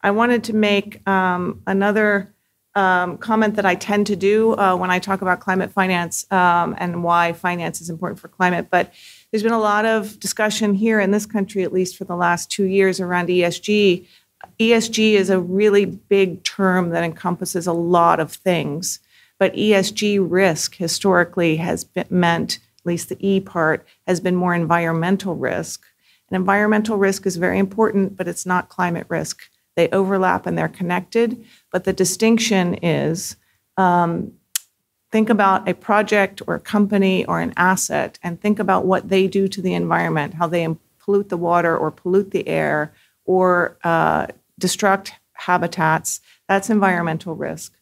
[0.01, 2.33] I wanted to make um, another
[2.75, 6.75] um, comment that I tend to do uh, when I talk about climate finance um,
[6.79, 8.67] and why finance is important for climate.
[8.69, 8.91] But
[9.31, 12.49] there's been a lot of discussion here in this country, at least for the last
[12.49, 14.07] two years, around ESG.
[14.59, 18.99] ESG is a really big term that encompasses a lot of things.
[19.39, 24.53] But ESG risk historically has been, meant, at least the E part, has been more
[24.53, 25.83] environmental risk.
[26.29, 29.49] And environmental risk is very important, but it's not climate risk.
[29.75, 31.43] They overlap and they're connected.
[31.71, 33.35] But the distinction is
[33.77, 34.33] um,
[35.11, 39.27] think about a project or a company or an asset and think about what they
[39.27, 40.67] do to the environment, how they
[40.99, 42.93] pollute the water or pollute the air
[43.25, 44.27] or uh,
[44.59, 46.21] destruct habitats.
[46.47, 47.73] That's environmental risk.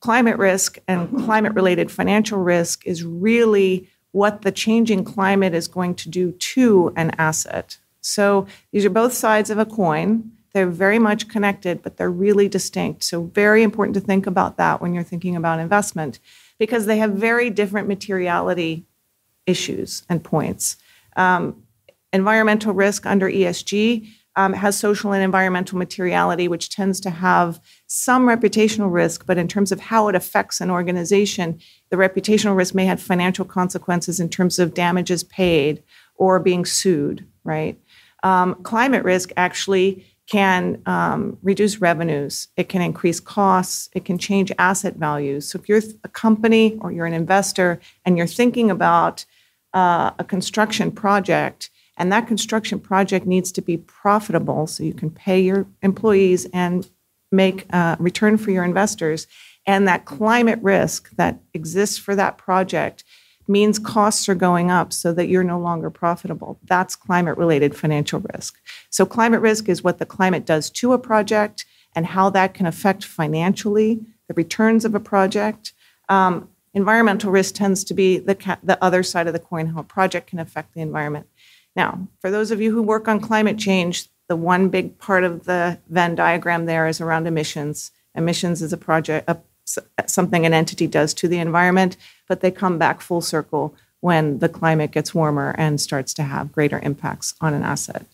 [0.00, 5.94] Climate risk and climate related financial risk is really what the changing climate is going
[5.96, 7.78] to do to an asset.
[8.00, 10.30] So these are both sides of a coin.
[10.54, 13.04] They're very much connected, but they're really distinct.
[13.04, 16.18] So, very important to think about that when you're thinking about investment
[16.58, 18.86] because they have very different materiality
[19.46, 20.76] issues and points.
[21.16, 21.62] Um,
[22.12, 24.08] environmental risk under ESG
[24.38, 29.48] um, has social and environmental materiality, which tends to have some reputational risk, but in
[29.48, 31.58] terms of how it affects an organization,
[31.90, 35.82] the reputational risk may have financial consequences in terms of damages paid
[36.14, 37.80] or being sued, right?
[38.22, 44.52] Um, climate risk actually can um, reduce revenues, it can increase costs, it can change
[44.56, 45.48] asset values.
[45.48, 49.24] So, if you're a company or you're an investor and you're thinking about
[49.74, 55.10] uh, a construction project, and that construction project needs to be profitable so you can
[55.10, 56.88] pay your employees and
[57.30, 59.26] make a uh, return for your investors,
[59.66, 63.04] and that climate risk that exists for that project
[63.46, 66.58] means costs are going up so that you're no longer profitable.
[66.64, 68.58] That's climate related financial risk.
[68.90, 72.66] So, climate risk is what the climate does to a project and how that can
[72.66, 75.72] affect financially the returns of a project.
[76.08, 79.80] Um, environmental risk tends to be the, ca- the other side of the coin, how
[79.80, 81.26] a project can affect the environment.
[81.78, 85.44] Now, for those of you who work on climate change, the one big part of
[85.44, 87.92] the Venn diagram there is around emissions.
[88.16, 89.38] Emissions is a project, a
[90.06, 94.48] something an entity does to the environment, but they come back full circle when the
[94.48, 98.04] climate gets warmer and starts to have greater impacts on an asset.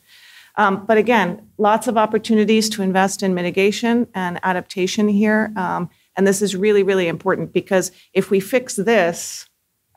[0.57, 5.53] Um, but again, lots of opportunities to invest in mitigation and adaptation here.
[5.57, 9.49] Um, and this is really, really important because if we fix this,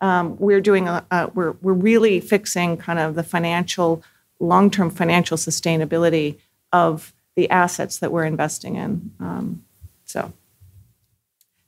[0.02, 4.04] um, we're doing a, we're we're really fixing kind of the financial
[4.40, 6.38] long-term financial sustainability
[6.72, 9.12] of the assets that we're investing in.
[9.20, 9.64] Um,
[10.06, 10.32] so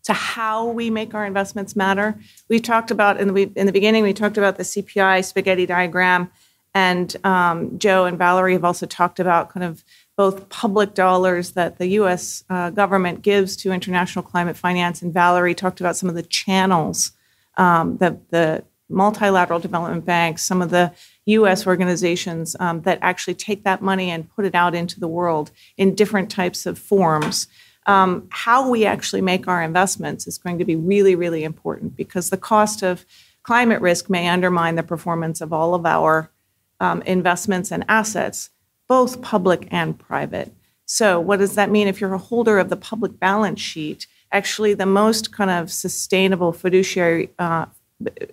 [0.09, 2.17] to how we make our investments matter.
[2.47, 4.03] We talked about in the in the beginning.
[4.03, 6.31] We talked about the CPI spaghetti diagram,
[6.73, 9.83] and um, Joe and Valerie have also talked about kind of
[10.17, 12.43] both public dollars that the U.S.
[12.49, 17.11] Uh, government gives to international climate finance, and Valerie talked about some of the channels
[17.57, 20.91] um, that the multilateral development banks, some of the
[21.25, 25.51] US organizations um, that actually take that money and put it out into the world
[25.77, 27.47] in different types of forms.
[27.85, 32.29] Um, how we actually make our investments is going to be really, really important because
[32.29, 33.05] the cost of
[33.43, 36.31] climate risk may undermine the performance of all of our
[36.79, 38.49] um, investments and assets,
[38.87, 40.53] both public and private.
[40.85, 44.07] So, what does that mean if you're a holder of the public balance sheet?
[44.31, 47.65] Actually, the most kind of sustainable fiduciary, uh,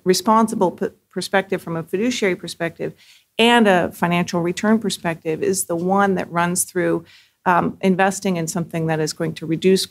[0.05, 2.92] responsible p- perspective from a fiduciary perspective
[3.38, 7.05] and a financial return perspective is the one that runs through
[7.44, 9.86] um, investing in something that is going to reduce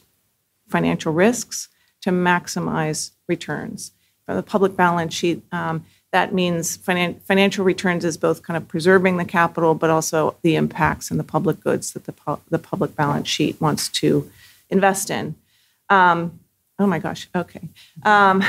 [0.67, 1.69] financial risks
[2.01, 3.91] to maximize returns.
[4.25, 8.67] From the public balance sheet, um, that means finan- financial returns is both kind of
[8.67, 12.59] preserving the capital, but also the impacts and the public goods that the, pu- the
[12.59, 14.29] public balance sheet wants to
[14.69, 15.35] invest in.
[15.89, 16.39] Um,
[16.79, 17.61] oh my gosh, okay.
[18.03, 18.43] Um,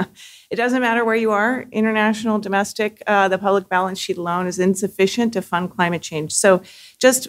[0.50, 4.58] it doesn't matter where you are, international, domestic, uh, the public balance sheet alone is
[4.58, 6.32] insufficient to fund climate change.
[6.32, 6.62] So
[6.98, 7.28] just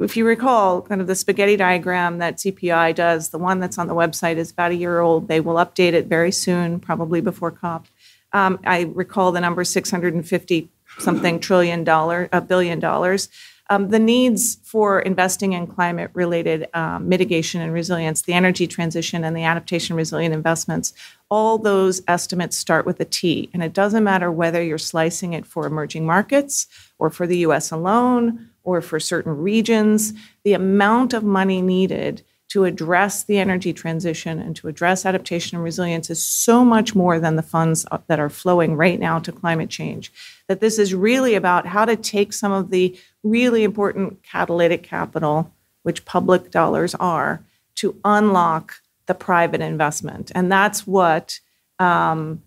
[0.00, 3.86] if you recall, kind of the spaghetti diagram that CPI does, the one that's on
[3.86, 5.28] the website is about a year old.
[5.28, 7.86] They will update it very soon, probably before COP.
[8.32, 13.28] Um, I recall the number 650 something trillion dollar, a billion dollars.
[13.72, 19.24] Um, the needs for investing in climate related um, mitigation and resilience, the energy transition,
[19.24, 20.92] and the adaptation resilient investments,
[21.30, 23.48] all those estimates start with a T.
[23.54, 26.66] And it doesn't matter whether you're slicing it for emerging markets
[26.98, 30.12] or for the US alone or for certain regions,
[30.44, 35.64] the amount of money needed to address the energy transition and to address adaptation and
[35.64, 39.70] resilience is so much more than the funds that are flowing right now to climate
[39.70, 40.12] change.
[40.48, 45.52] That this is really about how to take some of the really important catalytic capital,
[45.82, 47.44] which public dollars are,
[47.76, 48.74] to unlock
[49.06, 50.30] the private investment.
[50.34, 51.40] And that's what
[51.78, 52.42] um,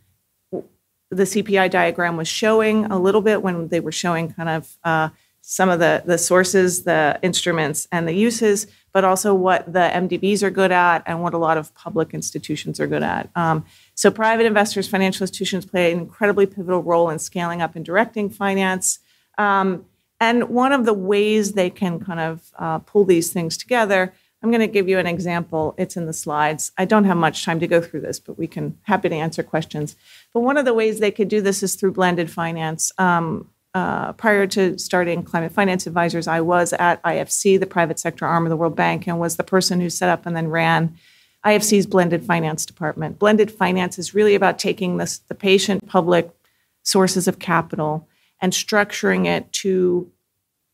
[0.51, 4.77] the CPI diagram was showing a little bit when they were showing kind of.
[4.83, 5.09] Uh,
[5.47, 10.41] some of the, the sources, the instruments, and the uses, but also what the MDBs
[10.41, 13.29] are good at and what a lot of public institutions are good at.
[13.35, 13.63] Um,
[13.93, 18.27] so, private investors, financial institutions play an incredibly pivotal role in scaling up and directing
[18.31, 18.97] finance.
[19.37, 19.85] Um,
[20.19, 24.51] and one of the ways they can kind of uh, pull these things together, I'm
[24.51, 25.73] going to give you an example.
[25.77, 26.71] It's in the slides.
[26.77, 29.43] I don't have much time to go through this, but we can happy to answer
[29.43, 29.95] questions.
[30.33, 32.91] But one of the ways they could do this is through blended finance.
[32.97, 38.25] Um, uh, prior to starting Climate Finance Advisors, I was at IFC, the private sector
[38.25, 40.95] arm of the World Bank, and was the person who set up and then ran
[41.45, 43.19] IFC's blended finance department.
[43.19, 46.29] Blended finance is really about taking this, the patient public
[46.83, 48.07] sources of capital
[48.41, 50.11] and structuring it to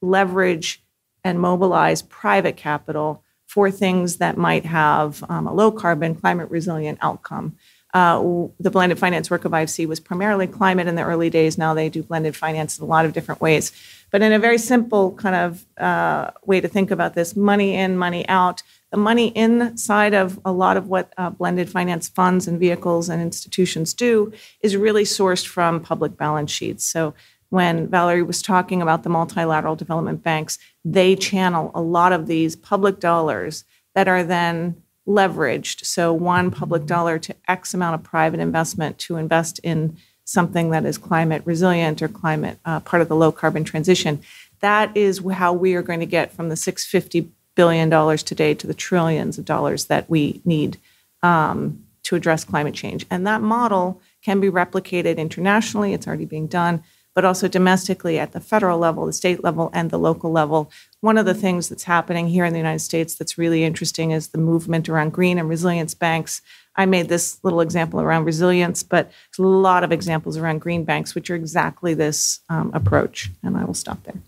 [0.01, 0.83] leverage
[1.23, 6.97] and mobilize private capital for things that might have um, a low carbon, climate resilient
[7.01, 7.55] outcome.
[7.93, 11.57] Uh, the blended finance work of IFC was primarily climate in the early days.
[11.57, 13.73] Now they do blended finance in a lot of different ways.
[14.11, 17.97] But in a very simple kind of uh, way to think about this money in,
[17.97, 22.59] money out, the money inside of a lot of what uh, blended finance funds and
[22.59, 24.31] vehicles and institutions do
[24.61, 26.85] is really sourced from public balance sheets.
[26.85, 27.13] So
[27.51, 32.55] when Valerie was talking about the multilateral development banks, they channel a lot of these
[32.55, 35.85] public dollars that are then leveraged.
[35.85, 40.85] So, one public dollar to X amount of private investment to invest in something that
[40.85, 44.21] is climate resilient or climate uh, part of the low carbon transition.
[44.61, 48.65] That is how we are going to get from the 650 billion dollars today to
[48.65, 50.77] the trillions of dollars that we need
[51.21, 53.05] um, to address climate change.
[53.11, 55.93] And that model can be replicated internationally.
[55.93, 56.81] It's already being done
[57.13, 60.71] but also domestically at the federal level, the state level, and the local level.
[61.01, 64.29] One of the things that's happening here in the United States that's really interesting is
[64.29, 66.41] the movement around green and resilience banks.
[66.75, 71.13] I made this little example around resilience, but a lot of examples around green banks,
[71.13, 73.29] which are exactly this um, approach.
[73.43, 74.21] And I will stop there.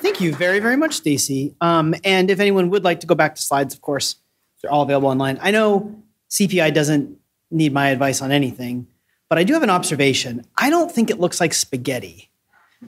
[0.00, 1.54] Thank you very, very much, Stacy.
[1.60, 4.16] Um, and if anyone would like to go back to slides, of course,
[4.60, 5.38] they're all available online.
[5.40, 7.18] I know CPI doesn't
[7.50, 8.86] need my advice on anything,
[9.28, 10.44] but I do have an observation.
[10.56, 12.30] I don't think it looks like spaghetti.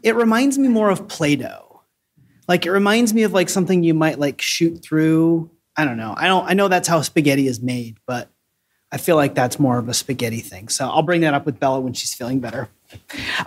[0.03, 1.82] It reminds me more of Play-Doh.
[2.49, 5.51] Like it reminds me of like something you might like shoot through.
[5.76, 6.14] I don't know.
[6.16, 8.28] I don't I know that's how spaghetti is made, but
[8.91, 10.68] I feel like that's more of a spaghetti thing.
[10.68, 12.68] So I'll bring that up with Bella when she's feeling better.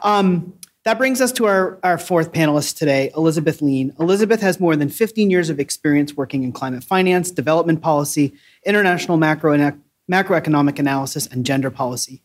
[0.04, 0.54] Um,
[0.86, 3.94] that brings us to our, our fourth panelist today, Elizabeth Lean.
[4.00, 8.34] Elizabeth has more than 15 years of experience working in climate finance, development policy,
[8.66, 9.82] international macro and
[10.12, 12.22] macroeconomic analysis, and gender policy.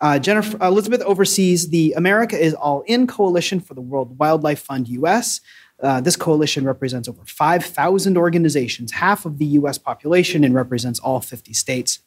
[0.00, 4.88] Uh, Jennifer, Elizabeth oversees the America is All In Coalition for the World Wildlife Fund
[4.88, 5.40] US.
[5.82, 11.20] Uh, this coalition represents over 5,000 organizations, half of the US population, and represents all
[11.20, 12.00] 50 states.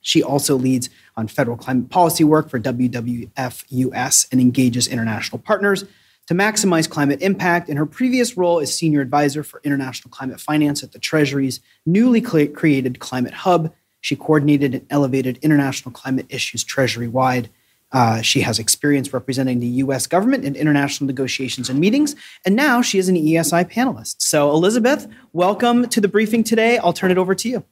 [0.00, 5.84] She also leads on federal climate policy work for WWF US and engages international partners
[6.26, 7.68] to maximize climate impact.
[7.68, 12.20] In her previous role as senior advisor for international climate finance at the Treasury's newly
[12.20, 17.50] created Climate Hub, she coordinated and elevated international climate issues Treasury wide.
[17.90, 22.82] Uh, she has experience representing the US government in international negotiations and meetings, and now
[22.82, 24.16] she is an EESI panelist.
[24.18, 26.78] So, Elizabeth, welcome to the briefing today.
[26.78, 27.64] I'll turn it over to you.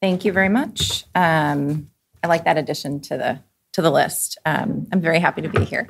[0.00, 1.04] Thank you very much.
[1.14, 1.90] Um,
[2.22, 3.40] I like that addition to the
[3.72, 4.38] to the list.
[4.44, 5.88] Um, I'm very happy to be here,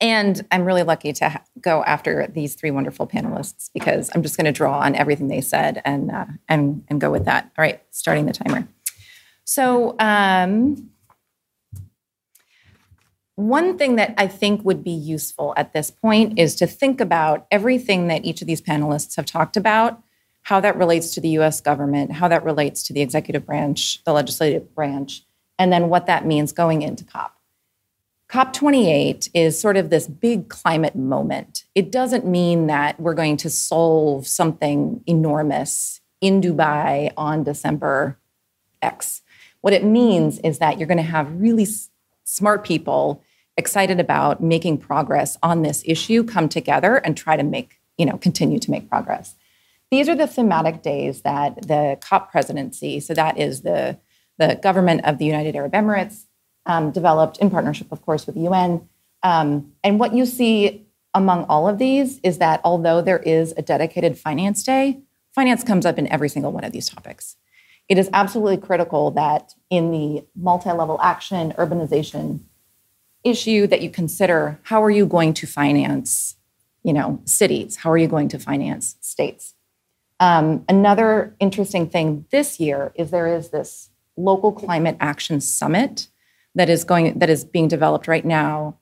[0.00, 4.36] and I'm really lucky to ha- go after these three wonderful panelists because I'm just
[4.36, 7.50] going to draw on everything they said and uh, and and go with that.
[7.58, 8.68] All right, starting the timer.
[9.44, 9.96] So.
[9.98, 10.90] Um,
[13.38, 17.46] one thing that I think would be useful at this point is to think about
[17.50, 20.02] everything that each of these panelists have talked about
[20.46, 24.12] how that relates to the US government, how that relates to the executive branch, the
[24.12, 25.25] legislative branch,
[25.58, 27.36] and then what that means going into COP.
[28.28, 31.64] COP28 is sort of this big climate moment.
[31.74, 38.18] It doesn't mean that we're going to solve something enormous in Dubai on December
[38.82, 39.22] X.
[39.60, 41.66] What it means is that you're going to have really
[42.24, 43.22] smart people
[43.56, 48.18] excited about making progress on this issue come together and try to make, you know,
[48.18, 49.34] continue to make progress.
[49.90, 53.98] These are the thematic days that the COP presidency, so that is the,
[54.38, 56.26] the government of the United Arab Emirates,
[56.66, 58.88] um, developed in partnership, of course, with the UN.
[59.22, 63.62] Um, and what you see among all of these is that although there is a
[63.62, 65.00] dedicated finance day,
[65.34, 67.36] finance comes up in every single one of these topics.
[67.88, 72.40] It is absolutely critical that in the multi-level action urbanization
[73.26, 76.36] issue that you consider how are you going to finance
[76.84, 79.54] you know cities how are you going to finance states
[80.20, 86.08] um, another interesting thing this year is there is this local climate action summit
[86.54, 88.76] that is going that is being developed right now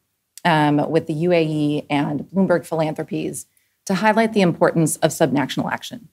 [0.45, 3.47] um, with the UAE and Bloomberg Philanthropies
[3.87, 6.09] to highlight the importance of subnational action.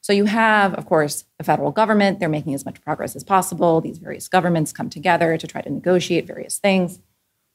[0.00, 2.18] So you have, of course, the federal government.
[2.18, 3.80] They're making as much progress as possible.
[3.80, 6.98] These various governments come together to try to negotiate various things.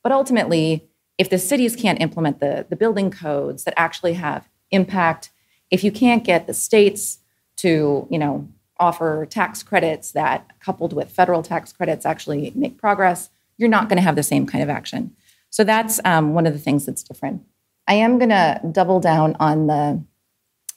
[0.01, 0.88] But ultimately,
[1.18, 5.32] if the cities can't implement the, the building codes that actually have impact
[5.70, 7.20] if you can't get the states
[7.57, 8.47] to, you know,
[8.80, 13.97] offer tax credits that coupled with federal tax credits actually make progress, you're not going
[13.97, 15.15] to have the same kind of action.
[15.49, 17.43] So that's um, one of the things that's different.
[17.88, 20.03] I am going to double down on the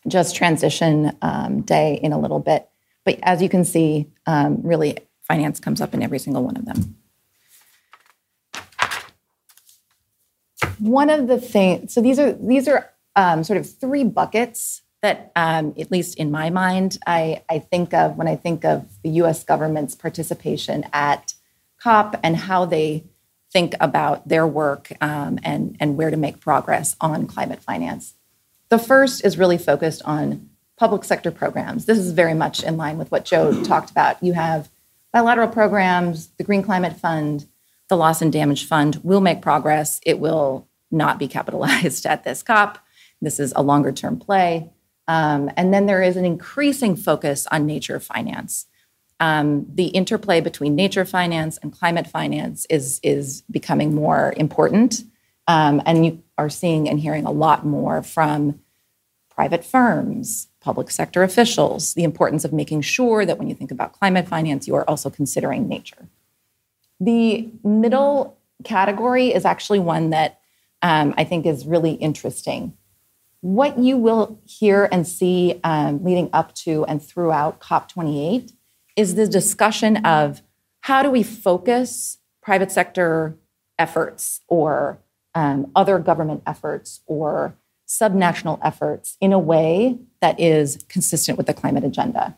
[0.09, 2.69] just transition um, day in a little bit.
[3.05, 6.65] But as you can see, um, really, finance comes up in every single one of
[6.65, 6.97] them.
[10.79, 15.33] One of the things, so these are these are um, sort of three buckets that,
[15.35, 19.11] um, at least in my mind, I, I think of when I think of the
[19.11, 21.35] US government's participation at
[21.83, 23.05] COP and how they
[23.53, 28.15] think about their work um, and, and where to make progress on climate finance.
[28.69, 31.87] The first is really focused on public sector programs.
[31.87, 34.23] This is very much in line with what Joe talked about.
[34.23, 34.71] You have
[35.13, 37.47] bilateral programs, the Green Climate Fund,
[37.89, 40.01] the Loss and Damage Fund will make progress.
[40.07, 42.79] It will not be capitalized at this COP.
[43.21, 44.71] This is a longer term play.
[45.11, 48.67] Um, and then there is an increasing focus on nature finance.
[49.19, 55.03] Um, the interplay between nature finance and climate finance is, is becoming more important.
[55.49, 58.61] Um, and you are seeing and hearing a lot more from
[59.29, 63.95] private firms, public sector officials, the importance of making sure that when you think about
[63.95, 66.07] climate finance, you are also considering nature.
[67.01, 70.39] The middle category is actually one that
[70.83, 72.75] um, I think is really interesting
[73.41, 78.53] what you will hear and see um, leading up to and throughout COP28
[78.97, 80.43] is the discussion of
[80.81, 83.37] how do we focus private sector
[83.79, 84.99] efforts or
[85.35, 87.57] um, other government efforts or
[87.89, 92.37] subnational efforts in a way that is consistent with the climate agenda.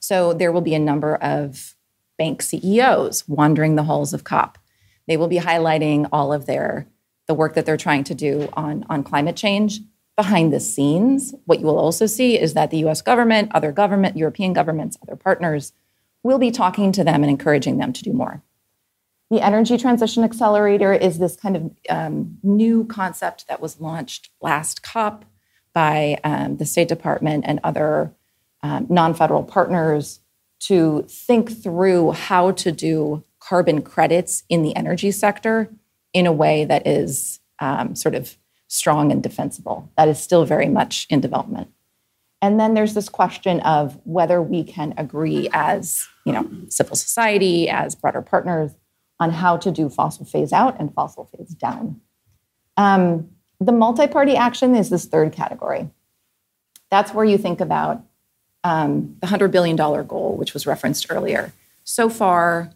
[0.00, 1.74] So there will be a number of
[2.16, 4.58] bank CEOs wandering the halls of COP.
[5.06, 6.86] They will be highlighting all of their
[7.26, 9.80] the work that they're trying to do on, on climate change
[10.18, 14.16] behind the scenes, what you will also see is that the US government, other government,
[14.16, 15.72] European governments, other partners
[16.24, 18.42] will be talking to them and encouraging them to do more.
[19.30, 24.82] The Energy Transition Accelerator is this kind of um, new concept that was launched last
[24.82, 25.24] COP
[25.72, 28.12] by um, the State Department and other
[28.64, 30.18] um, non federal partners
[30.62, 35.70] to think through how to do carbon credits in the energy sector
[36.12, 38.36] in a way that is um, sort of
[38.68, 39.90] strong and defensible.
[39.96, 41.72] That is still very much in development.
[42.40, 47.68] And then there's this question of whether we can agree as, you know, civil society,
[47.68, 48.72] as broader partners,
[49.18, 52.00] on how to do fossil phase out and fossil phase down.
[52.76, 55.90] Um, the multi-party action is this third category.
[56.90, 58.04] That's where you think about
[58.62, 61.52] um, the $100 billion goal, which was referenced earlier.
[61.82, 62.70] So far,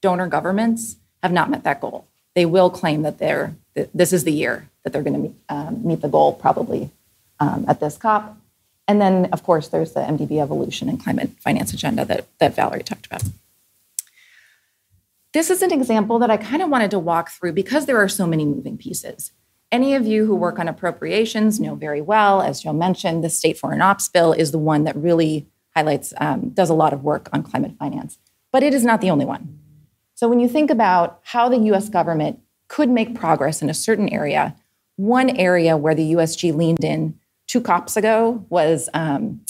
[0.00, 2.06] donor governments have not met that goal.
[2.36, 5.36] They will claim that they're, that this is the year that they're going to meet,
[5.50, 6.90] um, meet the goal, probably
[7.40, 8.36] um, at this COP.
[8.86, 12.82] And then, of course, there's the MDB evolution and climate finance agenda that, that Valerie
[12.82, 13.22] talked about.
[15.34, 18.08] This is an example that I kind of wanted to walk through because there are
[18.08, 19.32] so many moving pieces.
[19.70, 23.58] Any of you who work on appropriations know very well, as Joe mentioned, the state
[23.58, 27.28] foreign ops bill is the one that really highlights, um, does a lot of work
[27.34, 28.18] on climate finance.
[28.50, 29.58] But it is not the only one.
[30.14, 34.08] So when you think about how the US government could make progress in a certain
[34.08, 34.56] area,
[34.98, 39.40] one area where the USG leaned in two COPs ago was um,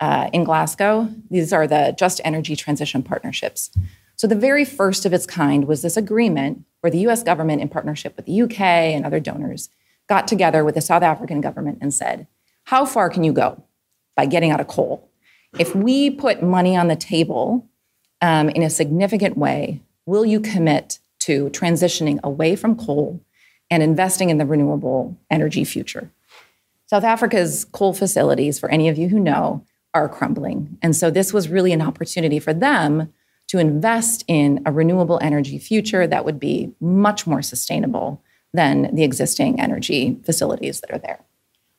[0.00, 1.08] uh, in Glasgow.
[1.30, 3.70] These are the Just Energy Transition Partnerships.
[4.16, 7.68] So, the very first of its kind was this agreement where the US government, in
[7.68, 9.68] partnership with the UK and other donors,
[10.08, 12.26] got together with the South African government and said,
[12.64, 13.62] How far can you go
[14.16, 15.10] by getting out of coal?
[15.58, 17.68] If we put money on the table
[18.22, 23.20] um, in a significant way, will you commit to transitioning away from coal
[23.70, 26.10] and investing in the renewable energy future?
[26.86, 29.64] South Africa's coal facilities, for any of you who know,
[29.94, 30.78] are crumbling.
[30.82, 33.12] And so this was really an opportunity for them
[33.48, 39.04] to invest in a renewable energy future that would be much more sustainable than the
[39.04, 41.20] existing energy facilities that are there.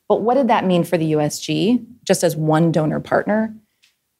[0.08, 1.84] But what did that mean for the USG?
[2.04, 3.54] Just as one donor partner,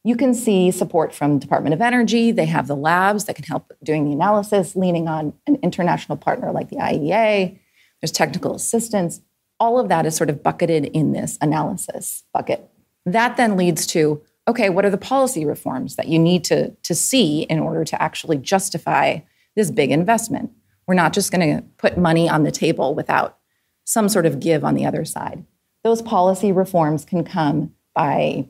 [0.04, 2.30] you can see support from Department of Energy.
[2.32, 6.52] They have the labs that can help doing the analysis, leaning on an international partner
[6.52, 7.58] like the IEA.
[8.00, 9.20] There's technical assistance.
[9.60, 12.70] All of that is sort of bucketed in this analysis bucket.
[13.04, 16.94] That then leads to okay, what are the policy reforms that you need to, to
[16.94, 19.18] see in order to actually justify
[19.54, 20.50] this big investment?
[20.86, 23.36] We're not just going to put money on the table without
[23.84, 25.44] some sort of give on the other side.
[25.84, 28.48] Those policy reforms can come by,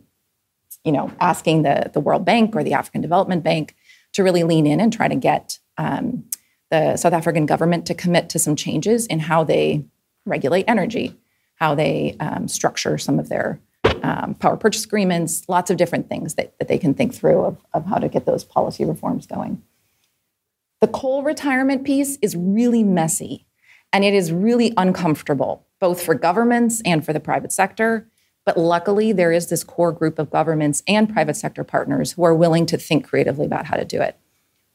[0.89, 3.77] you know, asking the, the World Bank or the African Development Bank
[4.15, 6.25] to really lean in and try to get um,
[6.71, 9.85] the South African government to commit to some changes in how they
[10.25, 11.15] regulate energy,
[11.57, 13.61] how they um, structure some of their
[14.03, 17.59] um, power purchase agreements, lots of different things that, that they can think through of,
[17.75, 19.63] of how to get those policy reforms going.
[20.81, 23.45] The coal retirement piece is really messy
[23.93, 28.09] and it is really uncomfortable, both for governments and for the private sector.
[28.49, 32.35] But luckily, there is this core group of governments and private sector partners who are
[32.35, 34.19] willing to think creatively about how to do it.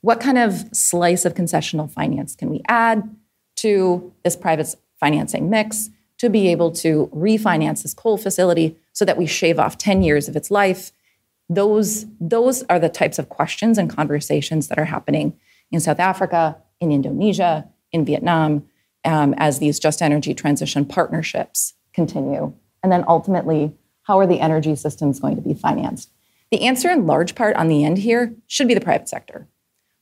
[0.01, 3.15] What kind of slice of concessional finance can we add
[3.55, 9.17] to this private financing mix to be able to refinance this coal facility so that
[9.17, 10.91] we shave off 10 years of its life.
[11.49, 15.33] Those, those are the types of questions and conversations that are happening
[15.71, 18.69] in South Africa, in Indonesia, in Vietnam,
[19.03, 22.53] um, as these just energy transition partnerships continue.
[22.83, 23.73] And then ultimately,
[24.03, 26.11] how are the energy systems going to be financed?
[26.51, 29.47] The answer, in large part, on the end here, should be the private sector.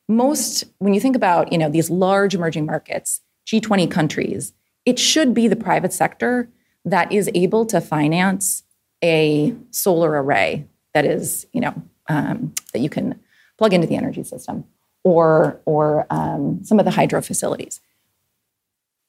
[0.10, 4.52] Most, when you think about you know, these large emerging markets, G20 countries,
[4.86, 6.50] it should be the private sector
[6.84, 8.64] that is able to finance
[9.04, 11.74] a solar array that is, you know,
[12.10, 13.20] um, that you can
[13.58, 14.66] plug into the energy system,
[15.04, 17.80] or or um, some of the hydro facilities.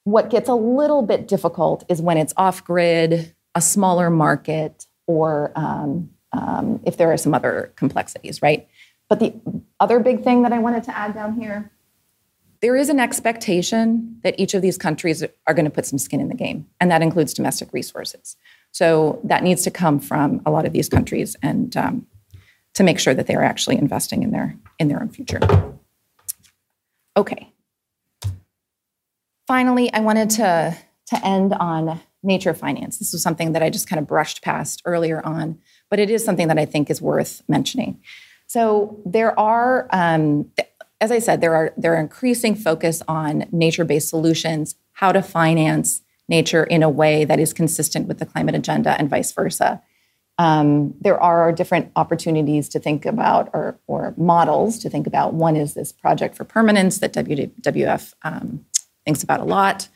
[0.05, 5.53] What gets a little bit difficult is when it's off grid, a smaller market, or
[5.57, 8.69] um, um, if there are some other complexities, right?
[9.09, 9.35] But the
[9.79, 11.70] other big thing that I wanted to add down here
[12.62, 16.20] there is an expectation that each of these countries are going to put some skin
[16.20, 18.37] in the game, and that includes domestic resources.
[18.70, 22.07] So that needs to come from a lot of these countries, and um,
[22.74, 25.41] to make sure that they are actually investing in their in their own future.
[27.16, 27.53] Okay.
[29.49, 30.77] Finally, I wanted to
[31.09, 32.99] to end on nature finance.
[32.99, 35.59] This was something that I just kind of brushed past earlier on,
[35.90, 38.01] but it is something that I think is worth mentioning.
[38.47, 40.51] So there are um,
[41.03, 46.01] as I said, there are there are increasing focus on nature-based solutions, how to finance
[46.28, 49.82] nature in a way that is consistent with the climate agenda and vice versa.
[50.39, 55.35] Um, there are different opportunities to think about or, or, models to think about.
[55.35, 58.65] One is this project for permanence that WWF um,
[59.05, 59.89] thinks about a lot.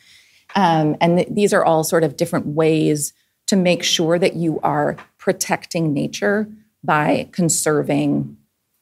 [0.57, 3.13] Um, and th- these are all sort of different ways
[3.47, 6.49] to make sure that you are protecting nature
[6.83, 8.37] by conserving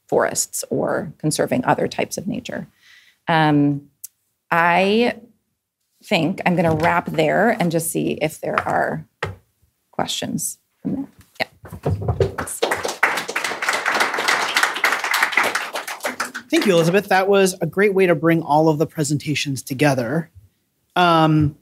[0.07, 2.67] forests or conserving other types of nature.
[3.29, 3.91] Um,
[4.51, 5.17] I
[6.03, 9.07] think I'm going to wrap there and just see if there are
[9.91, 11.09] questions from there.
[11.41, 11.47] Yeah.
[11.83, 12.61] Thanks.
[16.51, 17.09] Thank you, Elizabeth.
[17.09, 20.31] That was a great way to bring all of the presentations together.
[20.95, 21.57] Um,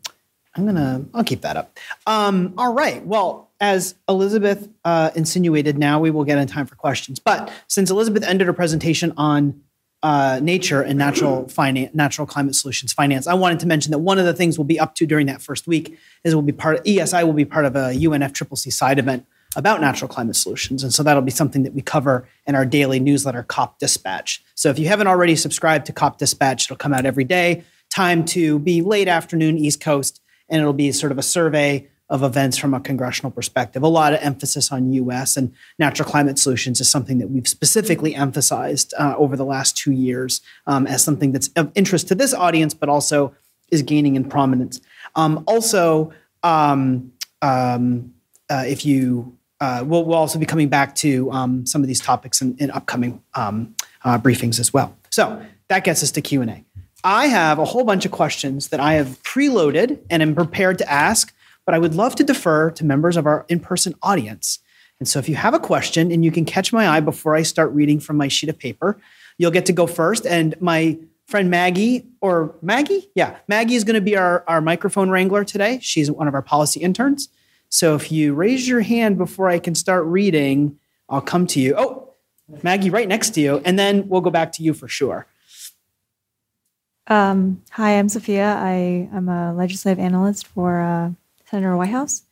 [0.54, 1.78] I'm gonna, I'll keep that up.
[2.06, 3.04] Um, all right.
[3.06, 7.18] Well, as Elizabeth uh, insinuated, now we will get in time for questions.
[7.18, 9.62] But since Elizabeth ended her presentation on
[10.02, 14.18] uh, nature and natural finance, natural climate solutions finance, I wanted to mention that one
[14.18, 16.76] of the things we'll be up to during that first week is we'll be part
[16.76, 19.24] of EESI will be part of a UNFCCC side event
[19.54, 20.82] about natural climate solutions.
[20.82, 24.42] And so that'll be something that we cover in our daily newsletter, COP Dispatch.
[24.54, 27.64] So if you haven't already subscribed to COP Dispatch, it'll come out every day.
[27.90, 30.21] Time to be late afternoon, East Coast,
[30.52, 33.82] and it'll be sort of a survey of events from a congressional perspective.
[33.82, 38.14] A lot of emphasis on US and natural climate solutions is something that we've specifically
[38.14, 42.34] emphasized uh, over the last two years um, as something that's of interest to this
[42.34, 43.34] audience, but also
[43.70, 44.80] is gaining in prominence.
[45.16, 46.12] Um, also,
[46.42, 48.12] um, um
[48.50, 52.00] uh, if you uh, we'll, we'll, also be coming back to um, some of these
[52.00, 53.74] topics in, in upcoming um,
[54.04, 54.96] uh, briefings as well.
[55.08, 56.64] So that gets us to Q and A.
[57.04, 60.90] I have a whole bunch of questions that I have preloaded and am prepared to
[60.90, 61.34] ask,
[61.66, 64.60] but I would love to defer to members of our in-person audience.
[65.00, 67.42] And so if you have a question and you can catch my eye before I
[67.42, 69.00] start reading from my sheet of paper,
[69.36, 70.26] you'll get to go first.
[70.26, 70.96] And my
[71.26, 73.10] friend Maggie, or Maggie?
[73.14, 75.78] Yeah, Maggie is going to be our, our microphone wrangler today.
[75.80, 77.28] She's one of our policy interns.
[77.68, 81.74] So if you raise your hand before I can start reading, I'll come to you.
[81.76, 82.12] Oh,
[82.62, 85.26] Maggie, right next to you, and then we'll go back to you for sure.
[87.08, 88.54] Um, hi, I'm Sophia.
[88.60, 91.10] I am a legislative analyst for uh,
[91.50, 92.22] Senator Whitehouse.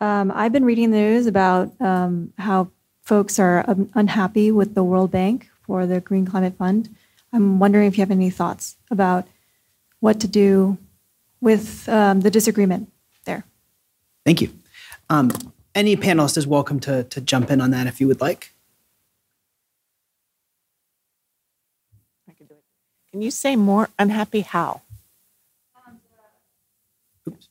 [0.00, 2.70] Um, I've been reading the news about um, how
[3.02, 3.64] folks are
[3.94, 6.94] unhappy with the World Bank for the Green Climate Fund.
[7.32, 9.26] I'm wondering if you have any thoughts about
[10.00, 10.78] what to do
[11.40, 12.92] with um, the disagreement
[13.24, 13.44] there.
[14.24, 14.50] Thank you.
[15.10, 15.32] Um,
[15.74, 18.52] any panelist is welcome to, to jump in on that if you would like.
[22.28, 22.62] I can do it.
[23.14, 24.82] Can you say more unhappy how?
[27.28, 27.48] Oops.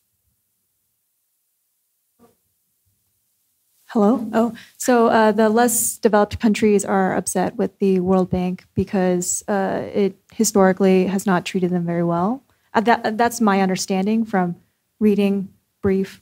[3.85, 4.29] Hello.
[4.33, 9.87] Oh, so uh, the less developed countries are upset with the World Bank because uh,
[9.93, 12.43] it historically has not treated them very well.
[12.73, 14.57] Uh, that, that's my understanding from
[14.99, 15.47] reading
[15.81, 16.21] brief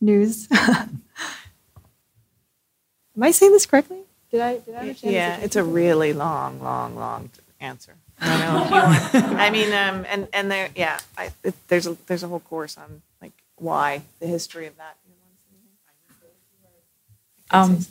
[0.00, 0.46] news.
[0.52, 1.02] Am
[3.20, 4.02] I saying this correctly?
[4.30, 5.12] Did I, did I understand?
[5.12, 7.96] Yeah, it's a really long, long, long answer.
[8.20, 9.36] I know.
[9.36, 12.78] I mean, um, and and there, yeah, I, it, there's a there's a whole course
[12.78, 14.96] on like why the history of that.
[17.50, 17.86] Um,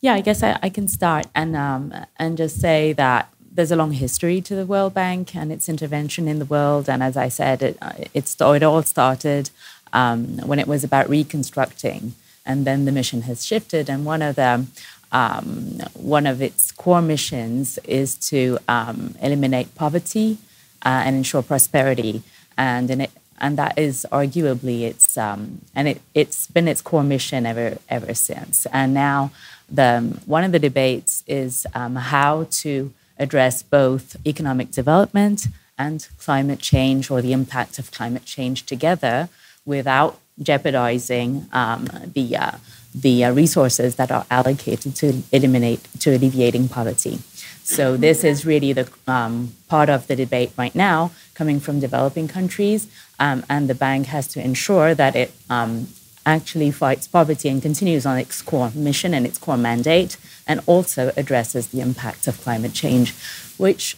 [0.00, 3.76] yeah, I guess I, I can start and um, and just say that there's a
[3.76, 6.88] long history to the World Bank and its intervention in the world.
[6.88, 9.50] And as I said, it, uh, it, it all started
[9.92, 12.14] um, when it was about reconstructing.
[12.44, 14.66] And then the mission has shifted, and one of the
[15.12, 20.38] um, one of its core missions is to um, eliminate poverty
[20.84, 22.22] uh, and ensure prosperity.
[22.56, 27.44] And it, and that is arguably its um, and it, it's been its core mission
[27.44, 28.66] ever ever since.
[28.66, 29.32] And now
[29.68, 35.48] the one of the debates is um, how to address both economic development
[35.78, 39.28] and climate change or the impact of climate change together
[39.64, 42.52] without jeopardizing um, the uh,
[42.94, 47.18] the uh, resources that are allocated to eliminate to alleviating poverty.
[47.64, 52.28] So this is really the um, part of the debate right now, coming from developing
[52.28, 52.88] countries,
[53.20, 55.88] um, and the bank has to ensure that it um,
[56.26, 60.16] actually fights poverty and continues on its core mission and its core mandate,
[60.46, 63.14] and also addresses the impact of climate change,
[63.58, 63.96] which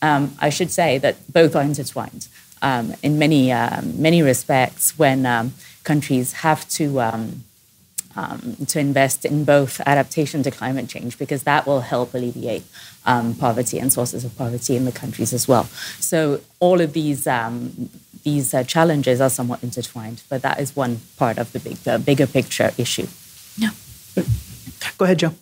[0.00, 2.28] um, I should say that both are intertwined
[2.62, 5.54] um, in many um, many respects when um,
[5.84, 7.00] countries have to
[8.16, 12.64] um, um, to invest in both adaptation to climate change because that will help alleviate
[13.06, 15.64] um, poverty and sources of poverty in the countries as well.
[16.00, 17.28] So all of these
[18.24, 21.98] these uh, challenges are somewhat intertwined, but that is one part of the big the
[21.98, 23.06] bigger picture issue.
[23.56, 23.70] Yeah.
[24.98, 25.34] Go ahead, Joe.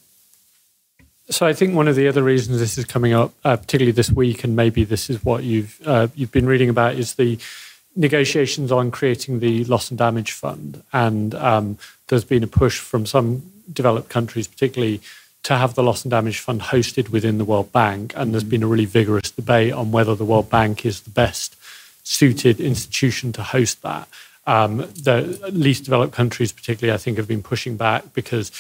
[1.28, 4.10] So I think one of the other reasons this is coming up, uh, particularly this
[4.10, 7.38] week, and maybe this is what you've uh, you've been reading about, is the
[7.96, 10.82] negotiations on creating the loss and damage fund.
[10.92, 13.42] And um, there's been a push from some
[13.72, 15.00] developed countries, particularly,
[15.42, 18.12] to have the loss and damage fund hosted within the World Bank.
[18.16, 21.56] And there's been a really vigorous debate on whether the World Bank is the best
[22.04, 24.08] suited institution to host that.
[24.46, 28.50] Um, the least developed countries, particularly, I think, have been pushing back because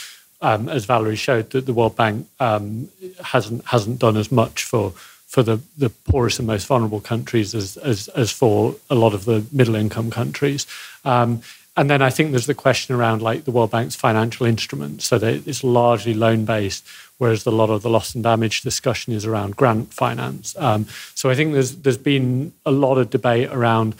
[0.42, 2.88] um, as Valerie showed, that the World Bank um,
[3.22, 4.92] hasn't hasn't done as much for
[5.30, 9.26] for the, the poorest and most vulnerable countries as, as, as for a lot of
[9.26, 10.66] the middle income countries.
[11.04, 11.40] Um,
[11.76, 15.18] and then I think there's the question around like the World Bank's financial instruments, so
[15.18, 16.84] that it's largely loan based,
[17.18, 20.56] whereas a lot of the loss and damage discussion is around grant finance.
[20.58, 23.94] Um, so I think there's there's been a lot of debate around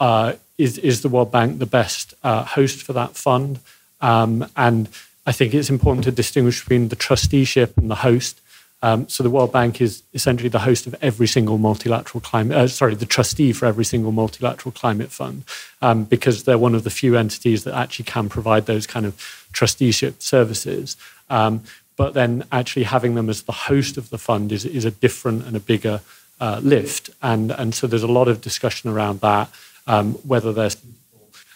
[0.00, 3.60] uh, is is the World Bank the best uh, host for that fund,
[4.00, 4.88] um, and
[5.24, 8.40] I think it's important to distinguish between the trusteeship and the host.
[8.82, 12.66] Um, so the World Bank is essentially the host of every single multilateral climate, uh,
[12.66, 15.44] sorry, the trustee for every single multilateral climate fund,
[15.80, 19.48] um, because they're one of the few entities that actually can provide those kind of
[19.52, 20.96] trusteeship services.
[21.30, 21.62] Um,
[21.96, 25.46] but then actually having them as the host of the fund is, is a different
[25.46, 26.00] and a bigger
[26.40, 27.10] uh, lift.
[27.22, 29.48] And, and so there's a lot of discussion around that,
[29.86, 30.76] um, whether there's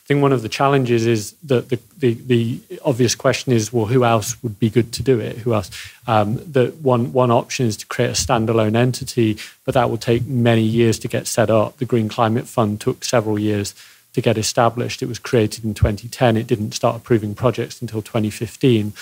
[0.07, 4.05] think one of the challenges is that the, the, the, obvious question is, well, who
[4.05, 5.39] else would be good to do it?
[5.39, 5.71] Who else?
[6.07, 10.25] Um, the one, one option is to create a standalone entity, but that will take
[10.25, 11.79] many years to get set up.
[11.79, 13.75] The Green Climate Fund took several years
[14.13, 15.03] to get established.
[15.03, 16.37] It was created in 2010.
[16.37, 18.93] It didn't start approving projects until 2015.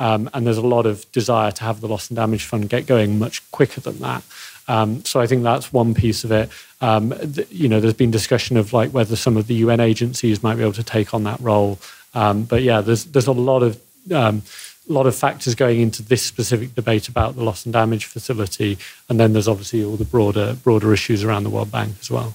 [0.00, 2.86] Um, and there's a lot of desire to have the loss and damage fund get
[2.86, 4.24] going much quicker than that.
[4.68, 6.48] Um, so I think that's one piece of it.
[6.80, 10.42] Um, th- you know, there's been discussion of like whether some of the UN agencies
[10.42, 11.78] might be able to take on that role.
[12.14, 13.80] Um, but yeah, there's there's a lot of
[14.12, 14.42] um,
[14.86, 18.78] lot of factors going into this specific debate about the loss and damage facility,
[19.08, 22.34] and then there's obviously all the broader broader issues around the World Bank as well.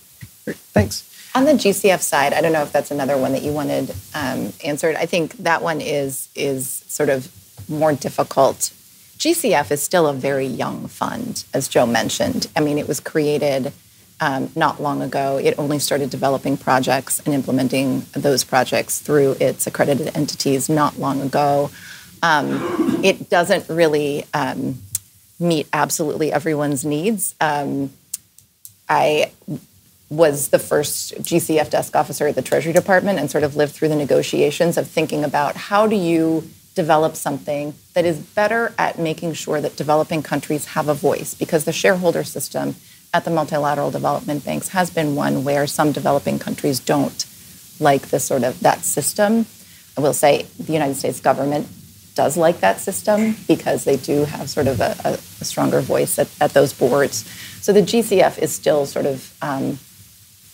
[0.73, 1.05] Thanks.
[1.35, 4.51] On the GCF side, I don't know if that's another one that you wanted um,
[4.65, 4.95] answered.
[4.95, 7.31] I think that one is is sort of
[7.69, 8.73] more difficult
[9.19, 12.47] GCF is still a very young fund, as Joe mentioned.
[12.55, 13.73] I mean, it was created
[14.21, 15.37] um, not long ago.
[15.37, 21.19] It only started developing projects and implementing those projects through its accredited entities not long
[21.19, 21.69] ago.
[22.23, 24.79] Um, it doesn't really um,
[25.37, 27.35] meet absolutely everyone's needs.
[27.41, 27.91] Um,
[28.87, 29.31] I
[30.09, 33.89] was the first GCF desk officer at the Treasury Department and sort of lived through
[33.89, 39.33] the negotiations of thinking about how do you develop something that is better at making
[39.33, 42.73] sure that developing countries have a voice because the shareholder system
[43.13, 47.25] at the multilateral development banks has been one where some developing countries don't
[47.81, 49.45] like this sort of that system.
[49.97, 51.67] I will say the United States government
[52.15, 55.11] does like that system because they do have sort of a, a,
[55.41, 57.25] a stronger voice at, at, those boards.
[57.61, 59.79] So the GCF is still sort of um,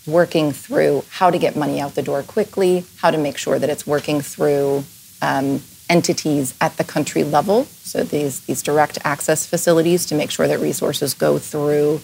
[0.07, 3.69] working through how to get money out the door quickly, how to make sure that
[3.69, 4.83] it's working through
[5.21, 7.65] um, entities at the country level.
[7.65, 12.01] So these these direct access facilities to make sure that resources go through,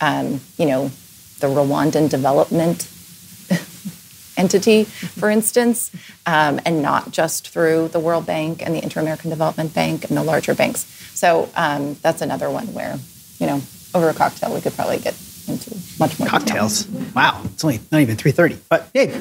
[0.00, 0.90] um, you know,
[1.40, 2.88] the Rwandan development
[4.36, 5.90] entity, for instance,
[6.26, 10.22] um, and not just through the World Bank and the Inter-American Development Bank and the
[10.22, 10.84] larger banks.
[11.14, 12.98] So um, that's another one where,
[13.38, 13.62] you know,
[13.94, 15.14] over a cocktail we could probably get
[15.48, 16.84] into much more cocktails.
[16.84, 17.12] Detail.
[17.14, 19.12] Wow, it's only not even three thirty, but hey,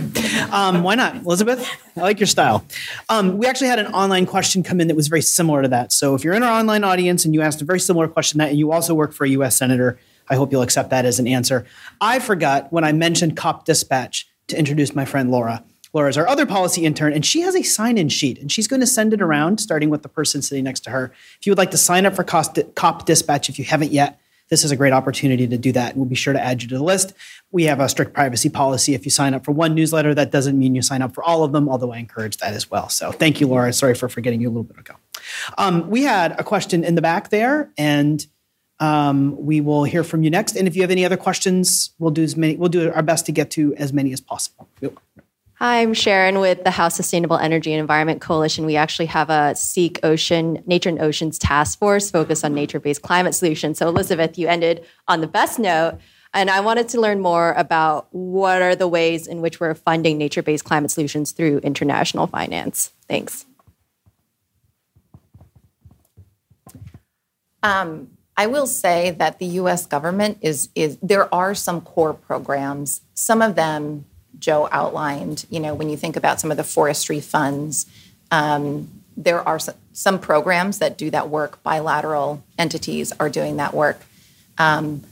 [0.52, 1.70] um, why not, Elizabeth?
[1.96, 2.66] I like your style.
[3.10, 5.92] Um, we actually had an online question come in that was very similar to that.
[5.92, 8.50] So if you're in our online audience and you asked a very similar question that,
[8.50, 9.56] and you also work for a U.S.
[9.56, 10.00] senator,
[10.30, 11.66] I hope you'll accept that as an answer.
[12.02, 15.64] I forgot when I mentioned COP Dispatch to introduce my friend Laura.
[15.94, 18.68] Laura is our other policy intern, and she has a sign in sheet, and she's
[18.68, 21.14] going to send it around, starting with the person sitting next to her.
[21.40, 24.64] If you would like to sign up for COP Dispatch, if you haven't yet, this
[24.64, 25.92] is a great opportunity to do that.
[25.92, 27.14] And we'll be sure to add you to the list.
[27.52, 28.94] We have a strict privacy policy.
[28.94, 31.44] If you sign up for one newsletter, that doesn't mean you sign up for all
[31.44, 32.90] of them, although I encourage that as well.
[32.90, 33.72] So thank you, Laura.
[33.74, 34.96] Sorry for forgetting you a little bit ago.
[35.58, 38.26] Um, we had a question in the back there, and
[38.80, 40.56] um, we will hear from you next.
[40.56, 42.56] And if you have any other questions, we'll do as many.
[42.56, 44.68] We'll do our best to get to as many as possible.
[45.60, 48.68] Hi, I'm Sharon with the House Sustainable Energy and Environment Coalition.
[48.68, 53.02] We actually have a SEEC Ocean, Nature and Oceans Task Force focused on nature based
[53.02, 53.80] climate solutions.
[53.80, 55.98] So, Elizabeth, you ended on the best note.
[56.32, 60.20] And I wanted to learn more about what are the ways in which we're funding
[60.20, 62.94] nature based climate solutions through international finance.
[63.10, 63.48] Thanks.
[67.64, 73.02] Um, I will say that the US government is, is, there are some core programs,
[73.16, 74.06] some of them
[74.40, 77.86] Joe outlined, you know, when you think about some of the forestry funds,
[78.32, 79.60] um, there are
[79.94, 81.62] some programs that do that work.
[81.64, 84.02] Bilateral entities are doing that work.
[84.58, 85.04] Um,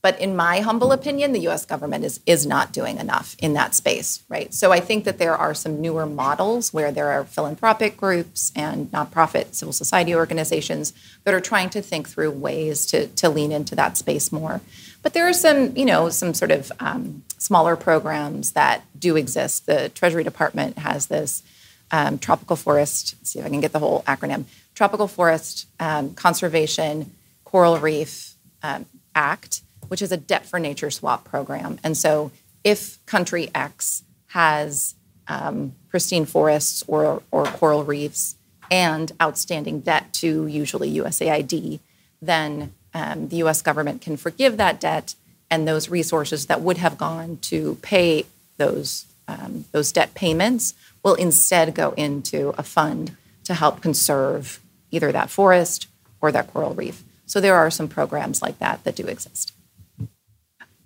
[0.00, 3.74] but in my humble opinion, the US government is, is not doing enough in that
[3.74, 4.54] space, right?
[4.54, 8.90] So I think that there are some newer models where there are philanthropic groups and
[8.92, 10.92] nonprofit civil society organizations
[11.24, 14.60] that are trying to think through ways to, to lean into that space more.
[15.02, 19.66] But there are some, you know, some sort of um, smaller programs that do exist.
[19.66, 21.42] The Treasury Department has this
[21.90, 23.14] um, tropical forest.
[23.26, 24.44] see if I can get the whole acronym:
[24.74, 27.12] Tropical Forest um, Conservation
[27.44, 31.78] Coral Reef um, Act, which is a debt for nature swap program.
[31.82, 32.30] And so,
[32.64, 34.94] if country X has
[35.28, 38.36] um, pristine forests or, or coral reefs,
[38.70, 41.80] and outstanding debt to usually USAID,
[42.20, 45.14] then um, the US government can forgive that debt
[45.50, 51.14] and those resources that would have gone to pay those, um, those debt payments will
[51.14, 54.60] instead go into a fund to help conserve
[54.90, 55.86] either that forest
[56.20, 57.02] or that coral reef.
[57.26, 59.52] So there are some programs like that that do exist.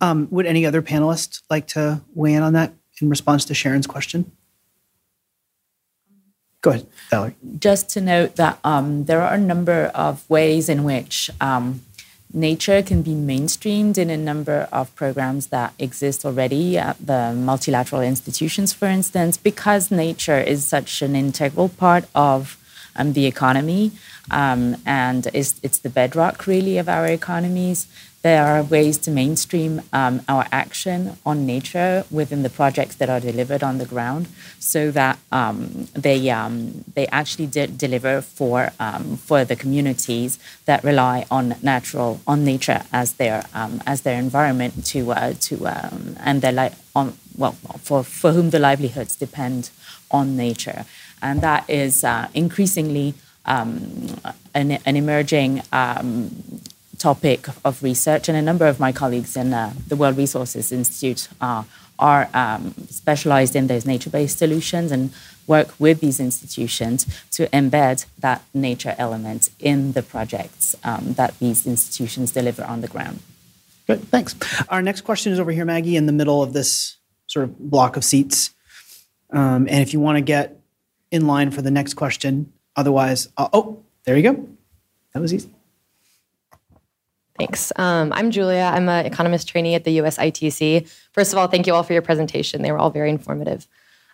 [0.00, 3.86] Um, would any other panelists like to weigh in on that in response to Sharon's
[3.86, 4.30] question?
[6.60, 7.34] Go ahead, Valerie.
[7.58, 11.82] Just to note that um, there are a number of ways in which um,
[12.32, 18.02] nature can be mainstreamed in a number of programs that exist already at the multilateral
[18.02, 22.58] institutions, for instance, because nature is such an integral part of
[22.96, 23.92] um, the economy
[24.30, 27.86] um, and is, it's the bedrock really of our economies.
[28.22, 33.18] There are ways to mainstream um, our action on nature within the projects that are
[33.18, 34.28] delivered on the ground,
[34.60, 40.84] so that um, they um, they actually de- deliver for um, for the communities that
[40.84, 46.16] rely on natural on nature as their um, as their environment to uh, to um,
[46.20, 49.70] and their li- on well for for whom the livelihoods depend
[50.12, 50.84] on nature,
[51.20, 53.14] and that is uh, increasingly
[54.54, 55.62] an, an emerging
[57.02, 61.28] topic of research, and a number of my colleagues in uh, the World Resources Institute
[61.40, 61.64] uh,
[61.98, 65.10] are um, specialized in those nature based solutions and
[65.46, 66.98] work with these institutions
[67.32, 72.88] to embed that nature element in the projects um, that these institutions deliver on the
[72.88, 73.18] ground.
[73.88, 74.36] Good, thanks.
[74.68, 77.96] Our next question is over here, Maggie, in the middle of this sort of block
[77.96, 78.54] of seats.
[79.30, 80.56] Um, and if you want to get
[81.10, 84.48] in line for the next question, otherwise, uh, oh, there you go.
[85.12, 85.50] That was easy.
[87.42, 87.72] Thanks.
[87.74, 88.70] Um, I'm Julia.
[88.72, 90.88] I'm an economist trainee at the US ITC.
[91.10, 92.62] First of all, thank you all for your presentation.
[92.62, 93.66] They were all very informative.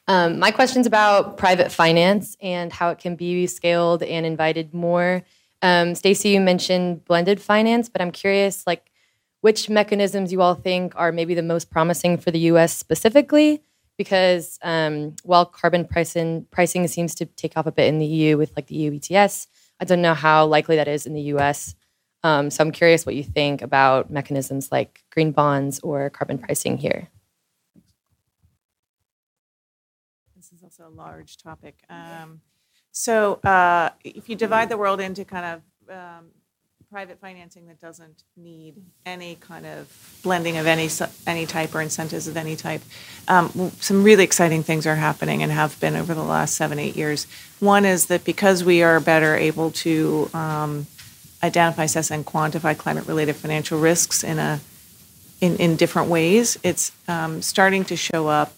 [0.07, 5.25] Um, my question's about private finance and how it can be scaled and invited more.
[5.61, 8.91] Um, Stacy, you mentioned blended finance, but I'm curious, like,
[9.43, 12.75] which mechanisms you all think are maybe the most promising for the U.S.
[12.75, 13.63] specifically?
[13.99, 18.39] Because um, while carbon pricing pricing seems to take off a bit in the EU
[18.39, 19.49] with like the EU ETS,
[19.81, 21.75] I don't know how likely that is in the U.S.
[22.25, 26.77] Um, so I'm curious what you think about mechanisms like green bonds or carbon pricing
[26.77, 27.09] here.
[30.37, 31.77] This is also a large topic.
[31.89, 32.41] Um,
[32.91, 36.27] so uh, if you divide the world into kind of um,
[36.91, 38.75] private financing that doesn't need
[39.05, 40.89] any kind of blending of any
[41.27, 42.81] any type or incentives of any type.
[43.27, 46.97] Um, some really exciting things are happening and have been over the last seven eight
[46.97, 47.27] years.
[47.61, 50.87] One is that because we are better able to um,
[51.43, 54.61] identify, assess, and quantify climate-related financial risks in a
[55.41, 56.59] in, in different ways.
[56.65, 58.53] It's um, starting to show up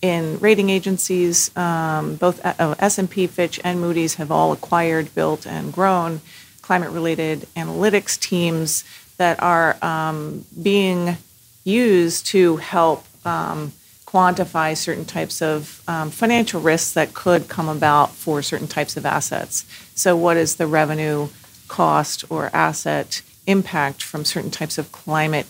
[0.00, 1.54] in rating agencies.
[1.56, 6.20] Um, both uh, S&P, Fitch, and Moody's have all acquired, built, and grown
[6.62, 8.84] climate-related analytics teams
[9.16, 11.16] that are um, being
[11.64, 13.72] used to help um,
[14.06, 19.04] quantify certain types of um, financial risks that could come about for certain types of
[19.04, 19.64] assets.
[19.94, 21.28] So, what is the revenue
[21.70, 25.46] cost or asset impact from certain types of climate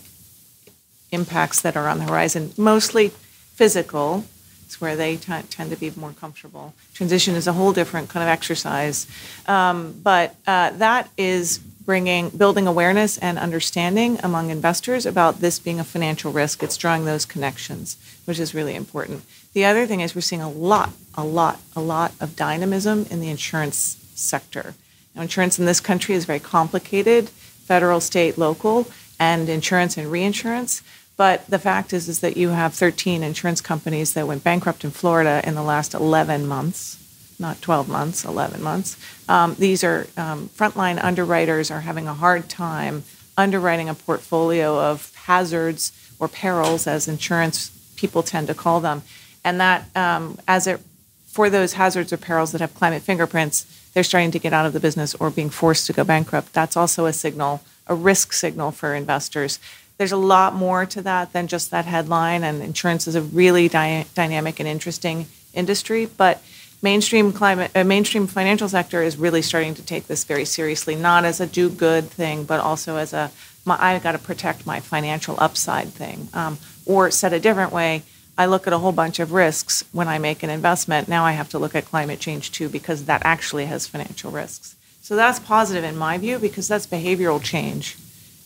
[1.11, 3.09] impacts that are on the horizon, mostly
[3.55, 4.23] physical.
[4.65, 6.73] It's where they t- tend to be more comfortable.
[6.93, 9.07] Transition is a whole different kind of exercise,
[9.47, 15.79] um, but uh, that is bringing building awareness and understanding among investors about this being
[15.79, 16.61] a financial risk.
[16.61, 19.23] It's drawing those connections, which is really important.
[19.53, 23.19] The other thing is we're seeing a lot, a lot, a lot of dynamism in
[23.19, 24.75] the insurance sector.
[25.15, 27.29] Insurance in this country is very complicated
[27.71, 28.85] federal, state, local,
[29.17, 30.81] and insurance and reinsurance.
[31.15, 34.91] But the fact is, is that you have 13 insurance companies that went bankrupt in
[34.91, 36.97] Florida in the last 11 months,
[37.39, 38.97] not 12 months, 11 months.
[39.29, 43.03] Um, these are um, frontline underwriters are having a hard time
[43.37, 49.01] underwriting a portfolio of hazards or perils, as insurance people tend to call them,
[49.43, 50.81] and that um, as it
[51.27, 54.73] for those hazards or perils that have climate fingerprints, they're starting to get out of
[54.73, 56.53] the business or being forced to go bankrupt.
[56.53, 59.59] That's also a signal, a risk signal for investors.
[59.97, 63.67] There's a lot more to that than just that headline, and insurance is a really
[63.67, 66.05] dy- dynamic and interesting industry.
[66.05, 66.41] But
[66.81, 71.25] mainstream climate, uh, mainstream financial sector is really starting to take this very seriously, not
[71.25, 73.31] as a do good thing, but also as a
[73.63, 76.29] my, I got to protect my financial upside thing.
[76.33, 78.03] Um, or said a different way,
[78.41, 81.07] I look at a whole bunch of risks when I make an investment.
[81.07, 84.75] Now I have to look at climate change too because that actually has financial risks.
[85.03, 87.93] So that's positive in my view because that's behavioral change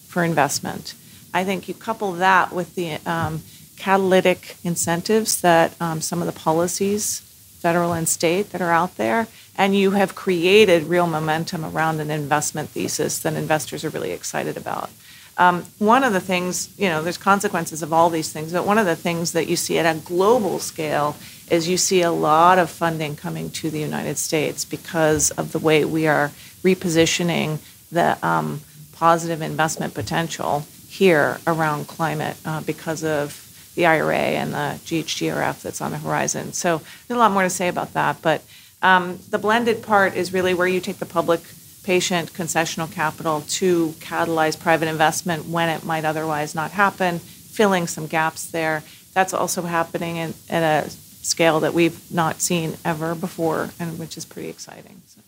[0.09, 0.95] for investment.
[1.33, 3.43] I think you couple that with the um,
[3.77, 7.21] catalytic incentives that um, some of the policies,
[7.61, 12.11] federal and state, that are out there, and you have created real momentum around an
[12.11, 14.89] investment thesis that investors are really excited about.
[15.37, 18.77] Um, one of the things, you know, there's consequences of all these things, but one
[18.77, 21.15] of the things that you see at a global scale
[21.51, 25.59] is you see a lot of funding coming to the United States because of the
[25.59, 26.31] way we are
[26.63, 27.59] repositioning
[27.91, 28.61] the um,
[28.93, 33.41] positive investment potential here around climate uh, because of
[33.75, 36.53] the IRA and the GHGRF that's on the horizon.
[36.53, 38.41] So there's a lot more to say about that, but
[38.81, 41.41] um, the blended part is really where you take the public
[41.85, 48.07] patient concessional capital to catalyze private investment when it might otherwise not happen, filling some
[48.07, 48.83] gaps there.
[49.13, 54.17] That's also happening in, at a scale that we've not seen ever before, and which
[54.17, 55.01] is pretty exciting.
[55.07, 55.21] So.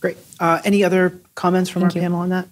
[0.00, 0.16] Great.
[0.38, 2.02] Uh, any other comments from Thank our you.
[2.02, 2.48] panel on that?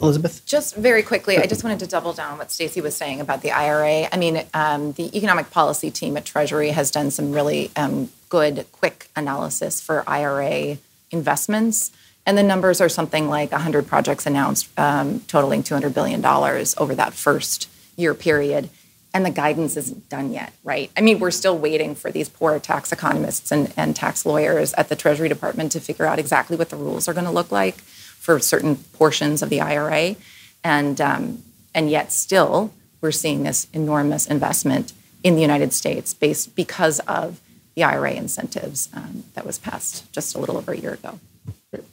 [0.00, 0.44] Elizabeth?
[0.46, 3.42] Just very quickly, I just wanted to double down on what Stacy was saying about
[3.42, 4.08] the IRA.
[4.10, 8.66] I mean, um, the economic policy team at Treasury has done some really um, good,
[8.72, 10.78] quick analysis for IRA
[11.10, 11.92] investments.
[12.26, 17.14] And the numbers are something like 100 projects announced, um, totaling $200 billion over that
[17.14, 18.70] first year period.
[19.12, 20.90] And the guidance isn't done yet, right?
[20.96, 24.88] I mean, we're still waiting for these poor tax economists and, and tax lawyers at
[24.88, 27.76] the Treasury Department to figure out exactly what the rules are going to look like
[27.76, 30.14] for certain portions of the IRA.
[30.62, 31.42] And, um,
[31.74, 34.92] and yet, still, we're seeing this enormous investment
[35.24, 37.40] in the United States based because of
[37.80, 41.18] the IRA incentives um, that was passed just a little over a year ago.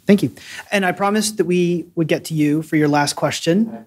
[0.06, 0.32] Thank you.
[0.70, 3.86] And I promised that we would get to you for your last question.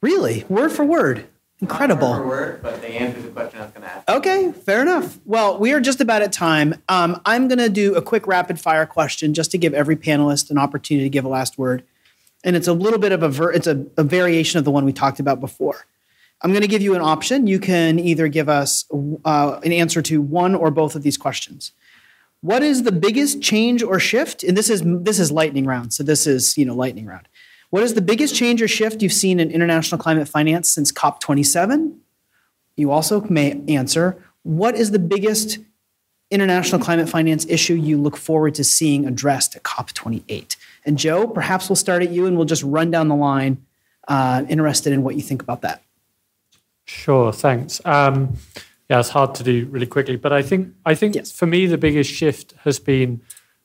[0.00, 0.44] Really?
[0.48, 1.26] Word for word.
[1.60, 2.08] Incredible.
[2.08, 4.08] Not word for word, but they answered the question I was going to ask.
[4.08, 5.20] Okay, fair enough.
[5.24, 6.74] Well, we are just about at time.
[6.88, 10.50] Um, I'm going to do a quick rapid fire question just to give every panelist
[10.50, 11.84] an opportunity to give a last word.
[12.42, 14.84] And it's a little bit of a ver- it's a, a variation of the one
[14.84, 15.86] we talked about before.
[16.42, 17.46] I'm going to give you an option.
[17.46, 18.84] You can either give us
[19.24, 21.72] uh, an answer to one or both of these questions.
[22.40, 24.42] What is the biggest change or shift?
[24.42, 25.92] And this is this is lightning round.
[25.92, 27.28] So this is you know lightning round.
[27.70, 31.96] What is the biggest change or shift you've seen in international climate finance since COP27?
[32.76, 35.58] You also may answer what is the biggest
[36.30, 40.56] international climate finance issue you look forward to seeing addressed at COP28?
[40.84, 43.64] And Joe, perhaps we'll start at you and we'll just run down the line.
[44.08, 45.82] Uh, interested in what you think about that.
[46.92, 47.80] Sure, thanks.
[47.84, 48.36] Um,
[48.88, 51.32] yeah, it's hard to do really quickly, but I think I think Yes.
[51.32, 53.22] for me the biggest shift has been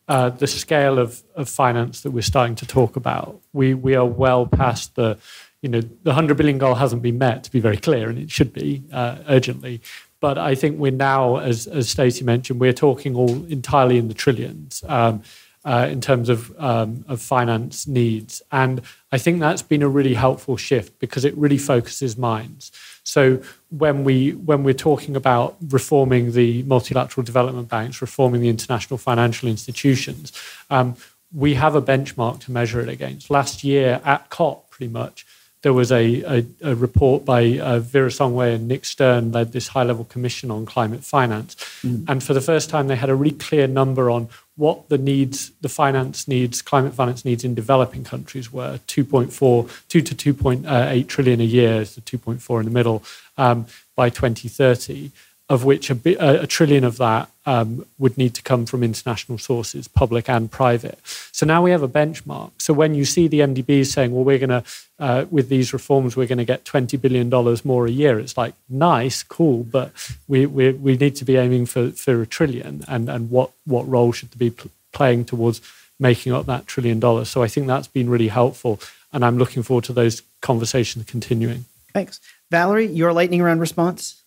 [0.07, 3.41] uh, the scale of, of finance that we're starting to talk about.
[3.51, 5.17] We we are well past the,
[5.61, 8.31] you know, the hundred billion goal hasn't been met to be very clear, and it
[8.31, 9.81] should be uh, urgently.
[10.21, 14.13] But I think we're now, as as Stacy mentioned, we're talking all entirely in the
[14.15, 14.83] trillions.
[14.87, 15.21] Um,
[15.65, 18.81] uh, in terms of um, of finance needs, and
[19.11, 22.71] I think that's been a really helpful shift because it really focuses minds.
[23.03, 28.97] So when we when we're talking about reforming the multilateral development banks, reforming the international
[28.97, 30.33] financial institutions,
[30.69, 30.97] um,
[31.33, 33.29] we have a benchmark to measure it against.
[33.29, 35.25] Last year at COP, pretty much,
[35.61, 39.69] there was a, a, a report by uh, Vera Songwe and Nick Stern led this
[39.69, 43.35] high level commission on climate finance, and for the first time they had a really
[43.35, 44.27] clear number on
[44.57, 48.79] what the needs, the finance needs, climate finance needs in developing countries were.
[48.87, 53.03] 2.4, 2 to 2.8 trillion a year, the 2.4 in the middle,
[53.37, 55.11] um, by 2030,
[55.49, 59.37] of which a, bi- a, trillion of that um, would need to come from international
[59.37, 60.99] sources, public and private.
[61.31, 62.51] So now we have a benchmark.
[62.57, 64.63] So when you see the MDB saying, well, we're going to,
[64.99, 67.29] uh, with these reforms, we're going to get $20 billion
[67.63, 69.93] more a year, it's like, nice, cool, but
[70.27, 72.83] we, we, we need to be aiming for, for a trillion.
[72.87, 75.61] And, and what, what role should they be pl- playing towards
[75.97, 77.29] making up that trillion dollars?
[77.29, 78.81] So I think that's been really helpful.
[79.13, 81.63] And I'm looking forward to those conversations continuing.
[81.93, 82.19] Thanks.
[82.51, 84.21] Valerie, your lightning round response?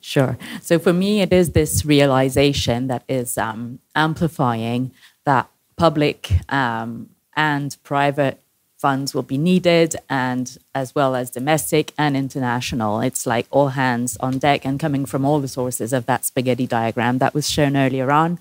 [0.00, 0.36] Sure.
[0.60, 4.90] So for me, it is this realization that is um, amplifying
[5.24, 8.40] that public um, and private
[8.78, 13.00] funds will be needed, and as well as domestic and international.
[13.00, 16.66] It's like all hands on deck and coming from all the sources of that spaghetti
[16.66, 18.40] diagram that was shown earlier on.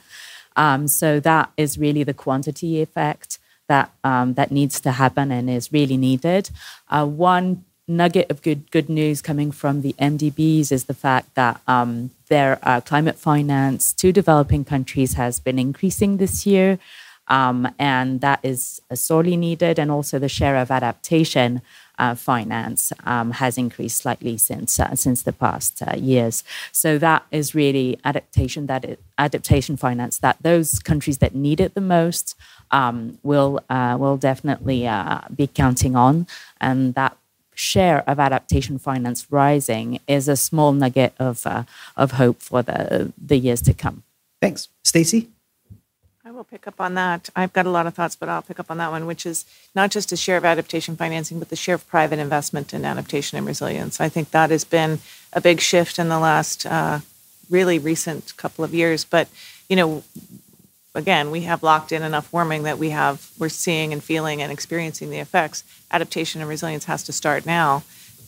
[0.55, 3.37] Um, so that is really the quantity effect
[3.67, 6.49] that um, that needs to happen and is really needed.
[6.89, 11.61] Uh, one nugget of good good news coming from the MDBs is the fact that
[11.67, 16.79] um, their uh, climate finance to developing countries has been increasing this year,
[17.27, 19.77] um, and that is uh, sorely needed.
[19.77, 21.61] And also the share of adaptation
[21.99, 26.43] uh, finance um, has increased slightly since uh, since the past uh, years.
[26.71, 31.75] So that is really adaptation that it, adaptation finance that those countries that need it
[31.75, 32.35] the most
[32.71, 34.89] um, will uh, will definitely
[35.35, 36.25] be counting on,
[36.59, 37.17] and that
[37.61, 41.63] share of adaptation finance rising is a small nugget of uh,
[41.95, 44.03] of hope for the the years to come.
[44.41, 44.67] Thanks.
[44.83, 45.29] Stacy?
[46.25, 47.29] I will pick up on that.
[47.35, 49.45] I've got a lot of thoughts, but I'll pick up on that one, which is
[49.75, 53.37] not just the share of adaptation financing, but the share of private investment in adaptation
[53.37, 53.99] and resilience.
[53.99, 54.99] I think that has been
[55.33, 56.99] a big shift in the last uh,
[57.49, 59.03] really recent couple of years.
[59.03, 59.27] But,
[59.69, 60.03] you know,
[60.93, 64.51] again, we have locked in enough warming that we have, we're seeing and feeling and
[64.51, 65.63] experiencing the effects.
[65.91, 67.83] Adaptation and resilience has to start now.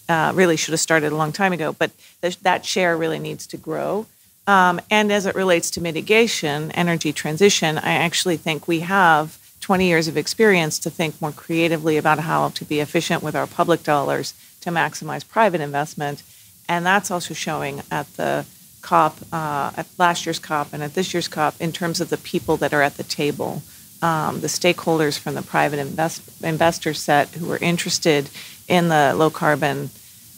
[0.09, 1.91] Uh, really should have started a long time ago, but
[2.21, 4.05] th- that share really needs to grow.
[4.45, 9.87] Um, and as it relates to mitigation, energy transition, I actually think we have 20
[9.87, 13.83] years of experience to think more creatively about how to be efficient with our public
[13.83, 16.21] dollars to maximize private investment.
[16.67, 18.45] And that's also showing at the
[18.83, 22.17] COP, uh, at last year's COP and at this year's COP in terms of the
[22.17, 23.63] people that are at the table,
[24.03, 28.29] um, the stakeholders from the private invest- investor set who are interested
[28.67, 29.89] in the low carbon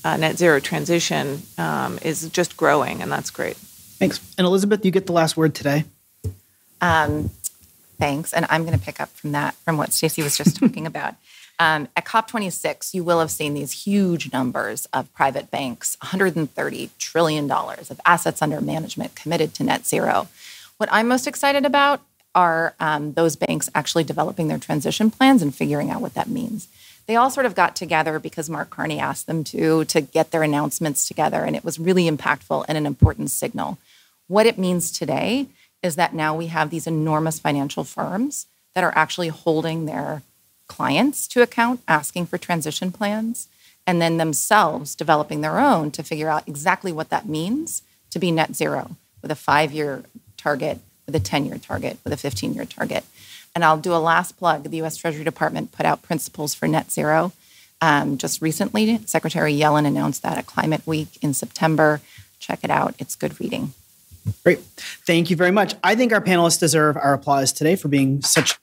[0.05, 3.57] uh, net zero transition um, is just growing, and that's great.
[3.57, 4.19] Thanks.
[4.37, 5.85] And Elizabeth, you get the last word today.
[6.79, 7.31] Um,
[7.97, 8.31] thanks.
[8.31, 11.15] And I'm going to pick up from that, from what Stacy was just talking about.
[11.57, 17.49] Um, at COP26, you will have seen these huge numbers of private banks $130 trillion
[17.49, 20.27] of assets under management committed to net zero.
[20.77, 22.01] What I'm most excited about
[22.33, 26.67] are um, those banks actually developing their transition plans and figuring out what that means.
[27.07, 30.43] They all sort of got together because Mark Carney asked them to to get their
[30.43, 33.77] announcements together, and it was really impactful and an important signal.
[34.27, 35.47] What it means today
[35.83, 40.23] is that now we have these enormous financial firms that are actually holding their
[40.67, 43.47] clients to account, asking for transition plans,
[43.87, 48.31] and then themselves developing their own to figure out exactly what that means to be
[48.31, 50.03] net zero with a five year
[50.37, 53.03] target, with a 10 year target, with a 15 year target.
[53.53, 54.63] And I'll do a last plug.
[54.63, 57.31] The US Treasury Department put out principles for net zero
[57.81, 58.99] um, just recently.
[59.05, 62.01] Secretary Yellen announced that at Climate Week in September.
[62.39, 63.73] Check it out, it's good reading.
[64.43, 64.59] Great.
[64.59, 65.75] Thank you very much.
[65.83, 68.57] I think our panelists deserve our applause today for being such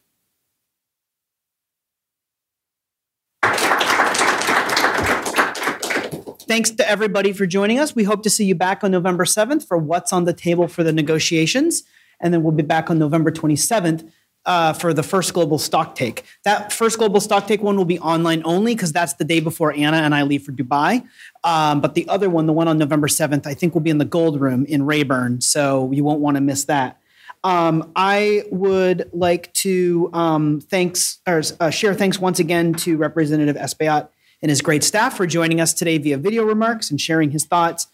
[6.53, 7.97] Thanks to everybody for joining us.
[7.97, 10.85] We hope to see you back on November 7th for what's on the table for
[10.85, 11.83] the negotiations.
[12.21, 14.07] And then we'll be back on November 27th
[14.45, 16.25] uh, for the first global stock take.
[16.45, 19.73] That first global stock take one will be online only because that's the day before
[19.73, 21.03] Anna and I leave for Dubai.
[21.43, 23.97] Um, but the other one, the one on November 7th, I think will be in
[23.97, 25.41] the Gold Room in Rayburn.
[25.41, 27.01] So you won't want to miss that.
[27.45, 33.57] Um, I would like to um, thanks or uh, share thanks once again to Representative
[33.57, 34.11] Espaillat
[34.43, 37.87] and his great staff for joining us today via video remarks and sharing his thoughts.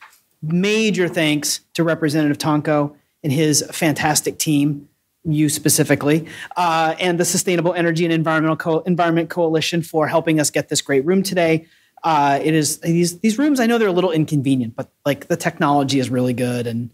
[0.43, 4.89] Major thanks to Representative Tonko and his fantastic team,
[5.25, 6.27] you specifically,
[6.57, 10.81] uh, and the Sustainable Energy and Environmental Co- Environment Coalition for helping us get this
[10.81, 11.67] great room today.
[12.05, 13.59] Uh, it is these these rooms.
[13.59, 16.91] I know they're a little inconvenient, but like the technology is really good and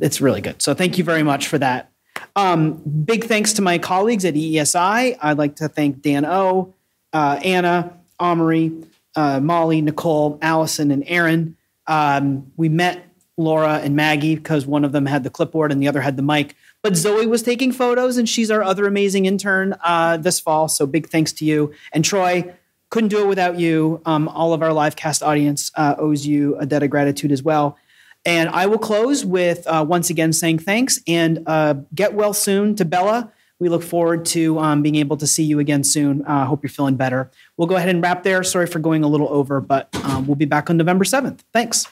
[0.00, 0.60] it's really good.
[0.60, 1.92] So thank you very much for that.
[2.34, 5.18] Um, big thanks to my colleagues at EESI.
[5.20, 6.74] I'd like to thank Dan O,
[7.12, 8.72] uh, Anna, Amory,
[9.16, 11.56] uh, Molly, Nicole, Allison, and Aaron.
[11.86, 13.04] Um, we met
[13.36, 16.22] Laura and Maggie because one of them had the clipboard and the other had the
[16.22, 16.54] mic.
[16.82, 20.68] But Zoe was taking photos, and she's our other amazing intern uh, this fall.
[20.68, 21.72] So big thanks to you.
[21.92, 22.54] And Troy,
[22.90, 24.02] couldn't do it without you.
[24.04, 27.42] Um, all of our live cast audience uh, owes you a debt of gratitude as
[27.42, 27.78] well.
[28.24, 32.74] And I will close with uh, once again saying thanks and uh, get well soon
[32.76, 33.32] to Bella.
[33.60, 36.24] We look forward to um, being able to see you again soon.
[36.24, 37.30] I uh, hope you're feeling better.
[37.56, 38.42] We'll go ahead and wrap there.
[38.42, 41.40] Sorry for going a little over, but um, we'll be back on November 7th.
[41.52, 41.86] Thanks.